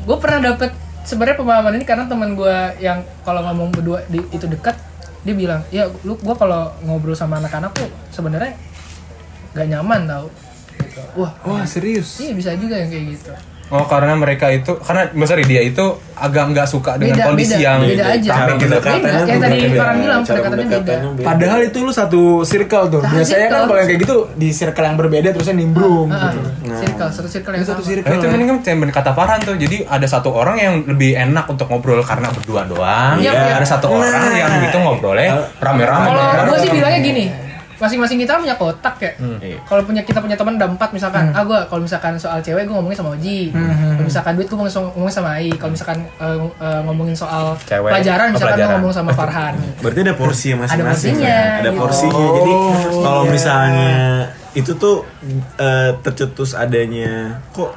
gue 0.00 0.16
pernah 0.16 0.52
dapet 0.52 0.70
sebenarnya 1.00 1.36
pemahaman 1.36 1.72
ini 1.76 1.84
karena 1.84 2.04
teman 2.04 2.32
gue 2.32 2.56
yang 2.78 3.00
kalau 3.24 3.40
ngomong 3.44 3.72
berdua 3.72 4.04
di, 4.06 4.20
itu 4.30 4.44
dekat 4.44 4.76
dia 5.20 5.34
bilang 5.36 5.60
ya 5.68 5.84
lu 6.00 6.16
gue 6.16 6.34
kalau 6.34 6.72
ngobrol 6.80 7.12
sama 7.12 7.36
anak-anak 7.36 7.72
tuh 7.72 7.88
sebenarnya 8.08 8.56
gak 9.52 9.68
nyaman 9.68 10.08
tau 10.08 10.26
gitu. 10.80 11.00
wah 11.16 11.32
Wah 11.44 11.64
serius. 11.64 12.20
iya 12.20 12.32
bisa 12.32 12.56
juga 12.56 12.76
yang 12.76 12.88
kayak 12.88 13.04
gitu 13.16 13.32
Oh 13.70 13.86
karena 13.86 14.18
mereka 14.18 14.50
itu 14.50 14.74
karena 14.76 15.06
sorry 15.22 15.46
dia 15.46 15.62
itu 15.62 15.84
agak 16.12 16.50
nggak 16.50 16.66
suka 16.66 16.98
dengan 16.98 17.16
Beda, 17.16 17.26
kondisi 17.30 17.54
beda, 17.54 17.62
yang 17.62 17.78
beda 17.80 18.04
aja. 18.04 18.32
gitu. 18.50 18.58
pendekatannya 18.58 18.98
Beda. 19.00 19.14
Yang 19.14 19.28
tuh 19.30 19.38
tadi 19.40 19.56
beda. 19.56 19.78
Farhan 19.78 19.96
bilang, 19.96 20.20
pendekatannya 20.20 20.66
beda. 20.66 20.96
beda. 21.14 21.24
Padahal 21.24 21.60
itu 21.62 21.78
lu 21.80 21.92
satu 21.94 22.22
circle 22.42 22.84
tuh. 22.90 23.00
Satu 23.00 23.14
Biasanya 23.14 23.38
kan 23.38 23.46
circle. 23.46 23.62
kalau 23.64 23.78
yang 23.78 23.88
kayak 23.88 24.00
gitu 24.02 24.16
di 24.34 24.48
circle 24.50 24.84
yang 24.84 24.96
berbeda 24.98 25.28
terusnya 25.30 25.56
nimbrung 25.56 26.08
Ah, 26.10 26.18
gitu. 26.28 26.38
circle 26.76 27.08
satu 27.08 27.28
circle 27.30 27.52
yang 27.54 27.62
satu 27.64 27.78
sama 27.78 27.90
circle. 27.94 28.10
Nah, 28.10 28.18
itu 28.18 28.26
mending 28.26 28.48
kan 28.50 28.58
kata 28.90 29.10
Farhan 29.14 29.40
tuh. 29.40 29.54
Jadi 29.54 29.76
ada 29.86 30.06
satu 30.06 30.28
orang 30.30 30.56
yang 30.58 30.74
lebih 30.84 31.10
enak 31.14 31.46
untuk 31.46 31.66
ngobrol 31.66 32.02
karena 32.02 32.26
berdua 32.28 32.66
doang. 32.66 33.16
Iya, 33.16 33.30
iya. 33.30 33.54
Ada 33.54 33.66
satu 33.70 33.86
orang 33.88 34.34
yang 34.34 34.50
gitu 34.60 34.76
ngobrolnya 34.76 35.46
rame-rame. 35.56 36.10
Kalau 36.10 36.44
gue 36.50 36.58
sih 36.58 36.70
bilangnya 36.70 37.00
gini, 37.00 37.24
masing-masing 37.80 38.20
kita 38.20 38.36
punya 38.36 38.54
kotak 38.60 38.96
ya. 39.00 39.12
Iya. 39.40 39.58
Kalau 39.64 39.82
punya 39.88 40.04
kita 40.04 40.20
punya 40.20 40.36
teman 40.36 40.60
ada 40.60 40.68
empat 40.68 40.92
misalkan, 40.92 41.32
ah 41.32 41.42
gue 41.42 41.58
kalau 41.66 41.80
misalkan 41.80 42.14
soal 42.20 42.44
cewek 42.44 42.68
gue 42.68 42.74
ngomongin 42.76 43.00
sama 43.00 43.16
Oji, 43.16 43.50
kalau 43.56 44.04
misalkan 44.04 44.32
duit 44.36 44.46
gue 44.46 44.56
ngomongin 44.56 44.74
sama, 44.76 44.88
ngomongin 44.92 45.14
sama 45.16 45.30
Ai, 45.40 45.50
kalau 45.56 45.72
misalkan 45.72 45.98
eh, 46.04 46.38
eh, 46.60 46.80
ngomongin 46.84 47.16
soal 47.16 47.56
Cewek. 47.64 47.88
pelajaran 47.88 48.26
Oh, 48.28 48.32
misalkan 48.36 48.52
gue 48.52 48.60
pelajaran. 48.60 48.76
ngomong 48.76 48.92
sama 48.92 49.10
Farhan. 49.16 49.54
Berarti 49.82 50.00
ada 50.04 50.14
porsi 50.14 50.48
masing-masing. 50.52 51.16
porsinya, 51.16 51.38
kan? 51.40 51.60
Ada 51.64 51.70
gitu. 51.72 51.80
porsinya. 51.80 52.26
Jadi 52.36 52.52
kalau 53.00 53.22
misalnya 53.24 53.94
itu 54.52 54.72
tuh 54.76 54.96
eh, 55.56 55.90
tercetus 56.04 56.52
adanya 56.52 57.40
kok 57.56 57.70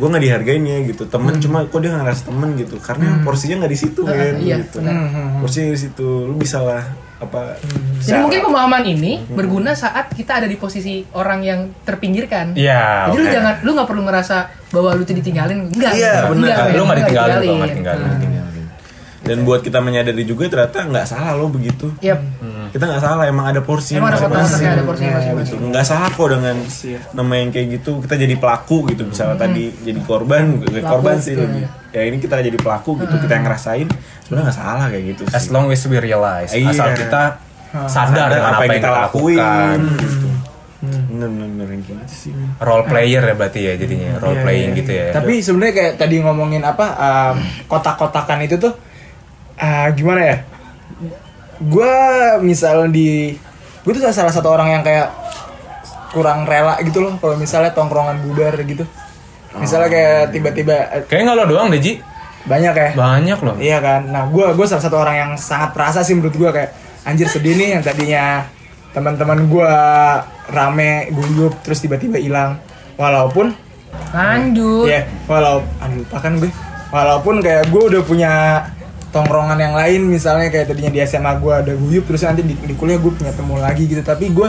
gue 0.00 0.08
nggak 0.08 0.24
dihargain 0.24 0.64
ya 0.64 0.78
gitu 0.88 1.04
temen 1.06 1.36
cuma 1.44 1.68
kok 1.68 1.76
dia 1.84 1.92
nggak 1.92 2.02
ngerasa 2.08 2.22
temen 2.32 2.48
gitu 2.56 2.76
karena 2.80 3.20
porsinya 3.20 3.62
nggak 3.62 3.72
di 3.76 3.78
situ 3.78 4.00
kan 4.00 4.32
iya, 4.40 4.64
gitu 4.64 4.80
benar. 4.80 5.44
porsinya 5.44 5.68
di 5.76 5.80
situ 5.84 6.08
lu 6.24 6.34
bisa 6.40 6.64
lah 6.64 6.82
apa 7.20 7.60
Jadi 8.00 8.16
mungkin 8.16 8.40
pemahaman 8.48 8.84
ini 8.88 9.12
berguna 9.28 9.76
saat 9.76 10.08
kita 10.16 10.40
ada 10.40 10.48
di 10.48 10.56
posisi 10.56 11.04
orang 11.12 11.40
yang 11.44 11.60
terpinggirkan. 11.84 12.56
Iya. 12.56 13.12
Jadi 13.12 13.16
lu 13.20 13.26
oke. 13.28 13.34
jangan, 13.36 13.54
lu 13.60 13.70
nggak 13.76 13.88
perlu 13.92 14.02
ngerasa 14.08 14.36
bahwa 14.72 14.90
lu 14.96 15.04
tuh 15.04 15.12
ditinggalin, 15.12 15.68
enggak. 15.68 15.92
Iya, 15.92 16.32
enggak, 16.32 16.32
benar. 16.32 16.56
men, 16.64 16.72
Lu 16.72 16.82
nggak 16.82 16.98
ditinggalin, 16.98 17.36
ditinggalin. 17.36 17.44
lu 17.44 17.54
nggak 17.60 17.70
ditinggalin. 17.70 18.08
Nah, 18.08 18.40
dan 19.20 19.36
buat 19.44 19.60
kita 19.60 19.78
menyadari 19.84 20.24
juga 20.24 20.48
ternyata 20.48 20.80
nggak 20.88 21.06
salah 21.06 21.36
lo 21.36 21.52
begitu 21.52 21.92
Yep. 22.00 22.18
Kita 22.70 22.84
nggak 22.86 23.02
salah 23.02 23.24
emang 23.26 23.46
ada 23.46 23.60
porsi 23.60 23.94
Emang 23.94 24.10
ada 24.10 24.22
masing-masing. 24.22 24.66
ada 24.66 24.82
porsinya 24.82 25.12
masing-masing. 25.18 25.58
nggak 25.68 25.84
salah 25.84 26.08
kok 26.08 26.28
dengan 26.30 26.56
nama 27.12 27.32
yang 27.34 27.50
kayak 27.50 27.66
gitu 27.76 27.98
kita 28.00 28.14
jadi 28.16 28.34
pelaku 28.34 28.76
gitu 28.88 29.02
misalnya 29.04 29.36
tadi 29.36 29.74
jadi 29.76 30.00
korban 30.02 30.44
Pelaku, 30.62 30.86
korban 30.86 31.16
sih 31.18 31.34
iya. 31.34 31.42
lebih 31.42 31.62
ya 31.90 32.02
ini 32.06 32.16
kita 32.16 32.38
jadi 32.38 32.54
pelaku 32.54 32.90
gitu 32.98 33.14
kita 33.18 33.32
yang 33.34 33.44
ngerasain 33.44 33.86
sebenarnya 34.22 34.44
nggak 34.46 34.58
salah 34.58 34.86
kayak 34.86 35.04
gitu 35.10 35.22
As 35.28 35.42
sih. 35.42 35.50
long 35.50 35.66
as 35.68 35.82
we 35.84 35.98
realize, 35.98 36.50
Iya. 36.50 36.70
asal 36.70 36.88
kita 36.94 37.22
sadar 37.86 38.26
dengan 38.30 38.50
apa 38.52 38.62
yang 38.64 38.76
kita 38.78 38.90
lakukan. 38.90 39.76
gitu. 39.96 40.28
bener 40.80 41.28
bener 41.28 41.48
bener 41.50 41.68
yang 41.70 41.82
gitu 41.84 42.04
sih 42.08 42.32
Role 42.56 42.82
player 42.84 43.20
ya 43.20 43.34
berarti 43.34 43.60
ya 43.60 43.74
jadinya, 43.76 44.16
role 44.16 44.32
Iya, 44.32 44.42
playing 44.42 44.70
iya, 44.70 44.78
gitu 44.80 44.90
iya. 44.90 45.04
ya. 45.04 45.12
Tapi 45.12 45.32
sebenarnya 45.38 45.74
kayak 45.76 45.92
tadi 45.98 46.16
ngomongin 46.18 46.62
apa 46.62 46.86
um, 46.96 47.36
kotak-kotakan 47.66 48.38
itu 48.42 48.56
tuh 48.56 48.72
ah, 49.56 49.92
gimana 49.92 50.20
ya? 50.24 50.36
Gue 51.60 51.94
misalnya 52.40 52.88
di 52.88 53.36
gue 53.80 53.92
tuh 53.92 54.02
salah 54.12 54.32
satu 54.32 54.48
orang 54.52 54.80
yang 54.80 54.82
kayak 54.84 55.12
kurang 56.10 56.42
rela 56.48 56.76
gitu 56.82 57.00
loh 57.04 57.14
kalau 57.20 57.36
misalnya 57.36 57.70
tongkrongan 57.76 58.20
bubar 58.24 58.56
gitu. 58.64 58.84
Misalnya 59.56 59.88
kayak 59.90 60.20
tiba-tiba 60.30 60.76
Kayaknya 61.10 61.24
nggak 61.26 61.38
lo 61.38 61.44
doang 61.50 61.68
deh 61.74 61.82
Ji, 61.82 61.92
banyak 62.46 62.74
ya. 62.74 62.90
banyak 62.94 63.38
loh. 63.42 63.56
Iya 63.58 63.78
kan. 63.82 64.00
Nah, 64.08 64.24
gue 64.30 64.46
gue 64.54 64.66
salah 64.66 64.82
satu 64.82 64.96
orang 64.98 65.16
yang 65.16 65.30
sangat 65.36 65.74
perasa 65.74 66.00
sih 66.06 66.14
menurut 66.14 66.34
gue 66.34 66.50
kayak 66.50 66.70
anjir 67.04 67.26
sedih 67.28 67.56
nih 67.56 67.68
yang 67.78 67.82
tadinya 67.82 68.46
teman-teman 68.90 69.46
gue 69.46 69.72
rame 70.50 71.08
guyup 71.14 71.54
terus 71.62 71.78
tiba-tiba 71.78 72.18
hilang 72.18 72.58
walaupun 72.98 73.54
Lanjut. 74.10 74.90
ya 74.90 75.06
walau 75.30 75.62
aduh 75.78 76.02
lupa 76.02 76.18
kan 76.18 76.32
gue 76.38 76.50
walaupun 76.90 77.38
kayak 77.38 77.70
gue 77.70 77.82
udah 77.86 78.02
punya 78.02 78.32
tongkrongan 79.10 79.58
yang 79.58 79.74
lain 79.74 80.06
misalnya 80.06 80.48
kayak 80.50 80.70
tadinya 80.70 80.90
di 80.90 81.02
SMA 81.02 81.32
gue 81.42 81.52
ada 81.52 81.72
guyup 81.74 82.06
terus 82.06 82.22
nanti 82.22 82.46
di, 82.46 82.54
di 82.54 82.74
kuliah 82.78 82.98
gue 82.98 83.12
punya 83.12 83.34
temu 83.34 83.58
lagi 83.58 83.86
gitu. 83.86 84.02
Tapi 84.02 84.30
gue 84.30 84.48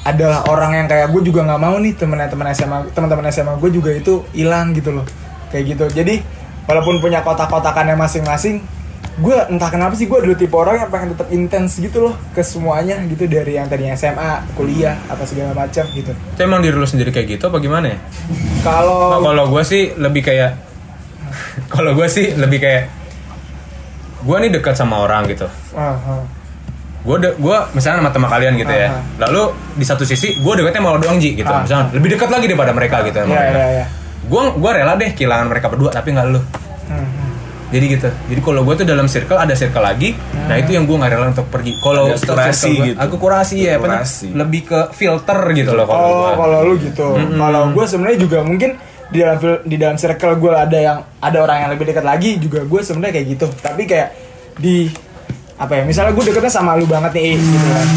adalah 0.00 0.48
orang 0.48 0.80
yang 0.80 0.86
kayak 0.88 1.12
gue 1.12 1.22
juga 1.28 1.44
nggak 1.44 1.60
mau 1.60 1.76
nih 1.76 1.92
teman-teman 1.98 2.46
SMA 2.56 2.78
teman-teman 2.96 3.26
SMA 3.28 3.54
gue 3.58 3.70
juga 3.74 3.90
itu 3.92 4.24
hilang 4.32 4.72
gitu 4.72 4.94
loh. 4.94 5.06
Kayak 5.50 5.64
gitu. 5.76 5.84
Jadi 6.02 6.14
walaupun 6.70 7.02
punya 7.02 7.20
kotak-kotakannya 7.26 7.98
masing-masing 7.98 8.62
gue 9.20 9.36
entah 9.52 9.68
kenapa 9.68 9.98
sih 9.98 10.08
gue 10.08 10.16
dulu 10.16 10.32
tipe 10.38 10.54
orang 10.56 10.86
yang 10.86 10.90
pengen 10.94 11.12
tetap 11.12 11.28
intens 11.28 11.76
gitu 11.76 12.08
loh 12.08 12.14
ke 12.32 12.40
semuanya 12.40 12.96
gitu 13.04 13.28
dari 13.28 13.58
yang 13.58 13.68
tadinya 13.68 13.92
SMA 13.92 14.54
kuliah 14.56 14.96
apa 15.10 15.26
segala 15.28 15.52
macam 15.52 15.84
gitu. 15.92 16.14
Itu 16.14 16.40
emang 16.40 16.64
diri 16.64 16.78
lu 16.78 16.86
sendiri 16.88 17.10
kayak 17.12 17.36
gitu 17.36 17.50
apa 17.50 17.58
gimana 17.58 17.92
ya? 17.92 17.98
kalau 18.64 19.18
Nah, 19.18 19.20
kalau 19.20 19.44
gue 19.52 19.62
sih 19.66 19.82
lebih 19.98 20.22
kayak 20.24 20.56
kalau 21.74 21.92
gue 21.92 22.08
sih 22.08 22.32
lebih 22.32 22.62
kayak 22.62 22.99
gue 24.20 24.36
nih 24.38 24.50
dekat 24.50 24.74
sama 24.74 25.00
orang 25.00 25.24
gitu 25.26 25.46
Ah, 25.72 25.96
ah. 25.96 26.22
gue 27.00 27.16
de 27.18 27.30
gue 27.34 27.56
misalnya 27.72 27.98
sama 27.98 28.10
teman 28.10 28.28
kalian 28.28 28.54
gitu 28.54 28.68
ya 28.70 28.88
Aha. 28.90 29.00
lalu 29.22 29.42
di 29.72 29.82
satu 29.82 30.02
sisi 30.02 30.36
gue 30.36 30.52
dekatnya 30.54 30.80
sama 30.80 30.90
lo 30.90 30.98
doang 30.98 31.16
ji 31.16 31.32
gitu 31.32 31.48
Ah. 31.48 31.60
misalnya 31.60 31.88
lebih 31.92 32.08
dekat 32.12 32.28
lagi 32.28 32.44
daripada 32.46 32.70
mereka 32.70 32.96
gitu 33.02 33.16
sama 33.18 33.30
Iya, 33.30 33.40
mereka 33.42 33.56
iya, 33.58 33.68
iya. 33.74 33.84
gue 34.22 34.42
gue 34.54 34.70
rela 34.72 34.92
deh 34.94 35.10
kehilangan 35.10 35.46
mereka 35.46 35.66
berdua 35.66 35.90
tapi 35.90 36.08
nggak 36.10 36.26
lu 36.28 36.40
Hmm, 36.82 36.98
hmm. 36.98 37.30
jadi 37.70 37.84
gitu 37.88 38.08
jadi 38.26 38.40
kalau 38.42 38.60
gue 38.62 38.74
tuh 38.74 38.84
dalam 38.84 39.06
circle 39.06 39.38
ada 39.38 39.54
circle 39.54 39.80
lagi 39.80 40.12
nah 40.42 40.54
itu 40.54 40.70
yang 40.70 40.84
gue 40.84 40.92
nggak 40.92 41.10
rela 41.10 41.26
untuk 41.30 41.46
pergi 41.46 41.72
kalau 41.78 42.10
kurasi 42.12 42.68
gua- 42.68 42.84
gitu. 42.84 42.98
aku 42.98 43.14
kurasi 43.16 43.56
ya? 43.62 43.74
Kurasi. 43.76 44.26
lebih 44.30 44.60
ke 44.66 44.78
filter 44.92 45.38
gitu 45.54 45.72
loh 45.72 45.86
kalau 45.86 46.04
Oh, 46.04 46.32
kalau 46.36 46.58
lu 46.64 46.74
gitu. 46.76 47.06
Kalau 47.14 47.62
gue 47.70 47.84
sebenarnya 47.86 48.18
juga 48.18 48.38
mungkin 48.42 48.74
di 49.10 49.18
dalam 49.18 49.38
di 49.66 49.76
dalam 49.76 49.96
circle 49.98 50.38
gue 50.38 50.52
ada 50.54 50.78
yang 50.78 50.98
ada 51.18 51.38
orang 51.42 51.66
yang 51.66 51.70
lebih 51.74 51.90
dekat 51.90 52.06
lagi 52.06 52.38
juga 52.38 52.62
gue 52.62 52.80
sebenarnya 52.80 53.14
kayak 53.18 53.26
gitu. 53.36 53.46
Tapi 53.58 53.82
kayak 53.84 54.08
di 54.56 54.86
apa 55.58 55.72
ya? 55.76 55.82
Misalnya 55.82 56.14
gue 56.14 56.24
deketnya 56.30 56.52
sama 56.52 56.78
lu 56.78 56.86
banget 56.86 57.12
nih, 57.18 57.34
Is, 57.34 57.42
gitu 57.42 57.68
kan. 57.74 57.88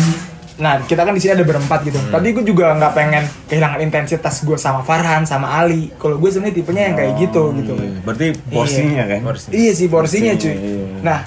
Nah, 0.53 0.73
kita 0.85 1.01
kan 1.01 1.13
di 1.17 1.21
sini 1.21 1.33
ada 1.33 1.45
berempat 1.45 1.79
gitu. 1.85 1.97
Tapi 2.13 2.27
gue 2.33 2.43
juga 2.45 2.73
nggak 2.77 2.93
pengen 2.93 3.23
kehilangan 3.49 3.79
intensitas 3.81 4.45
gue 4.45 4.57
sama 4.57 4.85
Farhan, 4.85 5.25
sama 5.25 5.49
Ali. 5.49 5.89
Kalau 5.97 6.17
gue 6.17 6.29
sebenarnya 6.29 6.55
tipenya 6.61 6.83
yang 6.89 6.95
kayak 6.97 7.13
gitu 7.17 7.43
gitu. 7.61 7.73
Iya, 7.77 7.99
Berarti 8.05 8.27
porsinya 8.49 9.03
kan. 9.05 9.19
Iya 9.49 9.71
sih 9.73 9.87
porsinya 9.89 10.33
cuy. 10.37 10.53
Porsinya, 10.53 10.69
iya. 10.69 10.85
Nah, 11.01 11.19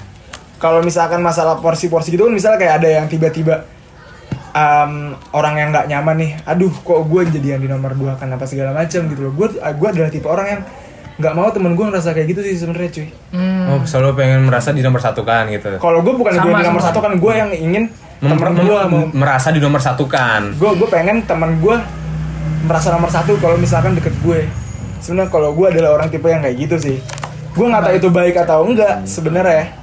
kalau 0.57 0.79
misalkan 0.81 1.21
masalah 1.21 1.61
porsi-porsi 1.61 2.13
gitu 2.13 2.25
kan 2.25 2.33
misalnya 2.33 2.57
kayak 2.59 2.75
ada 2.81 2.89
yang 3.01 3.05
tiba-tiba 3.05 3.76
em, 4.57 4.91
orang 5.31 5.53
yang 5.55 5.69
nggak 5.69 5.85
nyaman 5.87 6.15
nih, 6.17 6.31
aduh 6.43 6.73
kok 6.73 7.05
gue 7.05 7.21
jadian 7.29 7.59
di 7.59 7.69
nomor 7.69 7.93
dua 7.93 8.17
kan 8.17 8.25
apa 8.27 8.43
segala 8.43 8.73
macam 8.73 9.05
gitu 9.05 9.21
loh. 9.21 9.33
Gue 9.35 9.47
gue 9.53 9.87
adalah 9.87 10.09
tipe 10.09 10.25
orang 10.25 10.47
yang 10.49 10.61
nggak 11.17 11.33
mau 11.33 11.49
temen 11.49 11.73
gue 11.73 11.81
ngerasa 11.83 12.13
kayak 12.13 12.27
gitu 12.29 12.41
sih 12.43 12.53
sebenarnya 12.55 12.89
cuy. 12.91 13.07
Hmm. 13.31 13.63
oh 13.67 13.81
selalu 13.83 14.13
pengen 14.15 14.45
merasa 14.45 14.69
di 14.69 14.85
nomor 14.85 15.01
satu 15.01 15.21
kan 15.21 15.49
gitu 15.49 15.75
Kalau 15.75 15.99
gue 15.99 16.13
bukan 16.13 16.29
gue 16.31 16.53
di 16.53 16.63
nomor 16.63 16.77
sama. 16.77 16.87
satu 16.87 16.99
kan 17.01 17.13
gue 17.17 17.33
yang 17.33 17.49
ingin 17.49 17.83
Mem- 18.17 18.37
temen 18.37 18.53
gue 18.55 18.77
mau 18.85 19.01
merasa 19.11 19.49
di 19.49 19.57
nomor 19.57 19.81
satu 19.81 20.05
kan 20.05 20.53
gue 20.53 20.71
gue 20.77 20.85
pengen 20.85 21.25
teman 21.25 21.57
gue 21.57 21.73
merasa 22.63 22.93
nomor 22.93 23.09
satu 23.09 23.33
kalau 23.37 23.57
misalkan 23.57 23.97
deket 23.97 24.13
gue 24.19 24.45
sebenarnya 24.99 25.27
kalau 25.27 25.51
gue 25.51 25.65
adalah 25.67 25.97
orang 25.97 26.07
tipe 26.07 26.25
yang 26.25 26.39
kayak 26.39 26.53
gitu 26.59 26.75
sih 26.77 26.97
gue 27.51 27.65
nggak 27.65 27.81
tahu 27.81 27.93
itu 27.97 28.09
baik 28.13 28.35
atau 28.37 28.61
enggak 28.61 29.01
sebenarnya 29.03 29.73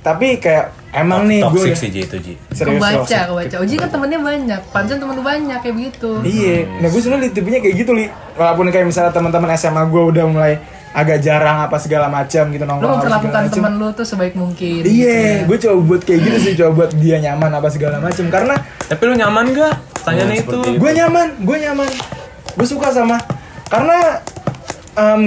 tapi 0.00 0.36
kayak 0.36 0.68
emang 0.94 1.26
nih 1.26 1.42
gue 1.42 1.74
sih 1.74 1.90
Ji, 1.90 2.06
itu 2.06 2.16
Ji. 2.22 2.34
Serius 2.54 2.78
kebaca 2.78 3.18
kebaca 3.34 3.56
Uji 3.60 3.74
kan 3.76 3.88
temennya 3.90 4.20
banyak. 4.22 4.60
Pancan 4.70 4.96
temen 5.02 5.14
lu 5.18 5.22
banyak 5.26 5.58
kayak 5.58 5.74
begitu 5.74 6.10
iya. 6.22 6.64
Nah 6.78 6.88
gue 6.88 7.00
sebenarnya 7.02 7.30
tipenya 7.34 7.58
kayak 7.58 7.74
gitu 7.82 7.90
li. 7.92 8.06
Walaupun 8.38 8.70
kayak 8.70 8.86
misalnya 8.86 9.10
teman-teman 9.10 9.50
SMA 9.58 9.82
gue 9.90 10.02
udah 10.14 10.24
mulai 10.30 10.54
agak 10.94 11.26
jarang 11.26 11.66
apa 11.66 11.74
segala 11.82 12.06
macam 12.06 12.54
gitu 12.54 12.62
lu 12.62 12.70
nongkrong 12.70 13.02
segala 13.02 13.18
memperlakukan 13.18 13.42
temen 13.50 13.72
lu 13.82 13.88
tuh 13.98 14.06
sebaik 14.06 14.38
mungkin 14.38 14.86
iya 14.86 15.42
gue 15.42 15.58
coba 15.58 15.78
buat 15.90 16.02
kayak 16.06 16.20
gitu 16.22 16.38
sih 16.38 16.52
coba 16.54 16.70
buat 16.86 16.90
dia 17.02 17.18
nyaman 17.18 17.50
apa 17.50 17.66
segala 17.66 17.98
macam 17.98 18.30
karena 18.30 18.54
tapi 18.86 19.02
lu 19.10 19.18
nyaman 19.18 19.44
gak 19.58 19.74
tanyanya 20.06 20.38
Ya, 20.38 20.46
itu 20.46 20.54
seperti 20.54 20.78
gue 20.78 20.90
nyaman 20.94 21.26
gue 21.42 21.56
nyaman. 21.66 21.88
Gue 22.54 22.66
suka 22.70 22.94
sama. 22.94 23.18
Karena 23.66 24.22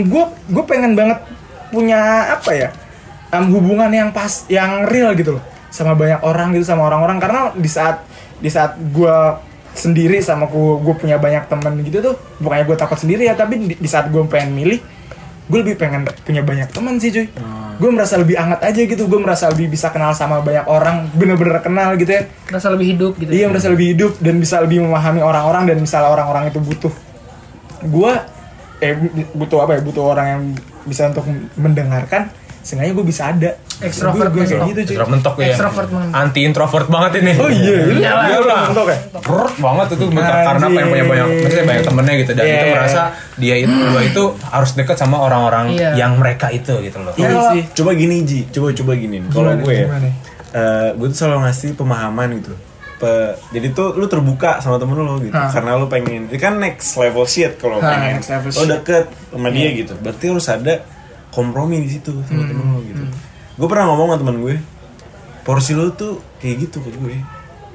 gue 0.08 0.24
gue 0.48 0.64
pengen 0.64 0.96
banget 0.96 1.20
punya 1.68 2.32
apa 2.40 2.52
ya 2.56 2.70
em, 3.36 3.52
hubungan 3.52 3.92
yang 3.92 4.10
pas 4.16 4.48
yang 4.48 4.88
real 4.88 5.12
gitu 5.20 5.36
loh 5.36 5.44
sama 5.70 5.94
banyak 5.94 6.22
orang 6.22 6.56
gitu 6.56 6.66
sama 6.66 6.88
orang-orang. 6.88 7.18
Karena 7.18 7.42
di 7.54 7.70
saat 7.70 8.04
di 8.38 8.50
saat 8.50 8.78
gue 8.78 9.18
sendiri 9.74 10.18
sama 10.20 10.50
gue 10.50 10.82
gue 10.82 10.96
punya 10.98 11.22
banyak 11.22 11.46
temen 11.46 11.74
gitu 11.86 12.02
tuh 12.02 12.16
bukannya 12.42 12.66
gue 12.66 12.78
takut 12.78 12.98
sendiri 12.98 13.30
ya 13.30 13.38
tapi 13.38 13.62
di, 13.62 13.74
di 13.78 13.86
saat 13.86 14.10
gue 14.10 14.26
pengen 14.26 14.58
milih 14.58 14.82
gue 15.48 15.58
lebih 15.62 15.78
pengen 15.78 16.02
punya 16.26 16.42
banyak 16.42 16.68
teman 16.74 16.98
sih 16.98 17.08
cuy. 17.08 17.30
Gue 17.78 17.94
merasa 17.94 18.18
lebih 18.18 18.36
hangat 18.36 18.66
aja 18.66 18.82
gitu 18.84 19.06
gue 19.06 19.20
merasa 19.22 19.48
lebih 19.48 19.70
bisa 19.70 19.94
kenal 19.94 20.12
sama 20.12 20.42
banyak 20.42 20.66
orang 20.66 21.08
bener-bener 21.14 21.62
kenal 21.62 21.94
gitu 21.96 22.10
ya. 22.10 22.26
Rasa 22.50 22.74
lebih 22.74 22.98
hidup 22.98 23.14
gitu 23.16 23.30
Iya 23.32 23.46
merasa 23.48 23.70
lebih 23.70 23.88
hidup 23.94 24.12
dan 24.18 24.42
bisa 24.42 24.60
lebih 24.60 24.82
memahami 24.82 25.22
orang-orang 25.22 25.70
dan 25.70 25.78
misalnya 25.78 26.10
orang-orang 26.10 26.50
itu 26.50 26.58
butuh. 26.58 26.94
Gua 27.86 28.26
eh 28.78 28.98
bu- 28.98 29.30
butuh 29.38 29.62
apa 29.62 29.78
ya? 29.78 29.82
Butuh 29.86 30.04
orang 30.04 30.28
yang 30.28 30.42
bisa 30.84 31.14
untuk 31.14 31.26
mendengarkan 31.54 32.34
sengaja 32.68 32.92
gue 32.92 33.06
bisa 33.06 33.32
ada 33.32 33.56
Extrovert 33.78 34.28
gue 34.30 34.44
kayak 34.44 34.68
gitu 34.68 34.80
cuy 34.84 34.84
Extrovert 34.92 35.12
mentok 35.14 35.36
ya 35.38 35.48
Extrovert 35.50 35.88
anti 36.12 36.40
introvert 36.44 36.88
banget 36.88 37.12
ini 37.18 37.32
oh 37.34 37.48
iya 37.48 37.78
iya 37.80 37.96
Iyalah. 37.96 38.26
iya 38.26 38.40
lah 38.42 38.62
mentok 38.68 38.88
ya 38.88 38.98
banget 39.58 39.88
itu 39.90 40.04
mentok 40.10 40.36
karena 40.44 40.66
pengen 40.68 40.88
punya 40.90 41.06
banyak 41.06 41.28
maksudnya 41.40 41.66
banyak 41.66 41.84
temennya 41.86 42.14
gitu 42.18 42.32
dan 42.34 42.44
Iya. 42.44 42.54
itu 42.54 42.68
merasa 42.70 43.02
dia 43.36 43.56
itu 43.56 43.72
gua 43.88 44.02
itu 44.04 44.24
harus 44.46 44.72
deket 44.74 44.98
sama 44.98 45.16
orang-orang 45.18 45.66
Iya. 45.72 45.90
yang 45.96 46.12
mereka 46.16 46.48
itu 46.50 46.74
gitu 46.82 46.98
loh 47.00 47.14
Iya 47.14 47.30
Coba- 47.32 47.50
sih. 47.50 47.62
Coba 47.74 47.92
gini 47.94 48.16
Ji, 48.20 48.40
coba 48.50 48.68
coba 48.74 48.92
gini. 48.94 49.18
Kalau 49.26 49.56
gue 49.56 49.74
ya, 49.74 49.88
eh, 50.50 50.90
gue 50.92 51.08
tuh 51.08 51.18
selalu 51.18 51.40
ngasih 51.44 51.70
pemahaman 51.74 52.28
gitu. 52.36 52.54
Pe- 52.98 53.38
jadi 53.52 53.68
tuh 53.72 53.94
lu 53.94 54.06
terbuka 54.06 54.58
sama 54.58 54.76
temen 54.76 54.98
lu 54.98 55.22
gitu, 55.22 55.32
Hah. 55.32 55.48
karena 55.48 55.78
lu 55.78 55.86
pengen, 55.86 56.26
ini 56.26 56.36
kan 56.36 56.58
next 56.58 56.98
level 56.98 57.24
shit 57.24 57.56
kalau 57.56 57.78
pengen. 57.80 58.18
next 58.18 58.28
level 58.28 58.50
Lo 58.50 58.54
shit. 58.56 58.66
Iya. 58.66 58.74
deket 58.76 59.06
sama 59.30 59.48
dia 59.50 59.70
gitu, 59.72 59.94
berarti 59.96 60.26
harus 60.28 60.48
ada 60.48 60.74
kompromi 61.38 61.78
di 61.80 61.90
situ 61.92 62.10
sama 62.24 62.42
Hmm, 62.42 62.50
temen 62.50 62.66
lu 62.68 62.82
gitu. 62.84 63.04
Gue 63.56 63.68
pernah 63.68 63.86
ngomong 63.88 64.08
sama 64.08 64.18
temen 64.18 64.36
gue, 64.40 64.56
porsi 65.44 65.72
lu 65.72 65.90
tuh 65.92 66.18
kayak 66.38 66.56
gitu 66.64 66.78
ke 66.80 66.90
gue. 66.92 67.16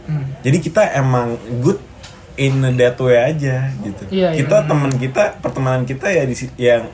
Hmm. 0.05 0.27
Jadi 0.40 0.59
kita 0.59 0.83
emang 0.92 1.35
good 1.59 1.79
in 2.35 2.59
that 2.75 2.98
way 2.98 3.14
aja 3.14 3.70
gitu. 3.79 4.03
Iya, 4.11 4.29
iya. 4.29 4.38
kita 4.42 4.64
teman 4.64 4.90
kita 4.92 5.38
pertemanan 5.38 5.83
kita 5.85 6.09
ya 6.09 6.25
di 6.25 6.35
si- 6.35 6.51
yang 6.57 6.90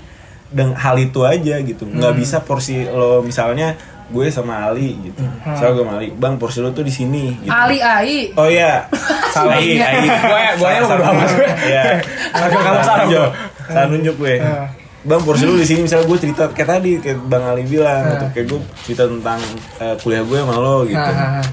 dengan 0.46 0.72
hal 0.74 0.96
itu 0.96 1.22
aja 1.22 1.56
gitu. 1.58 1.84
Nggak 1.84 2.12
Hmm. 2.12 2.20
bisa 2.20 2.36
porsi 2.38 2.84
lo 2.84 3.20
misalnya 3.20 3.72
gue 4.08 4.24
sama 4.28 4.64
Ali 4.66 4.96
gitu. 5.02 5.20
Hmm. 5.20 5.52
Misalnya 5.52 5.72
gue 5.74 5.84
sama 5.84 5.94
Ali, 5.94 6.08
bang 6.10 6.34
porsi 6.36 6.58
lo 6.58 6.70
tuh 6.70 6.80
di 6.80 6.90
sini. 6.90 7.36
Gitu. 7.38 7.48
Ali 7.48 7.78
Ai 7.78 8.32
Oh 8.34 8.44
iya, 8.46 8.88
salah 9.30 9.56
Ai, 9.56 9.76
Ai. 9.76 10.04
Gue 10.04 10.40
gue 10.54 10.68
yang 10.70 10.84
udah 10.86 10.98
amat 11.06 11.28
gue. 11.30 11.48
Iya. 11.66 11.82
Agak 12.30 12.48
kamu 12.58 12.80
salah 12.82 12.98
nunjuk, 13.02 13.30
salah 13.66 13.86
nunjuk 13.86 14.16
gue. 14.16 14.34
Ah. 14.38 14.64
Bang 15.00 15.22
porsi 15.22 15.46
lu 15.46 15.54
di 15.54 15.62
sini 15.62 15.86
misalnya 15.86 16.04
gue 16.04 16.18
cerita 16.18 16.42
kayak 16.48 16.68
tadi 16.68 16.90
kayak 16.98 17.18
Bang 17.24 17.44
Ali 17.44 17.62
bilang 17.64 18.02
Ah. 18.02 18.10
gitu 18.12 18.24
kayak 18.32 18.46
gue 18.46 18.58
cerita 18.82 19.04
tentang 19.06 19.38
eh, 19.78 19.94
kuliah 19.96 20.22
gue 20.22 20.36
sama 20.36 20.54
lo 20.54 20.76
gitu. 20.84 20.98
Ah, 21.00 21.14
ah, 21.14 21.38
ah. 21.38 21.46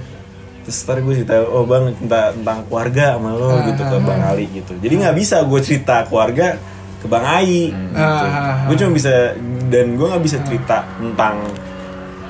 Terus 0.62 0.78
ntar 0.82 0.98
gue 0.98 1.14
cerita, 1.16 1.36
oh 1.46 1.62
bang 1.64 1.94
tentang, 1.96 2.34
tentang 2.34 2.58
keluarga 2.66 3.06
sama 3.14 3.30
lo 3.32 3.50
Ah, 3.52 3.62
gitu 3.64 3.82
ke 3.82 3.98
Bang 4.02 4.22
Ali 4.24 4.46
gitu 4.50 4.74
Jadi 4.76 4.94
nggak 4.98 5.16
bisa 5.16 5.38
gue 5.42 5.60
cerita 5.62 5.96
keluarga 6.04 6.58
ke 6.98 7.06
Bang 7.06 7.22
Ai 7.24 7.70
gitu. 7.70 8.26
Gue 8.66 8.76
cuma 8.76 8.92
bisa, 8.92 9.14
dan 9.68 9.86
gue 9.94 10.08
nggak 10.08 10.24
bisa 10.24 10.38
cerita 10.42 10.78
tentang 10.96 11.38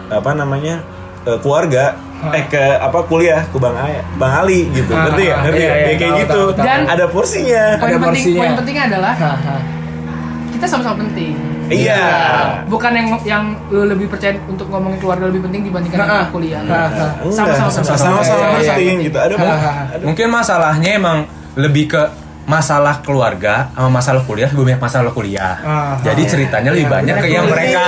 apa 0.06 0.32
namanya 0.32 0.84
eh, 1.23 1.39
keluarga 1.39 1.95
eh 2.28 2.43
ke 2.43 2.60
apa 2.78 2.99
kuliah 3.04 3.43
ke 3.45 3.56
Bang 3.56 3.73
Ai, 3.73 4.04
Bang 4.13 4.36
Ali 4.36 4.67
gitu 4.69 4.91
ngerti 4.91 5.23
ya 5.25 5.36
ngerti 5.41 5.62
ya 5.62 5.73
kayak 5.73 5.95
tahu, 5.95 6.15
gitu 6.17 6.28
tahu, 6.34 6.47
tahu. 6.51 6.65
Dan- 6.65 6.88
ada 6.88 7.06
porsinya 7.08 7.63
poin 7.73 7.88
Ada 7.88 7.95
penting 7.95 8.04
porsinya. 8.04 8.39
poin 8.41 8.54
pentingnya 8.54 8.84
adalah 8.89 9.13
Ah, 9.15 9.32
ah. 9.32 9.60
Kita 10.55 10.65
sama-sama 10.65 10.95
penting. 11.03 11.35
Iya. 11.67 12.03
Bukan 12.69 12.91
yang 12.95 13.07
yang 13.25 13.43
lu 13.67 13.83
lebih 13.83 14.07
percaya 14.07 14.37
untuk 14.47 14.71
ngomongin 14.71 14.97
keluarga 15.01 15.27
lebih 15.27 15.43
penting 15.49 15.67
dibandingkan 15.67 15.99
Ah, 15.99 16.13
ah. 16.21 16.25
kuliah. 16.31 16.61
Ah, 16.63 16.87
ah. 16.87 17.11
Sama-sama 17.27 17.69
sama-sama 17.69 18.21
Iya, 18.23 18.59
iya, 18.63 18.73
penting. 18.79 18.95
Gitu. 19.11 19.17
Ada 19.17 19.33
Ah, 19.35 19.43
ah. 19.43 19.75
ada 19.91 20.03
mungkin 20.05 20.27
masalahnya 20.32 20.89
emang 20.95 21.17
lebih 21.59 21.91
ke 21.91 22.01
masalah 22.45 23.01
keluarga 23.01 23.73
sama 23.73 23.89
masalah 23.89 24.21
kuliah 24.21 24.45
lebih 24.53 24.77
banyak 24.77 24.84
masalah 24.86 25.11
kuliah. 25.11 25.55
Ah, 25.65 25.97
jadi 26.05 26.21
ceritanya 26.23 26.69
lebih 26.71 26.88
Iya, 26.88 26.95
banyak 27.01 27.15
ke 27.17 27.27
yang 27.27 27.45
mereka 27.49 27.84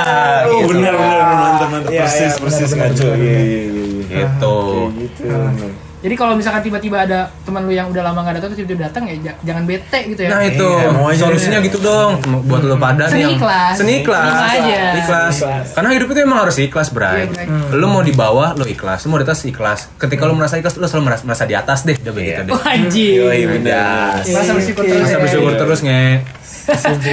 Oh 0.50 0.66
gitu. 0.66 0.68
benar 0.74 0.94
benar 0.98 1.18
benar 1.22 1.38
mantap 1.38 1.70
mantap. 1.72 1.92
Iya, 1.94 2.02
persis 2.04 2.34
iya, 2.34 2.42
persis 2.42 2.72
ngaco. 2.74 3.08
Iya 3.08 3.14
iya 3.16 3.40
iya 3.40 3.62
iya. 3.64 4.18
Gitu. 4.26 4.58
gitu. 4.98 5.22
Benar. 5.30 5.87
Jadi 5.98 6.14
kalau 6.14 6.34
misalkan 6.34 6.62
tiba-tiba 6.62 6.98
ada 7.02 7.34
teman 7.42 7.66
lu 7.66 7.74
yang 7.74 7.90
udah 7.90 8.04
lama 8.04 8.22
gak 8.22 8.38
datang 8.38 8.50
terus 8.50 8.62
tiba-tiba 8.62 8.86
datang 8.86 9.04
ya 9.08 9.18
jangan 9.42 9.64
bete 9.64 10.00
gitu 10.06 10.22
ya. 10.22 10.30
Nah 10.30 10.42
itu 10.44 10.62
Iya, 10.64 10.90
mau 10.92 11.06
aja 11.08 11.20
solusinya 11.24 11.58
deh. 11.58 11.66
gitu 11.66 11.78
dong 11.80 12.12
buat 12.46 12.62
lo 12.62 12.78
pada 12.78 13.10
Seni 13.10 13.18
nih 13.18 13.24
yang 13.24 13.34
ikhlas. 13.36 13.74
seni 13.76 13.94
ikhlas, 14.00 14.22
Terima 14.24 14.46
aja. 14.48 14.82
ikhlas. 14.96 15.36
Karena 15.74 15.90
hidup 15.92 16.08
itu 16.08 16.20
emang 16.22 16.40
harus 16.40 16.56
ikhlas, 16.56 16.88
Bray. 16.90 17.26
Iya, 17.26 17.26
Bray. 17.28 17.46
Lu 17.74 17.88
mau 17.88 18.00
di 18.00 18.14
bawah 18.14 18.54
lo 18.54 18.64
ikhlas, 18.64 19.04
lu 19.04 19.10
mau 19.10 19.18
di 19.18 19.26
atas 19.26 19.42
ikhlas. 19.44 19.90
Ketika 19.96 20.24
lu 20.24 20.34
merasa 20.34 20.56
ikhlas, 20.56 20.76
lu 20.76 20.86
selalu 20.86 21.04
merasa, 21.08 21.24
merasa 21.24 21.44
di 21.44 21.56
atas 21.56 21.80
deh, 21.82 21.98
udah 21.98 22.14
begitu 22.14 22.42
deh. 22.44 22.54
Wah, 22.54 22.66
anjing. 22.68 23.16
Yoi, 23.20 23.42
bener. 23.52 24.22
Merasa 24.24 24.52
bersyukur 24.54 24.84
terus. 24.84 25.02
Masa 25.02 25.10
ya. 25.10 25.20
bersyukur 25.20 25.54
terus 25.56 25.80
nge 25.82 26.04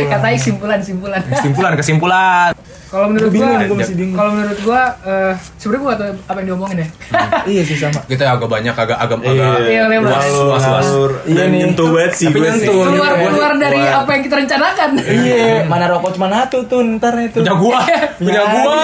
Katanya 0.05 0.35
simpulan 0.37 0.80
simpulan. 0.82 1.20
kesimpulan 1.24 1.72
kesimpulan. 1.74 2.51
Kalau 2.95 3.07
menurut 3.11 3.26
bingung, 3.28 3.51
gua, 3.51 3.66
gue 3.66 3.76
masih 3.76 3.97
bingung. 3.97 4.14
kalau 4.14 4.30
menurut 4.32 4.59
gua 4.61 4.82
eh, 5.03 5.32
sebenarnya 5.57 5.80
gua 5.80 5.90
gak 5.90 5.99
tahu 5.99 6.11
apa 6.24 6.36
yang 6.38 6.47
diomongin 6.47 6.78
ya. 6.78 6.88
iya 7.51 7.62
sih 7.62 7.74
sama. 7.74 8.01
Kita 8.05 8.24
agak 8.30 8.47
banyak 8.47 8.70
agak 8.72 8.95
agak 8.97 9.18
agak 9.18 9.66
Iya, 9.66 9.82
lebar. 9.88 10.07
luas 10.07 10.24
luas 10.24 10.38
luas. 10.38 10.62
Ngalur. 10.86 11.12
Iya 11.20 11.34
Dan 11.34 11.49
nih. 11.49 11.59
nyentuh 11.61 11.88
banget 11.90 12.12
sih 12.14 12.26
Tapi 12.26 12.38
gue 12.38 12.47
sih. 12.47 12.55
nyentuh. 12.55 12.76
keluar 12.86 13.12
Iya. 13.12 13.24
keluar 13.26 13.53
dari 13.57 13.80
apa 13.82 14.11
yang 14.11 14.22
kita 14.22 14.34
rencanakan. 14.38 14.90
Iya, 14.97 15.45
mana 15.70 15.84
rokok 15.88 16.11
cuma 16.12 16.26
satu 16.30 16.59
tuh 16.64 16.80
ntar 16.95 17.14
itu. 17.18 17.36
Punya 17.36 17.55
gua, 17.55 17.78
punya 18.22 18.42
gua. 18.47 18.78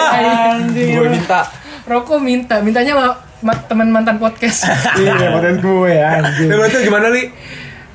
Gua 0.75 1.07
minta. 1.07 1.41
Rokok 1.83 2.19
minta, 2.19 2.55
mintanya 2.59 2.93
sama 2.93 3.07
ma- 3.41 3.63
teman 3.65 3.89
mantan 3.89 4.19
podcast. 4.19 4.67
Iya, 4.97 5.31
podcast 5.33 5.59
gue 5.61 5.93
anjing. 5.97 6.47
Lu 6.47 6.55
berarti 6.57 6.77
gimana, 6.83 7.07
Li? 7.09 7.23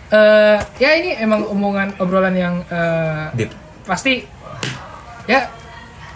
Eh, 0.08 0.56
ya 0.78 0.90
ini 0.94 1.18
emang 1.18 1.44
omongan 1.46 1.98
obrolan 1.98 2.32
yang 2.32 2.64
eh, 2.66 3.26
Deep. 3.36 3.52
pasti 3.84 4.22
ya 5.26 5.44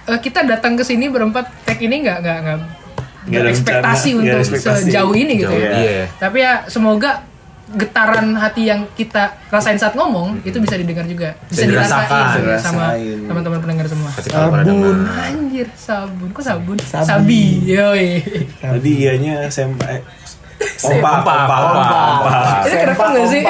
eh, 0.09 0.19
kita 0.19 0.41
datang 0.43 0.73
ke 0.73 0.83
sini 0.83 1.05
berempat 1.07 1.45
tag 1.63 1.77
ini 1.77 2.01
nggak 2.01 2.17
nggak 2.19 2.37
nggak 3.29 3.43
ekspektasi 3.47 4.09
rencana, 4.09 4.19
ada 4.19 4.33
untuk 4.33 4.39
ekspektasi. 4.41 4.81
sejauh 4.85 5.13
ini 5.13 5.33
gitu 5.37 5.53
Jauh, 5.53 5.61
ya. 5.61 5.71
iya. 5.77 6.03
Tapi 6.17 6.37
ya 6.39 6.53
semoga 6.65 7.11
getaran 7.69 8.33
hati 8.33 8.65
yang 8.65 8.89
kita 8.97 9.37
rasain 9.53 9.77
saat 9.77 9.93
ngomong 9.93 10.41
itu 10.41 10.57
bisa 10.57 10.73
didengar 10.73 11.05
juga, 11.05 11.37
bisa, 11.45 11.61
Bisa 11.61 11.69
dirasakan, 11.69 12.09
dirasain 12.09 12.41
gitu 12.41 12.65
sama 12.65 12.85
dirasain. 12.97 13.27
teman-teman 13.29 13.59
pendengar 13.61 13.85
semua. 13.85 14.09
Sabun. 14.17 14.97
Anjir, 15.05 15.67
sabun. 15.77 16.27
Kok 16.33 16.41
sabun? 16.41 16.77
Sabi. 16.81 17.05
Sabi. 17.05 17.41
Yoi. 17.69 18.09
Tadi 18.57 18.91
ianya 18.99 19.45
SMP. 19.45 19.85
Opa, 20.79 20.95
Opa, 20.95 21.33
opa, 21.43 21.55
opa, 21.59 21.79
opa, 21.83 21.99
opa. 22.23 22.31
Sih? 23.27 23.43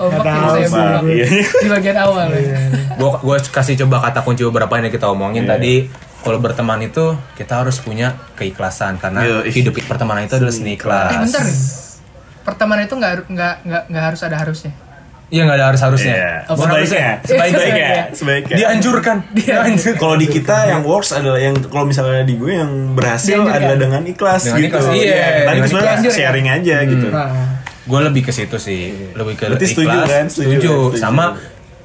Oh, 0.00 0.08
Nggak 0.08 0.34
sih. 0.50 0.64
bilang. 0.66 1.04
Iya. 1.04 1.26
Di 1.44 1.68
bagian 1.68 1.96
awal 1.98 2.28
ya. 2.32 2.56
Gua 2.96 3.20
gua 3.20 3.36
kasih 3.36 3.76
coba 3.84 4.00
kata 4.00 4.24
kunci 4.24 4.42
beberapa 4.42 4.72
yang 4.74 4.88
kita 4.88 5.06
omongin 5.06 5.44
Iya. 5.44 5.56
tadi. 5.56 5.74
Kalau 6.22 6.38
berteman 6.38 6.78
itu 6.80 7.18
kita 7.34 7.60
harus 7.60 7.82
punya 7.82 8.14
keikhlasan 8.34 8.94
karena 8.96 9.42
hidup 9.44 9.74
pertemanan 9.82 10.24
itu 10.24 10.38
adalah 10.38 10.54
seni 10.54 10.78
ikhlas. 10.78 11.10
Eh 11.10 11.18
bentar 11.20 11.42
nih. 11.42 11.56
Pertemanan 12.42 12.82
itu 12.86 12.94
nggak 12.94 13.12
nggak 13.28 13.54
nggak 13.62 13.82
nggak 13.90 14.04
harus 14.06 14.20
ada 14.22 14.36
harusnya. 14.38 14.72
Iya 15.32 15.48
nggak 15.48 15.56
ada 15.56 15.66
harus 15.72 15.80
harusnya. 15.80 16.12
Iya. 16.12 16.32
Apa 16.44 16.60
Sebaiknya, 16.60 17.08
sebaiknya, 17.24 17.88
sebaiknya. 18.12 18.56
Dianjurkan. 18.60 19.16
Dianjurkan. 19.32 19.96
Kalau 19.96 20.16
di 20.20 20.26
kita 20.28 20.56
yang 20.68 20.84
works 20.84 21.16
adalah 21.16 21.40
yang 21.40 21.56
kalau 21.64 21.88
misalnya 21.88 22.20
di 22.20 22.36
gue 22.36 22.52
yang 22.52 22.92
berhasil 22.92 23.40
Dianjurkan. 23.40 23.56
adalah 23.58 23.76
dengan 23.80 24.02
ikhlas 24.04 24.40
Dengan 24.44 24.60
gitu. 24.60 24.68
ikhlas, 24.68 24.84
iya. 24.92 25.24
Tadi 25.42 25.58
sebenarnya 25.64 26.10
sharing 26.12 26.48
aja 26.52 26.76
gitu. 26.84 27.08
Nah, 27.08 27.28
Gue 27.82 27.98
lebih 27.98 28.22
ke 28.22 28.30
situ 28.30 28.60
sih, 28.60 28.92
lebih 29.10 29.34
ke 29.34 29.48
Berarti 29.48 29.66
setuju 29.66 29.88
ikhlas, 29.90 30.06
kan? 30.06 30.24
Setuju 30.28 30.46
setuju, 30.52 30.68
kan? 30.68 30.84
Setuju. 30.86 31.00
sama 31.00 31.24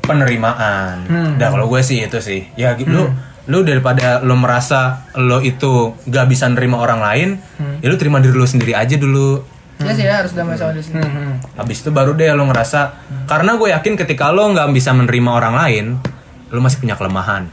penerimaan. 0.04 0.96
Hmm. 1.06 1.32
Nah 1.36 1.48
kalau 1.50 1.66
gue 1.68 1.82
sih 1.82 2.00
itu 2.02 2.20
sih, 2.20 2.48
ya 2.54 2.76
gitu. 2.76 2.92
Lu 2.92 3.04
lu 3.48 3.64
daripada 3.64 4.20
lo 4.20 4.36
merasa 4.36 5.08
lo 5.16 5.40
itu 5.40 5.96
gak 6.04 6.28
bisa 6.28 6.46
nerima 6.48 6.78
orang 6.78 7.00
lain, 7.00 7.30
Hmm. 7.56 7.80
ya 7.80 7.88
lu 7.88 7.96
terima 7.96 8.20
diri 8.20 8.34
lu 8.34 8.44
sendiri 8.44 8.74
aja 8.74 8.94
dulu. 8.94 9.40
Iya 9.78 9.94
sih 9.94 10.06
ya 10.10 10.14
harus 10.26 10.34
damai 10.34 10.58
sama 10.58 10.74
diri 10.74 10.86
sendiri. 10.86 11.06
Hmm. 11.06 11.38
Habis 11.54 11.86
itu 11.86 11.90
baru 11.94 12.18
deh 12.18 12.34
lo 12.34 12.50
ngerasa, 12.50 12.80
karena 13.30 13.54
gue 13.62 13.70
yakin 13.70 13.94
ketika 13.94 14.34
lo 14.34 14.50
nggak 14.50 14.74
bisa 14.74 14.90
menerima 14.92 15.30
orang 15.30 15.54
lain, 15.54 15.86
lo 16.50 16.60
masih 16.60 16.82
punya 16.82 16.98
kelemahan 16.98 17.46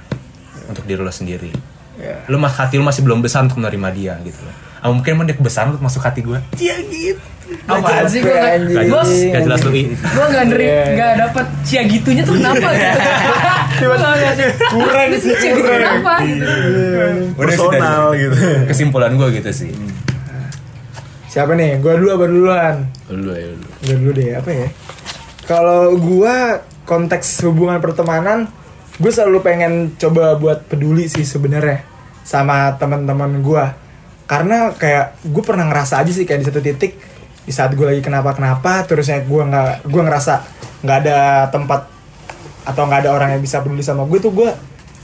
untuk 0.65 0.89
diri 0.89 1.05
lo 1.05 1.13
sendiri. 1.13 1.53
Ya. 2.01 2.25
Lo 2.27 2.41
mas 2.41 2.57
hati 2.57 2.81
lo 2.81 2.85
masih 2.85 3.05
belum 3.05 3.21
besar 3.21 3.45
untuk 3.45 3.61
menerima 3.61 3.89
dia 3.93 4.15
gitu. 4.25 4.41
Ah, 4.81 4.93
mungkin 4.93 5.17
emang 5.17 5.25
dia 5.29 5.37
kebesaran 5.37 5.73
untuk 5.73 5.85
masuk 5.85 6.01
hati 6.05 6.21
gue. 6.21 6.37
Iya 6.57 6.77
gitu. 6.89 7.21
Apaan 7.69 8.09
sih 8.09 8.25
gue. 8.25 8.33
Gak 8.73 8.85
jelas, 8.89 9.09
gak 9.09 9.43
jelas 9.45 9.61
lu 9.65 9.71
I. 9.73 9.83
gue 9.93 10.25
nggak 10.33 10.45
neri 10.49 10.65
Iya. 10.65 10.85
nggak 10.97 11.13
dapet 11.29 11.47
cia 11.65 11.83
gitunya 11.85 12.23
tuh 12.25 12.35
kenapa 12.41 12.69
gitu. 12.73 13.01
Kurang 14.73 15.11
sih, 15.19 15.35
kurang. 15.35 15.61
kenapa 15.61 16.13
gitu. 16.25 16.45
Personal 17.37 18.03
gitu. 18.17 18.37
Kesimpulan 18.69 19.13
gue 19.17 19.29
gitu 19.41 19.51
sih. 19.53 19.71
Siapa 21.35 21.51
nih? 21.59 21.83
Gua 21.83 21.99
dulu 21.99 22.11
apa 22.15 22.27
duluan? 22.31 22.77
Dulu 23.11 23.31
ya 23.35 23.47
dulu. 23.51 23.67
Gua 23.83 23.95
dulu 23.99 24.11
deh, 24.15 24.31
apa 24.39 24.51
ya? 24.55 24.69
Kalau 25.51 25.99
gua 25.99 26.63
konteks 26.87 27.43
hubungan 27.43 27.83
pertemanan, 27.83 28.47
gue 29.03 29.11
selalu 29.11 29.43
pengen 29.43 29.99
coba 29.99 30.39
buat 30.39 30.63
peduli 30.71 31.11
sih 31.11 31.27
sebenarnya 31.27 31.83
sama 32.23 32.79
teman-teman 32.79 33.43
gua. 33.43 33.75
Karena 34.31 34.79
kayak 34.79 35.27
gue 35.27 35.43
pernah 35.43 35.67
ngerasa 35.67 35.99
aja 36.07 36.13
sih 36.15 36.23
kayak 36.23 36.41
di 36.41 36.47
satu 36.47 36.63
titik 36.63 37.03
di 37.45 37.53
saat 37.53 37.75
gue 37.75 37.83
lagi 37.83 37.99
kenapa-kenapa, 37.99 38.87
terusnya 38.87 39.21
gue 39.27 39.43
nggak 39.43 39.91
gue 39.91 40.03
ngerasa 40.07 40.35
nggak 40.87 40.99
ada 41.03 41.19
tempat 41.51 41.91
atau 42.63 42.83
nggak 42.87 43.01
ada 43.05 43.11
orang 43.11 43.29
yang 43.37 43.43
bisa 43.43 43.59
peduli 43.59 43.83
sama 43.83 44.07
gue 44.07 44.23
tuh 44.23 44.33
gue 44.33 44.49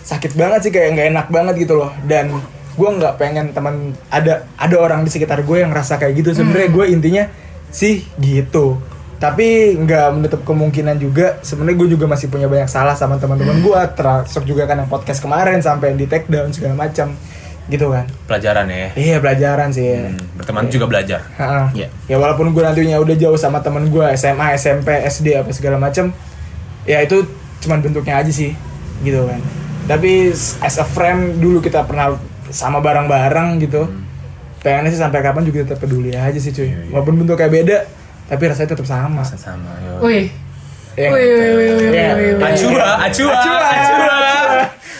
sakit 0.07 0.33
banget 0.39 0.61
sih 0.65 0.73
kayak 0.73 0.97
nggak 0.97 1.09
enak 1.13 1.27
banget 1.29 1.55
gitu 1.69 1.77
loh 1.77 1.93
dan 2.09 2.33
gue 2.81 2.89
nggak 2.97 3.21
pengen 3.21 3.53
teman 3.53 3.93
ada 4.09 4.49
ada 4.57 4.77
orang 4.81 5.05
di 5.05 5.13
sekitar 5.13 5.45
gue 5.45 5.57
yang 5.61 5.69
ngerasa 5.69 6.01
kayak 6.01 6.25
gitu 6.25 6.33
sebenarnya 6.33 6.73
gue 6.73 6.85
intinya 6.89 7.25
sih 7.69 8.09
gitu 8.17 8.81
tapi 9.21 9.77
nggak 9.77 10.17
menutup 10.17 10.41
kemungkinan 10.49 10.97
juga 10.97 11.37
sebenarnya 11.45 11.77
gue 11.77 11.89
juga 11.93 12.09
masih 12.09 12.33
punya 12.33 12.49
banyak 12.49 12.73
salah 12.73 12.97
sama 12.97 13.21
teman-teman 13.21 13.61
gue 13.61 13.81
termasuk 13.93 14.49
juga 14.49 14.65
kan 14.65 14.81
yang 14.81 14.89
podcast 14.89 15.21
kemarin 15.21 15.61
sampai 15.61 15.93
yang 15.93 15.99
di 16.01 16.09
take 16.09 16.25
down 16.33 16.49
segala 16.57 16.89
macam 16.89 17.13
gitu 17.69 17.93
kan 17.93 18.09
Pelajaran 18.27 18.67
ya. 18.67 18.89
iya 18.97 19.17
pelajaran 19.23 19.69
sih 19.71 19.85
ya. 19.87 20.11
Hmm, 20.11 20.19
berteman 20.35 20.67
juga 20.67 20.91
belajar. 20.91 21.21
Ha-ha. 21.39 21.71
Iya. 21.71 21.87
Ya 22.11 22.17
walaupun 22.19 22.51
gue 22.51 22.63
nantinya 22.67 22.99
udah 22.99 23.15
jauh 23.15 23.39
sama 23.39 23.63
temen 23.63 23.87
gue 23.87 24.03
SMA, 24.19 24.59
SMP, 24.59 24.91
SD 25.07 25.39
apa 25.39 25.55
segala 25.55 25.79
macem, 25.79 26.11
ya 26.83 26.99
itu 26.99 27.23
cuman 27.63 27.79
bentuknya 27.79 28.19
aja 28.19 28.33
sih, 28.35 28.59
gitu 29.07 29.23
kan. 29.23 29.39
Tapi 29.87 30.35
as 30.35 30.77
a 30.83 30.87
friend 30.87 31.39
dulu 31.39 31.63
kita 31.63 31.87
pernah 31.87 32.19
sama 32.51 32.79
bareng-bareng 32.79 33.59
gitu. 33.61 33.89
Pengennya 34.61 34.93
sih 34.93 35.01
sampai 35.01 35.25
kapan 35.25 35.43
juga 35.43 35.65
tetap 35.65 35.81
peduli 35.81 36.13
aja 36.13 36.37
sih 36.37 36.53
cuy. 36.53 36.93
Walaupun 36.93 37.17
bentuknya 37.17 37.49
beda, 37.49 37.79
tapi 38.29 38.43
rasanya 38.45 38.77
tetap 38.77 38.85
sama. 38.85 39.25
Sama. 39.25 39.73
yo. 39.81 40.05
Wih. 40.05 40.29
Ya, 40.99 41.09
Wih, 41.09 41.23
wih, 41.23 41.51
wih, 41.57 41.71
wih, 41.81 41.91
Ya. 41.91 42.13
wih, 42.13 42.31
wih. 42.37 42.45
Acua, 42.45 42.87
acua, 43.01 43.33
Acua. 43.33 43.57
acua. 43.65 44.11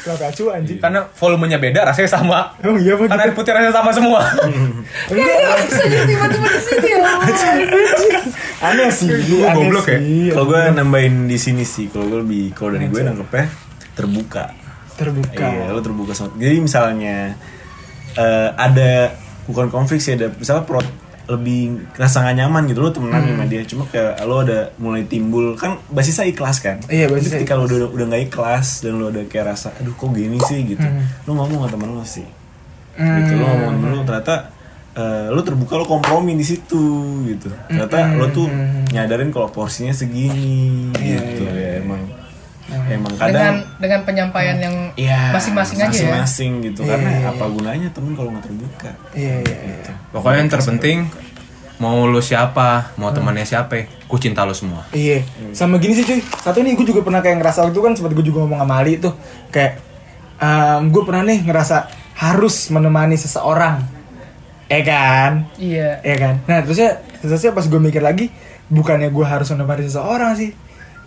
Kenapa 0.01 0.33
acu 0.33 0.49
anjing? 0.49 0.81
Karena 0.81 1.05
volumenya 1.13 1.61
beda, 1.61 1.85
rasanya 1.85 2.09
sama. 2.09 2.57
Oh 2.65 2.73
iya 2.73 2.97
Karena 2.97 3.21
air 3.21 3.37
putih 3.37 3.53
rasanya 3.53 3.75
sama 3.77 3.93
semua. 3.93 4.25
Kayaknya 5.13 5.61
bisa 5.61 5.85
jadi 5.85 6.05
tiba-tiba 6.09 6.49
di 6.49 6.61
sini 6.65 6.89
ya. 6.89 7.01
Aneh 8.65 8.89
sih, 8.89 9.09
Lu 9.13 9.45
aneh 9.45 9.53
goblok 9.61 9.87
ya? 9.89 9.99
Kalau 10.33 10.47
gue 10.49 10.63
nambahin 10.73 11.29
di 11.29 11.37
sini 11.37 11.69
sih, 11.69 11.93
kalau 11.93 12.09
gue 12.09 12.19
lebih 12.25 12.57
kalau 12.57 12.81
dari 12.81 12.89
gue 12.89 13.01
nangkepnya 13.05 13.45
terbuka. 13.93 14.45
Terbuka. 15.01 15.47
Iya, 15.49 15.73
lo 15.73 15.81
terbuka 15.81 16.13
sama. 16.13 16.37
Jadi 16.37 16.57
misalnya 16.61 17.17
eh, 18.15 18.49
ada 18.53 19.17
bukan 19.49 19.73
konflik 19.73 20.05
sih 20.05 20.15
ada 20.15 20.29
misalnya 20.37 20.69
pro 20.69 20.85
lebih 21.31 21.87
rasa 21.95 22.27
gak 22.27 22.43
nyaman 22.43 22.67
gitu 22.67 22.83
lo 22.83 22.91
temenan 22.91 23.23
sama 23.23 23.47
dia. 23.47 23.63
Cuma 23.63 23.87
kayak 23.87 24.19
lo 24.27 24.43
ada 24.43 24.75
mulai 24.83 25.07
timbul 25.07 25.55
kan 25.55 25.79
basisnya 25.87 26.27
ikhlas 26.27 26.59
kan? 26.59 26.83
Iya, 26.91 27.07
Jadi 27.07 27.15
basisnya 27.15 27.39
ketika 27.41 27.55
lo 27.55 27.65
udah 27.71 27.87
udah 27.87 28.07
gak 28.11 28.23
ikhlas 28.29 28.83
dan 28.83 28.99
lo 28.99 29.15
udah 29.15 29.25
kayak 29.31 29.55
rasa 29.55 29.71
aduh 29.79 29.95
kok 29.95 30.11
gini 30.11 30.43
sih? 30.43 30.75
gitu. 30.75 30.83
Lo 31.31 31.39
ngomong 31.39 31.65
sama 31.65 31.69
temen 31.71 31.91
lo 31.95 32.03
sih. 32.03 32.27
Gitu 32.99 33.33
lo 33.39 33.45
ngomong 33.47 33.69
sama 33.71 33.77
temen 33.79 33.91
lo 33.95 34.03
ternyata 34.03 34.37
eh, 34.99 35.27
lo 35.31 35.41
terbuka 35.47 35.75
lo 35.79 35.87
kompromi 35.87 36.35
di 36.35 36.43
situ 36.43 36.83
gitu. 37.31 37.47
Ternyata 37.71 38.19
lo 38.19 38.27
tuh 38.35 38.51
nyadarin 38.91 39.31
kalau 39.31 39.55
porsinya 39.55 39.95
segini 39.95 40.91
gitu 40.99 41.47
ya 41.47 41.79
emang 41.79 42.11
emang 42.71 43.13
Dengan 43.13 43.19
kadang 43.19 43.57
dengan 43.77 44.01
penyampaian 44.07 44.57
yang 44.57 44.77
Iya, 44.95 45.35
masing-masing 45.35 45.79
aja 45.79 45.87
ya. 45.87 45.91
masing-masing 45.91 46.53
gitu 46.67 46.81
Iya, 46.83 46.91
karena 46.95 47.11
iya, 47.11 47.29
apa 47.29 47.45
gunanya 47.47 47.89
temen 47.91 48.13
kalau 48.15 48.31
nggak 48.31 48.45
terbuka 48.47 48.91
Iya, 49.13 49.35
iya, 49.43 49.57
iya. 49.67 49.93
Pokoknya 50.11 50.39
yang 50.41 50.51
terpenting 50.51 50.99
mau 51.81 52.05
lu 52.05 52.21
siapa, 52.21 52.93
mau 53.01 53.09
temannya 53.09 53.41
siapa, 53.43 53.89
ku 54.05 54.21
cinta 54.21 54.45
lu 54.45 54.53
semua. 54.53 54.85
Iya, 54.93 55.25
sama 55.57 55.81
gini 55.81 55.97
sih 55.97 56.05
cuy. 56.05 56.21
Satu 56.21 56.61
nih 56.61 56.77
gue 56.77 56.85
juga 56.85 57.01
pernah 57.01 57.25
kayak 57.25 57.41
ngerasa 57.41 57.65
waktu 57.65 57.73
itu 57.73 57.81
kan 57.81 57.93
sempat 57.97 58.13
gue 58.13 58.21
juga 58.21 58.45
ngomong 58.45 58.61
sama 58.61 58.75
Ali 58.85 59.01
tuh 59.01 59.17
kayak 59.49 59.81
gue 60.93 61.03
pernah 61.09 61.25
nih 61.25 61.41
ngerasa 61.41 61.89
harus 62.21 62.69
menemani 62.69 63.17
seseorang, 63.17 63.81
ya 64.69 64.81
kan? 64.85 65.49
Iya. 65.57 66.05
Ya 66.05 66.17
kan. 66.21 66.35
Nah 66.45 66.61
terusnya 66.61 67.01
terusnya 67.25 67.57
pas 67.57 67.65
gue 67.65 67.81
mikir 67.81 68.05
lagi 68.05 68.29
bukannya 68.69 69.09
gue 69.09 69.25
harus 69.25 69.49
menemani 69.49 69.89
seseorang 69.89 70.37
sih, 70.37 70.53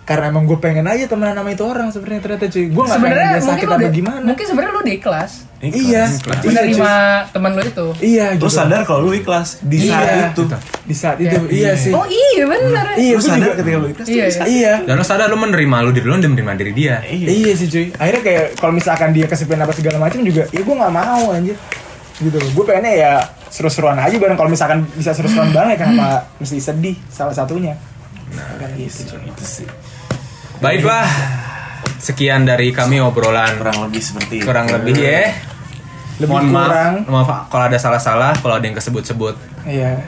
karena 0.03 0.27
emang 0.27 0.43
gue 0.43 0.57
pengen 0.57 0.83
aja 0.83 1.05
temenan 1.05 1.31
sama 1.33 1.49
itu 1.49 1.63
orang 1.63 1.87
sebenarnya 1.87 2.21
ternyata 2.21 2.45
cuy 2.45 2.65
gue 2.65 2.83
nggak 2.83 2.91
pengen 2.93 2.99
sebenarnya 2.99 3.23
dia 3.23 3.31
mungkin 3.31 3.47
sakit 3.49 3.63
lu 3.63 3.71
apa 3.73 3.79
di- 3.81 3.95
gimana 3.95 4.25
mungkin 4.25 4.45
sebenarnya 4.45 4.73
lu 4.73 4.81
di 4.83 4.95
kelas 4.97 5.31
iya 5.63 6.03
menerima 6.43 6.93
teman 7.31 7.51
lu 7.53 7.61
itu 7.63 7.87
iya 8.03 8.25
Lo 8.29 8.37
gitu. 8.37 8.47
sadar 8.49 8.81
kalau 8.83 8.99
lu 9.01 9.11
ikhlas 9.13 9.49
di 9.61 9.77
saat 9.81 10.03
Iya. 10.03 10.25
itu. 10.29 10.43
di 10.83 10.91
saat 10.93 11.17
itu 11.17 11.37
iya 11.49 11.71
sih 11.73 11.91
oh 11.91 12.03
iya 12.03 12.43
benar 12.43 12.85
iya 12.95 13.13
Lu 13.13 13.21
sadar 13.21 13.39
juga 13.41 13.55
ketika 13.55 13.77
lu 13.77 13.87
ikhlas 13.89 14.07
Iya, 14.09 14.25
bisa. 14.27 14.43
iya 14.45 14.73
Dan 14.83 14.93
lo 14.93 15.05
sadar 15.05 15.27
lo 15.27 15.37
menerima 15.37 15.77
lu 15.79 15.91
diri 15.91 16.03
lo 16.03 16.15
dan 16.17 16.31
menerima 16.31 16.51
diri 16.57 16.71
dia. 16.73 16.95
Iya 17.05 17.51
sih 17.53 17.67
cuy. 17.67 17.85
Akhirnya 17.93 18.21
kayak 18.21 18.45
kalau 18.57 18.73
misalkan 18.73 19.09
dia 19.09 19.23
kesepian 19.23 19.55
apa 19.57 19.71
segala 19.71 19.97
macam 19.97 20.19
juga, 20.21 20.43
ya 20.47 20.59
gue 20.59 20.75
nggak 20.75 20.93
mau 20.93 21.31
anjir. 21.31 21.55
Gitu 22.15 22.35
loh. 22.35 22.49
Gue 22.51 22.63
pengennya 22.65 22.93
ya 22.93 23.11
seru-seruan 23.47 23.95
aja 23.95 24.11
bareng 24.13 24.35
kalau 24.35 24.47
misalkan 24.47 24.83
bisa 24.91 25.11
seru-seruan 25.11 25.49
banget 25.49 25.79
kenapa 25.79 26.27
mesti 26.37 26.59
sedih 26.59 26.95
salah 27.07 27.31
satunya. 27.31 27.79
Nah, 28.33 28.69
gitu 28.73 29.01
cuy. 29.09 29.27
Itu 29.27 29.45
sih. 29.45 29.67
Baiklah. 30.57 31.07
Sekian 31.95 32.43
dari 32.43 32.69
kami 32.69 32.99
obrolan 32.99 33.55
Kurang 33.55 33.79
lebih 33.81 33.99
seperti 33.99 34.39
itu. 34.39 34.45
kurang 34.45 34.67
lebih 34.67 34.91
ya. 34.93 35.31
Lebih 36.15 36.29
Mohon 36.29 36.45
maaf, 36.49 36.67
kurang. 36.67 36.93
maaf 37.07 37.29
kalau 37.47 37.65
ada 37.65 37.77
salah-salah, 37.77 38.31
kalau 38.37 38.55
ada 38.55 38.63
yang 38.63 38.75
kesebut-sebut 38.75 39.35
Iya. 39.63 40.03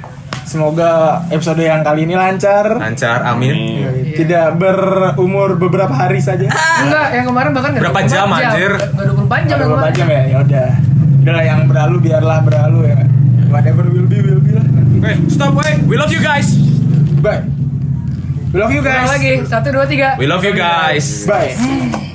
Semoga 0.46 1.24
episode 1.28 1.58
yang 1.60 1.82
kali 1.82 2.06
ini 2.06 2.14
lancar. 2.14 2.78
lancar, 2.78 3.26
amin. 3.26 3.56
Iya, 3.56 3.90
Tidak 4.14 4.48
berumur 4.54 5.58
beberapa 5.58 5.90
hari 5.90 6.22
saja. 6.22 6.46
enggak 6.78 7.08
yang 7.12 7.26
kemarin 7.26 7.50
bahkan 7.52 7.72
Berapa 7.74 8.00
24 8.00 8.14
jam, 8.14 8.28
anjir? 8.30 8.72
nggak 8.76 9.06
24 9.10 9.42
jam 9.42 9.58
Berapa 9.58 9.74
kemarin 9.74 9.96
jam 9.96 10.08
ya? 10.08 10.22
Ya 10.22 10.38
udah. 10.40 10.70
Udahlah 11.18 11.44
yang 11.44 11.60
berlalu 11.66 11.96
biarlah 12.04 12.38
berlalu 12.40 12.80
ya. 12.86 12.98
Whatever 13.48 13.84
will 13.88 14.06
be 14.06 14.20
will 14.20 14.38
be 14.38 14.52
lah. 14.52 14.62
nanti. 14.64 14.96
Wait, 15.00 15.18
stop, 15.28 15.56
wait. 15.56 15.82
We 15.84 15.98
love 15.98 16.14
you 16.14 16.22
guys. 16.22 16.54
Bye. 17.18 17.65
We 18.56 18.64
love 18.64 18.72
you 18.72 18.80
guys. 18.80 19.12
lagi 19.12 19.44
satu 19.44 19.68
dua 19.76 19.84
tiga 19.84 20.16
We 20.16 20.32
love 20.32 20.40
you 20.48 20.56
guys. 20.56 21.28
Bye. 21.28 22.15